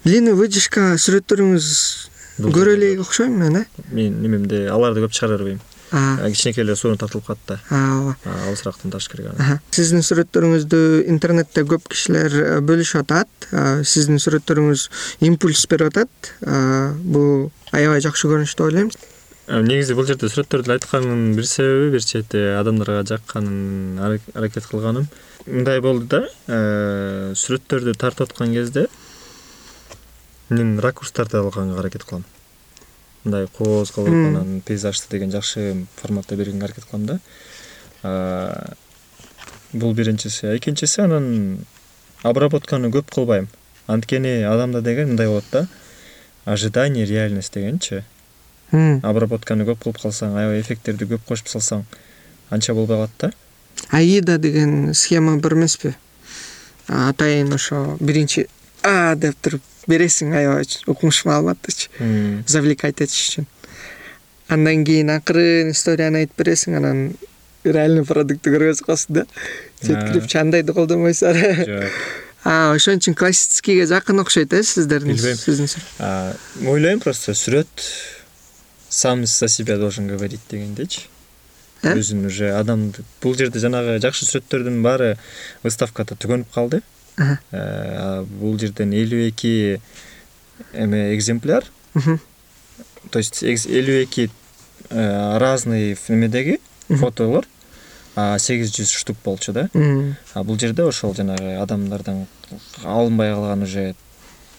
Длинный 0.04 0.32
выдержка 0.32 0.96
сүрөттөрүңүз 0.96 2.09
көрө 2.48 2.76
элек 2.78 3.04
окшойм 3.04 3.36
мен 3.42 3.60
э? 3.62 3.66
Менин 3.90 4.22
немемде 4.22 4.64
аларды 4.72 5.04
көп 5.04 5.12
чыгара 5.16 5.38
бербейм 5.38 5.60
кичинекей 5.90 6.62
эле 6.62 6.76
сууну 6.76 6.96
тартылып 6.96 7.26
калат 7.26 7.40
да 7.48 7.58
ооба. 7.70 8.16
Алысыраактан 8.46 8.92
тартыш 8.92 9.08
керек 9.10 9.32
аны. 9.32 9.58
Сиздин 9.74 10.04
сүрөттөрүңүздү 10.06 10.80
интернетте 11.10 11.64
көп 11.66 11.88
кишилер 11.90 12.36
э, 12.38 12.58
бөлүшүп 12.62 13.02
атат. 13.02 13.48
Сиздин 13.84 14.22
сүрөттөрүңүз 14.22 14.86
импульс 15.26 15.66
берип 15.70 15.90
атат. 15.90 16.34
Бул 17.02 17.50
аябай 17.72 18.04
жакшы 18.04 18.30
көрүнүш 18.30 18.54
деп 18.54 18.68
ойлойм 18.68 18.92
негизи 19.50 19.96
бул 19.98 20.06
жерде 20.06 20.28
сүрөттөрдү 20.30 20.76
айтканымдын 20.76 21.34
бир 21.34 21.46
себеби 21.48 21.90
бир 21.96 22.04
чети. 22.06 22.38
Адамдарга 22.54 23.02
жакканын 23.08 23.98
аракет 23.98 24.68
кылганым. 24.70 25.08
Мындай 25.46 25.80
болду 25.82 26.06
да 26.06 26.20
э, 26.46 27.32
сүрөттөрдү 27.34 27.96
тартып 27.98 28.30
аткан 28.30 28.54
кезде 28.54 28.86
мен 30.50 30.78
ракурстарды 30.78 31.38
алганга 31.38 31.78
аракет 31.80 32.04
кылам. 32.04 32.24
Мындай 33.24 33.46
кооз 33.46 33.90
кылып 33.94 34.12
анан 34.12 34.60
пейзажды 34.66 35.06
деген 35.10 35.30
жакшы 35.30 35.86
форматта 35.96 36.36
бергенге 36.36 36.64
аракет 36.66 36.84
кылам 36.84 37.06
да. 37.06 38.76
Бул 39.72 39.94
биринчиси. 39.94 40.56
Экинчиси 40.56 41.00
анан 41.00 41.64
обработканы 42.22 42.90
көп 42.90 43.14
кылбайм. 43.14 43.48
Анткени 43.86 44.42
адамда 44.42 44.82
деген 44.82 45.08
мындай 45.08 45.28
болот 45.28 45.44
да. 45.52 45.68
Ожидание 46.44 47.06
реальность 47.06 47.54
дегенчи. 47.54 48.04
Обработканы 48.72 49.64
көп 49.66 49.82
кылып 49.82 50.02
калсаң 50.02 50.36
аябай 50.38 50.60
эффекттерди 50.60 51.06
көп 51.10 51.26
кошуп 51.28 51.48
салсаң 51.48 51.84
анча 52.50 52.74
болбой 52.74 52.96
калат 52.96 53.10
да. 53.18 53.32
Аида 53.90 54.38
деген 54.38 54.94
схема 54.94 55.36
бар 55.38 55.54
эмеспи? 55.54 55.94
Атайын 56.86 57.52
ошо 57.52 57.96
биринчи 58.00 58.48
а 58.82 59.14
деп 59.14 59.36
туруп 59.42 59.62
бересиң 59.90 60.34
аябай 60.36 60.68
укмуш 60.90 61.24
маалыматтычы 61.28 61.90
завлекать 62.46 63.02
этиш 63.02 63.26
үчүн. 63.28 63.50
Андан 64.50 64.84
кийин 64.86 65.12
акырын 65.14 65.74
историяны 65.74 66.24
айтып 66.24 66.40
бересиң 66.42 66.78
анан 66.80 67.04
реальный 67.64 68.04
продуктты 68.06 68.52
көргөзүп 68.54 68.88
каласың 68.88 69.20
да. 69.20 69.26
Жеткирипчи 69.84 70.40
андайды 70.40 70.74
колдонбойсуңар 70.76 71.36
э 71.36 71.66
жок. 71.68 72.00
Ошон 72.44 73.00
үчүн 73.00 73.14
классическийге 73.14 73.86
жакын 73.86 74.20
окшойт 74.22 74.52
э 74.52 74.62
сиздердин 74.62 75.14
билбейм. 75.14 75.36
сиздин 75.36 75.68
ойлойм 76.66 77.00
просто 77.00 77.32
сүрөт 77.32 77.68
сам 78.88 79.26
за 79.26 79.48
себя 79.48 79.76
должен 79.76 80.08
говорить 80.08 80.40
дегендейчи 80.50 81.02
э? 81.82 81.94
өзүн 81.94 82.26
уже 82.26 82.52
адамды 82.52 83.04
бул 83.20 83.36
жерде 83.36 83.58
жанагы 83.58 84.00
жакшы 84.00 84.24
сүрөттөрдүн 84.24 84.82
баары 84.82 85.18
выставкада 85.62 86.16
түгөнүп 86.16 86.48
калды. 86.54 86.78
Э, 86.78 86.99
бул 88.40 88.58
жерден 88.58 88.92
элүү 88.92 89.28
эки 89.28 89.80
эме 90.72 91.14
экземпляр. 91.14 91.64
То 93.10 93.18
есть 93.18 93.42
элүү 93.42 94.04
эки 94.04 94.30
э, 94.90 95.38
разный 95.38 95.96
немедеги 96.08 96.60
фотолор 96.88 97.46
сегиз 98.38 98.72
жүз 98.74 98.90
штук 98.90 99.16
болчу 99.24 99.52
да. 99.52 99.68
А 100.34 100.42
бул 100.44 100.58
жерде 100.58 100.82
ошол 100.82 101.14
жанагы 101.14 101.54
адамдардан 101.62 102.26
алынбай 102.84 103.32
калган 103.32 103.62
уже 103.62 103.94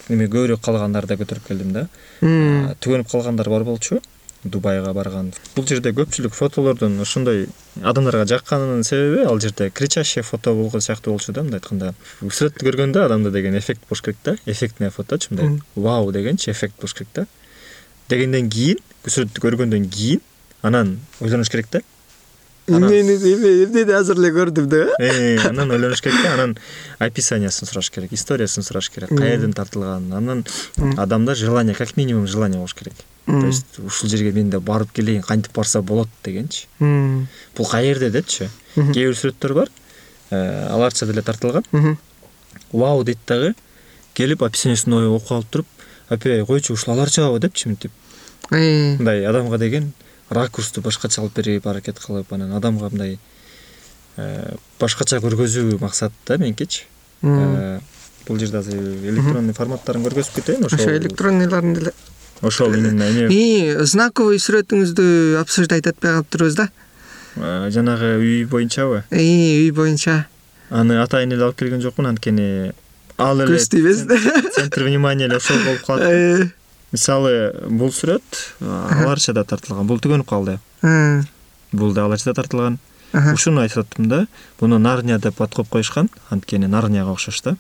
эме 0.10 0.26
көбүрөөк 0.26 0.62
калгандарды 0.64 1.16
да 1.16 1.24
көтөрүп 1.24 1.48
келдим 1.48 1.72
да. 1.76 1.88
Түгөнүп 2.22 3.12
калгандар 3.12 3.50
бар 3.50 3.64
болчу 3.64 4.00
дубайга 4.44 4.94
барган. 4.94 5.32
Бул 5.56 5.66
жерде 5.68 5.92
көпчүлүк 5.94 6.34
фотолордун 6.34 7.00
ошондой 7.02 7.48
адамдарга 7.82 8.26
жакканынын 8.30 8.84
себеби 8.84 9.26
ал 9.26 9.40
жерде 9.40 9.70
кричащий 9.70 10.24
фото 10.24 10.54
болгон 10.56 10.82
сыяктуу 10.82 11.14
болчу 11.14 11.34
да 11.34 11.44
мындай 11.44 11.60
айтканда. 11.62 11.94
Сүрөттү 12.22 12.66
көргөндө 12.66 13.06
адамда 13.06 13.32
деген 13.32 13.58
эффект 13.58 13.86
болуш 13.90 14.02
керек 14.02 14.18
да. 14.26 14.36
Эффектный 14.46 14.90
фоточу 14.90 15.34
мындай 15.34 15.62
вау 15.76 16.12
дегенчи 16.12 16.50
эффект 16.52 16.76
болуш 16.80 16.94
керек 16.94 17.10
да. 17.14 17.28
Дегенден 18.10 18.50
кийин 18.50 18.82
сүрөттү 19.06 19.46
көргөндөн 19.46 19.88
кийин 19.90 20.22
анан 20.62 21.00
ойлонуш 21.20 21.50
керек 21.50 21.70
да. 21.72 21.82
Эмнени 22.68 23.18
эмнени 23.18 23.94
азыр 23.94 24.18
эле 24.18 24.34
көрдүм 24.34 24.68
деп 24.70 24.90
э 25.00 25.38
анан 25.50 25.72
ойлонуш 25.72 26.02
керек 26.02 26.18
да. 26.24 26.34
Анан 26.34 26.58
описаниясын 27.00 27.68
сураш 27.68 27.92
керек 27.92 28.14
историясын 28.14 28.64
сураш 28.64 28.90
керек 28.90 29.10
каерден 29.10 29.54
тартылганын 29.54 30.14
анан 30.14 30.46
адамда 30.98 31.36
желание 31.36 31.76
как 31.76 31.98
минимум 31.98 32.28
желание 32.28 32.58
болуш 32.58 32.74
керек 32.74 32.94
то 33.26 33.46
есть 33.46 33.80
ушул 33.80 34.10
жерге 34.10 34.32
мен 34.32 34.50
да 34.50 34.60
барып 34.60 34.92
келейин 34.92 35.22
кантип 35.22 35.54
барса 35.56 35.82
болот 35.82 36.10
дегенчи. 36.24 36.68
Бул 36.80 37.66
каерде 37.66 38.10
депчи? 38.10 38.50
Кээ 38.76 39.12
бир 39.12 39.16
сүрөттөр 39.18 39.54
бар. 39.54 39.70
Э, 40.32 40.68
аларча 40.70 41.06
деле 41.06 41.22
тартылган. 41.22 41.64
Вау 42.72 43.04
дейт 43.04 43.20
дагы. 43.28 43.54
Келип 44.14 44.44
описаниясын 44.44 44.94
окуп 44.94 45.32
алып 45.32 45.50
туруп 45.50 45.68
апей 46.10 46.46
койчу 46.46 46.74
ушул 46.74 46.94
аларчабы 46.94 47.40
депчи 47.40 47.70
мынтип? 47.70 47.92
Э. 48.52 48.98
мындай 48.98 49.26
адамга 49.26 49.58
деген 49.58 49.94
ракурсту 50.30 50.82
башкача 50.82 51.22
кылып 51.22 51.36
берип 51.36 51.68
аракет 51.68 52.00
кылып 52.00 52.34
анан 52.34 52.52
адамга 52.58 52.90
мындай 52.90 53.20
э, 54.18 54.56
башкача 54.80 55.22
көргөзүү 55.24 55.80
максат 55.80 56.12
да 56.28 56.38
меникичи 56.38 56.84
бул 57.22 58.40
жерде 58.40 58.58
азыр 58.58 58.82
электронный 59.08 59.54
форматтарын 59.54 60.04
көргөзүп 60.04 60.42
кетейин 60.42 60.66
ошо 60.66 60.76
ошо 60.76 60.98
электронныйларын 60.98 61.74
деле 61.78 61.94
ошол 62.42 62.74
именно 62.74 63.04
эме 63.04 63.28
и 63.30 63.76
знаковый 63.86 64.40
сүрөтүңүздү 64.42 65.38
обсуждать 65.42 65.88
этпей 65.88 66.12
калыптырбыз 66.12 66.56
да? 66.56 66.70
Жанагы 67.36 68.18
үй 68.20 68.46
боюнчабы? 68.46 69.04
Үй 69.12 69.72
боюнча. 69.72 70.26
Аны 70.70 70.98
атайын 71.02 71.32
эле 71.36 71.46
алып 71.48 71.60
келген 71.62 71.82
жокмун 71.84 72.10
анткени 72.12 72.72
ал 73.18 73.42
эле 73.44 73.56
көз 73.56 73.70
тийбесин 73.72 74.52
центр 74.56 74.84
внимания 74.84 75.30
эле 75.30 75.38
ошол 75.38 75.58
болуп 75.66 75.86
калат. 75.86 76.08
Э. 76.08 76.50
мисалы 76.92 77.54
бул 77.70 77.92
сүрөт 77.96 78.40
аларчада 78.62 79.44
тартылган. 79.48 79.88
Бул 79.88 80.00
түгөнүп 80.00 80.28
калды. 80.28 80.58
Бул 81.72 81.94
да 81.94 82.06
аларчада 82.06 82.36
тартылган. 82.42 82.80
Ушуну 83.34 83.62
айтып 83.62 83.86
атам 83.86 84.08
да 84.08 84.26
муну 84.60 84.80
нарния 84.80 85.20
деп 85.20 85.42
ат 85.42 85.54
коюп 85.56 85.70
коюшкан. 85.70 86.10
Анткени 86.30 86.68
нарнияга 86.68 87.12
окшош 87.12 87.42
да. 87.44 87.56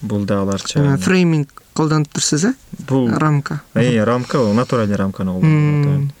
Бул 0.00 0.24
да 0.24 0.40
аларча 0.40 0.96
фрейминг 0.98 1.62
колдонуп 1.76 2.08
турсуз 2.08 2.44
э? 2.44 2.54
Бул. 2.88 3.10
Рамка. 3.12 3.60
Э, 3.74 4.04
рамка 4.04 4.38
натуральный 4.52 4.96
рамканы 4.96 5.32
колдонуп 5.32 6.12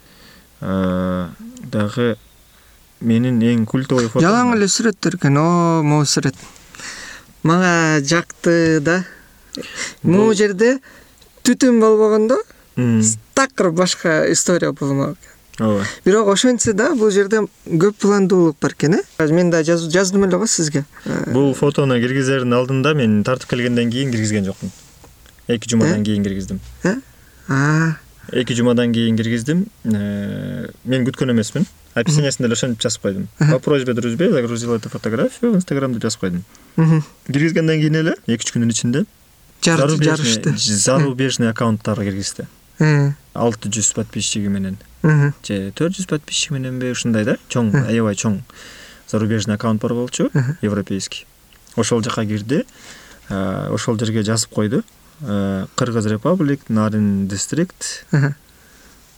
атат 0.60 1.36
дагы 1.70 2.16
менин 3.00 3.40
эң 3.42 3.66
культовый 3.68 4.08
фото 4.08 4.24
жалаң 4.24 4.54
эле 4.56 4.68
сүрөттөр 4.70 5.18
экен 5.18 5.36
о 5.40 5.82
могу 5.84 6.06
сүрөт. 6.08 6.36
Мага 7.42 8.00
жакты 8.00 8.80
да. 8.80 9.02
Могу 10.02 10.34
жерде 10.34 10.78
түтүн 11.44 11.80
болбогондо 11.80 12.40
такыр 13.34 13.70
башка 13.72 14.24
история 14.32 14.72
болмок 14.72 15.16
экен. 15.16 15.32
Ооба. 15.58 15.84
Бирок 16.04 16.28
ошентсе 16.28 16.72
да 16.72 16.94
бул 16.94 17.10
жерде 17.10 17.44
көп 17.66 18.00
пландуулук 18.00 18.56
бар 18.60 18.72
экен 18.72 19.00
э? 19.00 19.28
Мен 19.32 19.50
да 19.50 19.62
жаздым 19.64 20.24
эле 20.24 20.38
го 20.38 20.46
сизге. 20.46 20.84
Бул 21.32 21.54
фотону 21.54 22.00
киргизердин 22.00 22.52
алдында 22.52 22.94
мен 22.94 23.22
тартып 23.24 23.50
келгенден 23.50 23.90
кийин 23.90 24.12
киргизген 24.12 24.44
жокмун 24.44 24.72
эки 25.48 25.68
жумадан 25.68 26.04
кийин 26.04 26.24
киргиздим. 26.24 26.60
Э? 26.82 26.96
Эки 28.32 28.52
жумадан 28.52 28.92
кийин 28.92 29.16
киргиздим. 29.16 29.66
Э, 29.84 30.70
мен 30.84 31.06
күткөн 31.06 31.32
эмесмин. 31.32 31.66
Описаниясында 31.96 32.48
деле 32.48 32.52
ошентип 32.58 32.82
жазып 32.82 33.02
койдум. 33.02 33.28
По 33.38 33.58
просьбе 33.58 33.94
друзей 33.94 34.30
загрузил 34.30 34.74
эту 34.74 34.90
фотографию 34.90 35.52
в 35.52 35.56
инстаграм 35.56 35.92
деп 35.94 36.02
жазып 36.02 36.20
койдум. 36.20 36.44
Киргизгенден 37.26 37.80
кийин 37.80 37.96
эле 37.96 38.16
эки 38.26 38.44
үч 38.44 38.52
күндүн 38.52 38.70
ичинде 38.70 39.04
жарышты. 39.62 40.54
зарубежный 40.56 41.48
аккаунттарга 41.50 42.04
киргизди. 42.04 42.46
Э. 42.78 43.12
алты 43.32 43.70
жүз 43.70 43.94
подписчиги 43.94 44.48
менен. 44.48 44.76
Же 45.02 45.72
төрт 45.72 45.96
жүз 45.96 46.08
подписчиги 46.10 46.58
мененби 46.58 46.90
ушундай 46.92 47.24
да? 47.24 47.36
Чоң 47.48 47.72
аябай 47.86 48.14
чоң 48.14 48.42
зарубежный 49.08 49.54
аккаунт 49.54 49.80
бар 49.80 49.94
болчу 49.94 50.30
европейский. 50.60 51.24
Ошол 51.76 52.02
жака 52.02 52.26
кирди. 52.26 52.64
Э, 53.30 53.68
ошол 53.72 53.98
жерге 53.98 54.22
жазып 54.22 54.50
койду. 54.50 54.78
Э, 54.80 54.82
кыргыз 55.20 56.06
республик 56.06 56.68
нарын 56.68 57.28
дистрикт. 57.28 58.06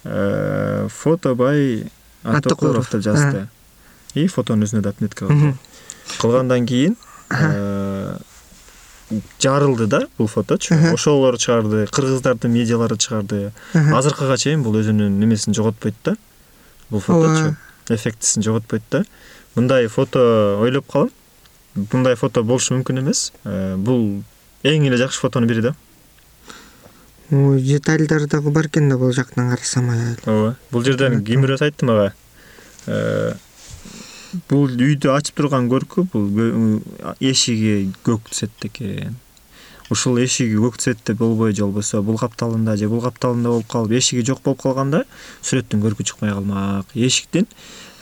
Э, 0.04 0.88
фото 0.88 1.34
бай 1.34 1.90
атокуров 2.22 2.90
деп 2.90 3.02
жазды. 3.02 3.48
И 4.14 4.26
фотонун 4.26 4.64
өзүнө 4.64 4.82
да 4.82 4.90
отметка 4.94 5.26
кылды 5.26 5.54
кылгандан 6.18 6.66
кийин 6.66 6.94
э, 7.28 8.16
жарылды 9.42 9.86
да 9.86 10.00
бул 10.16 10.28
фоточу 10.28 10.78
ошолор 10.92 11.36
чыгарды 11.36 11.86
кыргыздардын 11.90 12.50
медиалары 12.52 12.96
чыгарды. 12.96 13.52
Азыркыга 13.74 14.38
чейин 14.38 14.62
бул 14.62 14.78
өзүнүн 14.78 15.18
немесин 15.18 15.54
жоготпойт 15.54 15.98
да. 16.04 16.16
Бул 16.90 17.00
фоточу 17.00 17.56
эффектисин 17.88 18.42
жоготпойт 18.42 18.82
да. 18.90 19.04
Мындай 19.56 19.88
фото 19.88 20.58
ойлоп 20.62 20.90
калам. 20.90 21.10
Мындай 21.74 22.14
фото 22.14 22.44
болушу 22.44 22.78
мүмкүн 22.78 23.02
эмес. 23.02 23.32
Э, 23.44 23.76
бул 23.76 24.22
эң 24.62 24.88
эле 24.88 24.96
жакшы 24.96 25.20
фотонун 25.20 25.50
бири 25.50 25.68
да 25.68 25.74
ой 27.30 27.60
детальдары 27.62 28.26
дагы 28.26 28.50
бар 28.50 28.66
экен 28.66 28.88
да 28.88 28.96
бул 28.98 29.12
жактан 29.12 29.50
карасам 29.50 29.90
аябай. 29.90 30.16
Ооба 30.24 30.56
бул 30.70 30.84
жерден 30.84 31.24
ким 31.24 31.44
бирөөсү 31.44 31.68
айтты 31.68 31.88
мага 31.88 32.14
бул 34.48 34.68
үйдү 34.68 35.12
ачып 35.12 35.40
турган 35.40 35.68
көркү 35.68 36.04
бул 36.12 36.80
эшиги 37.20 37.90
көк 38.04 38.30
цветте 38.32 38.68
экен 38.68 39.16
ушул 39.90 40.18
эшиги 40.20 40.56
көк 40.60 40.78
цветте 40.80 41.14
болбой 41.14 41.54
же 41.54 41.64
болбосо 41.64 42.02
бул 42.02 42.18
капталында 42.18 42.76
же 42.76 42.88
бул 42.88 43.00
капталында 43.04 43.48
болуп 43.48 43.68
калып 43.68 43.96
эшиги 44.00 44.24
жок 44.26 44.42
болуп 44.44 44.62
калганда 44.62 45.04
сүрөттүн 45.42 45.84
көркү 45.84 46.04
чыкпай 46.04 46.32
калмак. 46.32 46.92
Эшиктин 46.94 47.46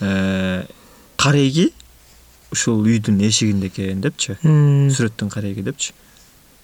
э, 0.01 0.65
кареги 1.17 1.73
ушул 2.51 2.83
үйдүн 2.83 3.21
эшигинде 3.29 3.71
экен 3.71 4.03
депчи. 4.03 4.39
Сүрөттүн 4.43 5.31
кареги 5.31 5.63
депчи 5.67 5.95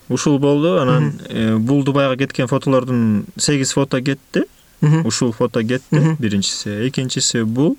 ушул 0.08 0.38
болду. 0.38 0.78
Анан 0.80 1.20
э, 1.28 1.56
бул 1.56 1.84
дубайга 1.84 2.16
кеткен 2.16 2.48
фотолордун 2.48 3.26
сегиз 3.36 3.72
фото 3.72 4.02
кетти. 4.02 4.44
Ушул 5.04 5.32
фото 5.32 5.62
кетти. 5.62 6.16
Биринчиси. 6.18 6.88
Экинчиси 6.88 7.42
бул. 7.42 7.76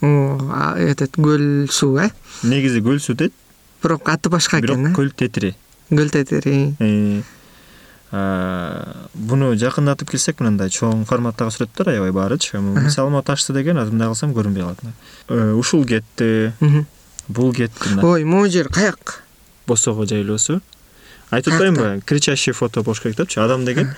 Этот 0.00 1.16
көл 1.16 1.68
суу 1.70 1.98
э? 1.98 2.10
Негизи 2.42 2.80
көл 2.80 3.00
суу 3.00 3.16
дейт 3.16 3.34
бирок 3.82 4.08
аты 4.08 4.30
башка 4.30 4.60
экен 4.60 4.84
бирок 4.86 4.96
көл 4.96 5.10
тетири. 5.12 5.54
Көл 5.90 6.08
тетири. 6.08 6.74
Э, 8.10 9.06
буну 9.14 9.52
жакындатып 9.54 10.10
келсек 10.10 10.40
мындай 10.42 10.72
чоң 10.72 11.04
форматтагы 11.06 11.52
сүрөттөр 11.54 11.92
аябай 11.92 12.10
баарычы 12.10 12.58
мисалы 12.58 13.12
могу 13.12 13.22
ташты 13.28 13.54
деген 13.54 13.78
адымдай 13.78 14.08
калсам 14.10 14.32
көрүнбөй 14.34 14.64
калат 14.64 14.80
э, 15.28 15.52
ушул 15.52 15.84
кетти. 15.86 16.50
Бул 17.28 17.52
кетти 17.54 18.00
ой 18.02 18.24
могу 18.24 18.48
жер 18.48 18.66
каяк? 18.66 19.22
Босого 19.68 20.08
жайлоосу 20.08 20.58
айтып 21.30 21.54
атпаймынбы 21.54 22.02
кричащий 22.06 22.52
фото 22.52 22.82
болуш 22.82 23.00
керек 23.00 23.16
депчи. 23.16 23.40
Адам 23.40 23.64
деген 23.64 23.94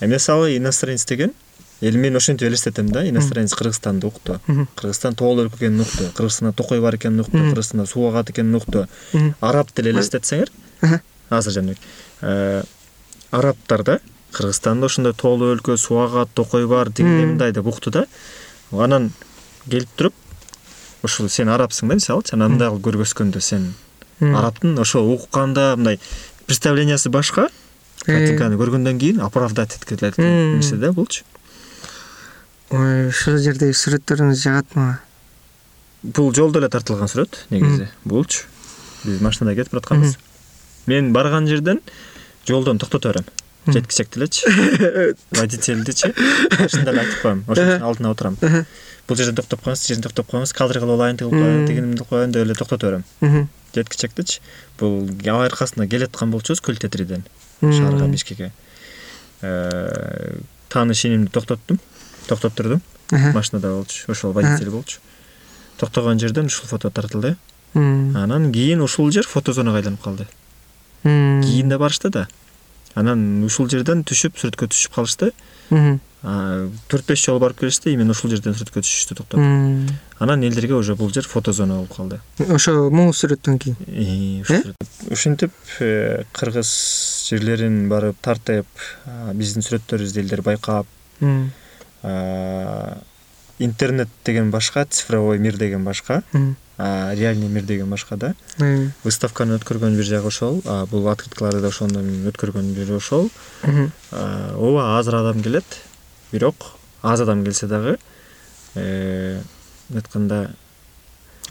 мисалы 0.00 0.56
иностранец 0.56 1.04
деген 1.04 1.32
эми 1.80 1.96
мен 1.96 2.16
ошентип 2.16 2.48
элестетем 2.48 2.88
да 2.88 3.06
иностранец 3.08 3.54
кыргызстанды 3.54 4.06
укту. 4.06 4.40
Кыргызстан 4.76 5.14
тоолуу 5.14 5.46
өлкө 5.46 5.56
экенин 5.56 5.80
укту 5.80 6.10
кыргызстанда 6.14 6.52
токой 6.52 6.80
бар 6.80 6.96
экенин 6.96 7.20
укту 7.20 7.38
кыргызстанда 7.38 7.86
суу 7.86 8.08
агат 8.08 8.30
экенин 8.30 8.54
укту. 8.54 8.86
Араб 9.40 9.74
деле 9.74 9.90
элестетсеңер 9.92 10.50
азыр 11.30 11.52
жаныбек 11.52 11.78
э, 12.22 12.62
арабтар 13.30 13.82
да 13.82 13.98
кыргызстанда 14.32 14.86
ошондой 14.86 15.12
тоолуу 15.12 15.54
өлкө 15.54 15.76
суу 15.76 16.04
агат 16.04 16.30
токой 16.34 16.66
бар 16.66 16.90
тигиндей 16.90 17.26
мындай 17.26 17.52
деп 17.52 17.66
укту 17.66 17.90
да. 17.90 18.06
Анан 18.70 19.12
келип 19.68 19.88
туруп 19.96 20.14
ушул 21.02 21.28
сен 21.28 21.48
арабсың 21.52 21.90
да 21.90 21.98
мисалычы 21.98 22.34
анан 22.36 22.54
мындай 22.54 22.70
кылып 22.70 22.86
көргөзгөндө 22.86 23.40
сен 23.40 23.74
арабтын 24.20 24.78
ошо 24.80 25.02
укканда 25.04 25.74
мындай 25.76 26.00
представлениясы 26.46 27.10
башка. 27.10 27.48
Картинканы 28.06 28.56
көргөндөн 28.60 28.98
кийин 29.00 29.20
оправдать 29.24 29.74
эткилет 29.76 30.18
нерсе 30.18 30.76
да 30.76 30.92
булчу 30.92 31.24
ой 32.74 33.08
ушул 33.08 33.38
жердеги 33.38 33.74
сүрөттөрүңүз 33.78 34.42
жагат 34.42 34.76
бул 36.02 36.32
жолдо 36.34 36.60
эле 36.60 36.68
тартылган 36.70 37.10
сүрөт 37.10 37.46
негизи. 37.50 37.88
Булчу 38.04 38.46
биз 39.04 39.20
машинада 39.22 39.56
кетип 39.58 39.74
баратканбыз. 39.74 40.18
Мен 40.86 41.12
барган 41.12 41.46
жерден 41.46 41.80
жолдон 42.46 42.78
токтото 42.78 43.08
берем 43.08 43.26
жеткичекти 43.66 44.20
элечи 44.20 44.42
водительдичи 45.38 46.12
машинада 46.58 46.90
эле 46.92 47.00
айтып 47.06 47.22
коем 47.22 47.44
ошонун 47.48 47.82
алдына 47.82 48.10
отурам 48.10 48.38
бул 49.08 49.16
жерден 49.18 49.36
токтоп 49.38 49.62
коюңуз 49.64 49.82
тил 49.82 49.94
жерден 49.94 50.06
токтоп 50.08 50.30
коюңуз 50.32 50.52
кадыр 50.56 50.80
кылып 50.82 50.96
алайын 50.96 51.18
тиги 51.18 51.30
кылып 51.30 51.44
коеюн 51.44 51.66
тигини 51.68 51.86
мынтип 51.92 52.08
коеюн 52.10 52.32
деп 52.34 52.42
эле 52.42 52.54
токтото 52.58 52.86
берем. 52.86 53.48
Жеткичектичи 53.74 54.40
бул 54.80 55.06
аркасында 55.36 55.86
келаткан 55.86 56.30
болчубуз 56.30 56.60
көл 56.60 56.78
тетириден 56.80 57.24
шаарга 57.60 58.08
бишкекке. 58.10 58.52
Э, 59.42 60.38
тааныш 60.68 61.04
инимди 61.06 61.30
токтоттум 61.30 61.78
токтоттурдум 62.26 62.82
машинада 63.10 63.74
болчу 63.74 64.10
ошол 64.10 64.32
водитель 64.32 64.70
болчу. 64.70 64.98
Токтогон 65.78 66.18
жерден 66.18 66.46
ушул 66.46 66.66
фото 66.66 66.90
тартылды. 66.90 67.36
Анан 67.74 68.52
кийин 68.52 68.80
ушул 68.82 69.10
жер 69.12 69.26
фотозонага 69.26 69.78
айланып 69.78 70.02
калды. 70.02 70.26
Кийин 71.02 71.68
да 71.68 71.78
барышты 71.78 72.08
да 72.10 72.26
анан 72.96 73.44
ушул 73.46 73.68
жерден 73.70 74.02
түшүп 74.08 74.40
сүрөткө 74.40 74.70
түшүп 74.72 74.96
калышты. 74.96 75.32
Төрт 76.90 77.06
беш 77.06 77.22
жолу 77.22 77.38
барып 77.42 77.60
келишти 77.60 77.92
именно 77.92 78.16
ушул 78.16 78.32
жерден 78.32 78.56
сүрөткө 78.56 78.82
түшүштү 78.82 79.18
токтоп. 79.20 79.42
Анан 80.18 80.42
элдерге 80.48 80.74
уже 80.74 80.96
бул 80.96 81.12
жер 81.14 81.28
фотозона 81.28 81.76
болуп 81.76 81.94
калды. 81.94 82.20
Ошо 82.48 82.88
могу 82.90 83.12
сүрөттөн 83.14 83.58
кийин? 83.62 83.76
Э, 83.86 84.72
ушинтип 85.12 85.52
э, 85.78 86.24
кыргыз 86.32 86.72
жерлерин 87.28 87.86
барып 87.92 88.18
тартып 88.24 88.66
биздин 89.38 89.66
сүрөттөрүбүздү 89.66 90.24
элдер 90.24 90.42
байкап 90.46 90.88
интернет 93.58 94.08
деген 94.24 94.50
башка 94.50 94.86
цифровой 94.88 95.38
мир 95.38 95.56
деген 95.56 95.84
башка 95.84 96.22
реальный 96.78 97.48
мир 97.48 97.62
деген 97.62 97.88
башка 97.90 98.16
да. 98.16 98.34
Выставканы 99.04 99.56
өткөргөн 99.56 99.96
бир 99.96 100.04
жагы 100.04 100.28
ошол. 100.28 100.60
Бул 100.90 101.08
открыткаларды 101.08 101.60
да 101.60 101.68
ошондон 101.68 102.26
өткөргөн 102.28 102.74
бири 102.74 102.96
ошол. 102.96 103.30
Ооба 104.12 104.98
азыр 104.98 105.16
адам 105.22 105.42
келет. 105.42 105.64
Бирок 106.32 106.72
аз 107.02 107.20
адам 107.20 107.44
келсе 107.44 107.66
дагы 107.66 107.98
э, 108.74 109.40
айтканда 109.94 110.50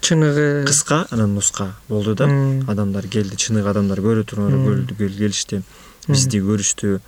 чыныгы 0.00 0.64
кыска 0.66 1.06
анан 1.10 1.34
нуска 1.34 1.74
болду 1.88 2.14
да. 2.14 2.26
Адамдар 2.70 3.08
келди 3.08 3.36
чыныгы 3.36 3.70
адамдар 3.70 3.98
көрө 3.98 4.24
турган 4.24 4.86
келишти. 4.98 5.62
Бизди 6.06 6.38
көрүштү. 6.38 7.00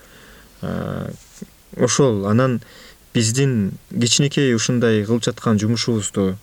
Ошол 1.77 2.27
анан 2.27 2.61
биздин 3.15 3.79
кичинекей 3.93 4.55
ушундай 4.55 5.05
кылып 5.05 5.25
жаткан 5.29 5.59
жумушубузду 5.59 6.37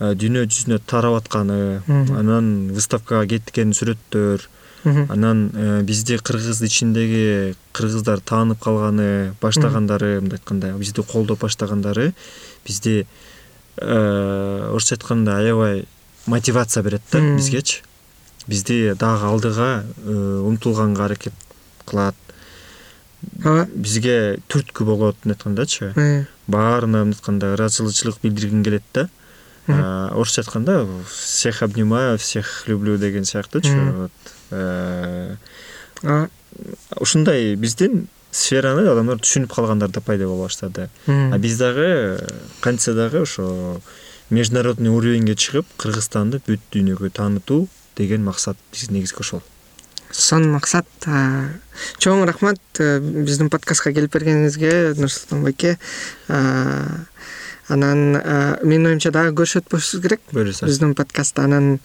дүйнө 0.00 0.46
жүзүнө 0.48 0.80
тарап 0.88 1.20
атканы 1.20 1.82
анан 1.88 2.70
выставкага 2.72 3.26
кеткен 3.34 3.74
сүрөттөр 3.76 4.48
анан 4.84 5.50
э, 5.54 5.82
бизди 5.82 6.16
кыргыз 6.16 6.62
ичиндеги 6.64 7.54
кыргыздар 7.76 8.20
таанып 8.20 8.62
калганы 8.64 9.34
баштагандары 9.42 10.20
мындай 10.20 10.38
айтканда 10.38 10.72
бизди 10.78 11.02
колдоп 11.02 11.42
баштагандары 11.44 12.14
бизди 12.66 13.06
э, 13.76 14.68
орусча 14.70 14.94
айтканда 14.94 15.36
аябай 15.36 15.84
мотивация 16.26 16.82
берет 16.82 17.02
да 17.12 17.20
бизгечи. 17.36 17.82
Бизди 18.46 18.94
дагы 18.98 19.26
алдыга 19.26 19.84
э, 20.04 20.42
умтулганга 20.46 21.04
аракет 21.04 21.34
кылат. 21.84 22.14
Ооба 23.44 23.68
бизге 23.74 24.38
түрткү 24.48 24.84
болот 24.84 25.16
мындай 25.24 25.36
айткандачы? 25.36 26.26
Баарына 26.46 27.04
мындай 27.04 27.18
айтканда 27.18 27.52
ыраазычылык 27.54 28.22
билдиргим 28.22 28.64
келет 28.64 28.82
да 28.94 29.10
орусча 29.66 30.42
айтканда 30.42 30.86
всех 31.08 31.62
обнимаю 31.62 32.18
всех 32.18 32.64
люблю 32.66 32.96
деген 32.98 33.24
сыяктуучу 33.24 34.10
ушундай 36.98 37.54
биздин 37.56 38.08
сфераны 38.30 38.86
адамдар 38.88 39.20
түшүнүп 39.22 39.52
калгандар 39.54 39.90
да 39.90 40.00
пайда 40.00 40.26
боло 40.28 40.46
баштады. 40.46 40.88
А 41.06 41.38
биз 41.38 41.58
дагы 41.58 42.18
кантсе 42.60 42.94
дагы 42.94 43.22
ошо 43.22 43.80
международный 44.30 44.90
уровеньге 44.90 45.34
чыгып 45.34 45.66
кыргызстанды 45.76 46.40
бүт 46.46 46.62
дүйнөгө 46.72 47.10
таанытуу 47.10 47.66
деген 47.98 48.24
максат 48.24 48.56
биздин 48.72 49.00
негизги 49.00 49.20
ошол. 49.20 49.42
Сонун 50.10 50.56
максат 50.56 50.86
чоң 52.02 52.24
рахмат 52.26 52.60
э, 52.78 52.98
биздин 53.00 53.50
подкастка 53.50 53.92
келип 53.94 54.14
бергениңизге 54.14 54.94
нурсултан 54.98 55.44
байке 55.46 55.76
анан 57.70 58.18
менин 58.66 58.90
оюмча 58.90 59.12
дагы 59.14 59.34
көрүшөт 59.38 59.70
болушубуз 59.70 60.02
керек. 60.02 60.20
Буюрса 60.32 60.66
биздин 60.66 60.94
подкастта 60.98 61.44
анан 61.46 61.78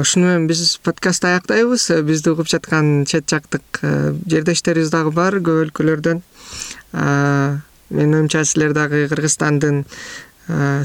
ушуну 0.00 0.26
менен 0.26 0.46
биз 0.46 0.78
подкастты 0.84 1.32
аяктайбыз. 1.32 1.90
Бизди 2.04 2.30
угуп 2.30 2.48
жаткан 2.48 3.04
чет 3.06 3.28
жактык 3.30 3.80
жердештерибиз 4.26 4.90
дагы 4.90 5.12
бар 5.14 5.38
көп 5.40 5.66
өлкөлөрдөн. 5.66 6.22
Менин 7.90 8.18
оюмча 8.18 8.44
силер 8.44 8.74
дагы 8.74 9.06
кыргызстандын 9.10 9.84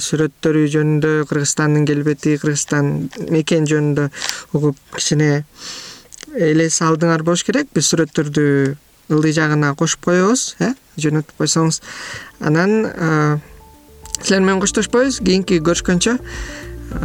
сүрөттөрү 0.05 0.65
жөнүндө 0.75 1.13
кыргызстандын 1.29 1.87
келбети 1.89 2.37
кыргызстан 2.41 3.09
мекени 3.33 3.69
жөнүндө 3.71 4.09
угуп 4.53 4.77
кичине 4.95 5.45
элес 6.35 6.81
алдыңар 6.85 7.23
болуш 7.25 7.45
керек. 7.47 7.71
Биз 7.73 7.89
сүрөттөрдү 7.93 8.45
ылдый 9.09 9.33
жагына 9.33 9.73
кошуп 9.77 10.05
коебуз 10.05 10.55
э 10.59 10.73
жөнөтүп 10.97 11.41
койсоңуз. 11.41 11.81
Анан 12.39 13.41
силер 14.21 14.45
менен 14.45 14.61
коштошпойбуз. 14.63 15.19
Кийинки 15.25 15.59
көрүшкөнчө 15.63 16.17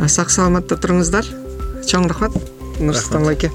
сак 0.09 0.31
саламатта 0.31 0.79
туруңуздар. 0.81 1.27
Чоң 1.89 2.09
рахмат. 2.11 2.37
Нурсултан 2.81 3.27
байке 3.29 3.51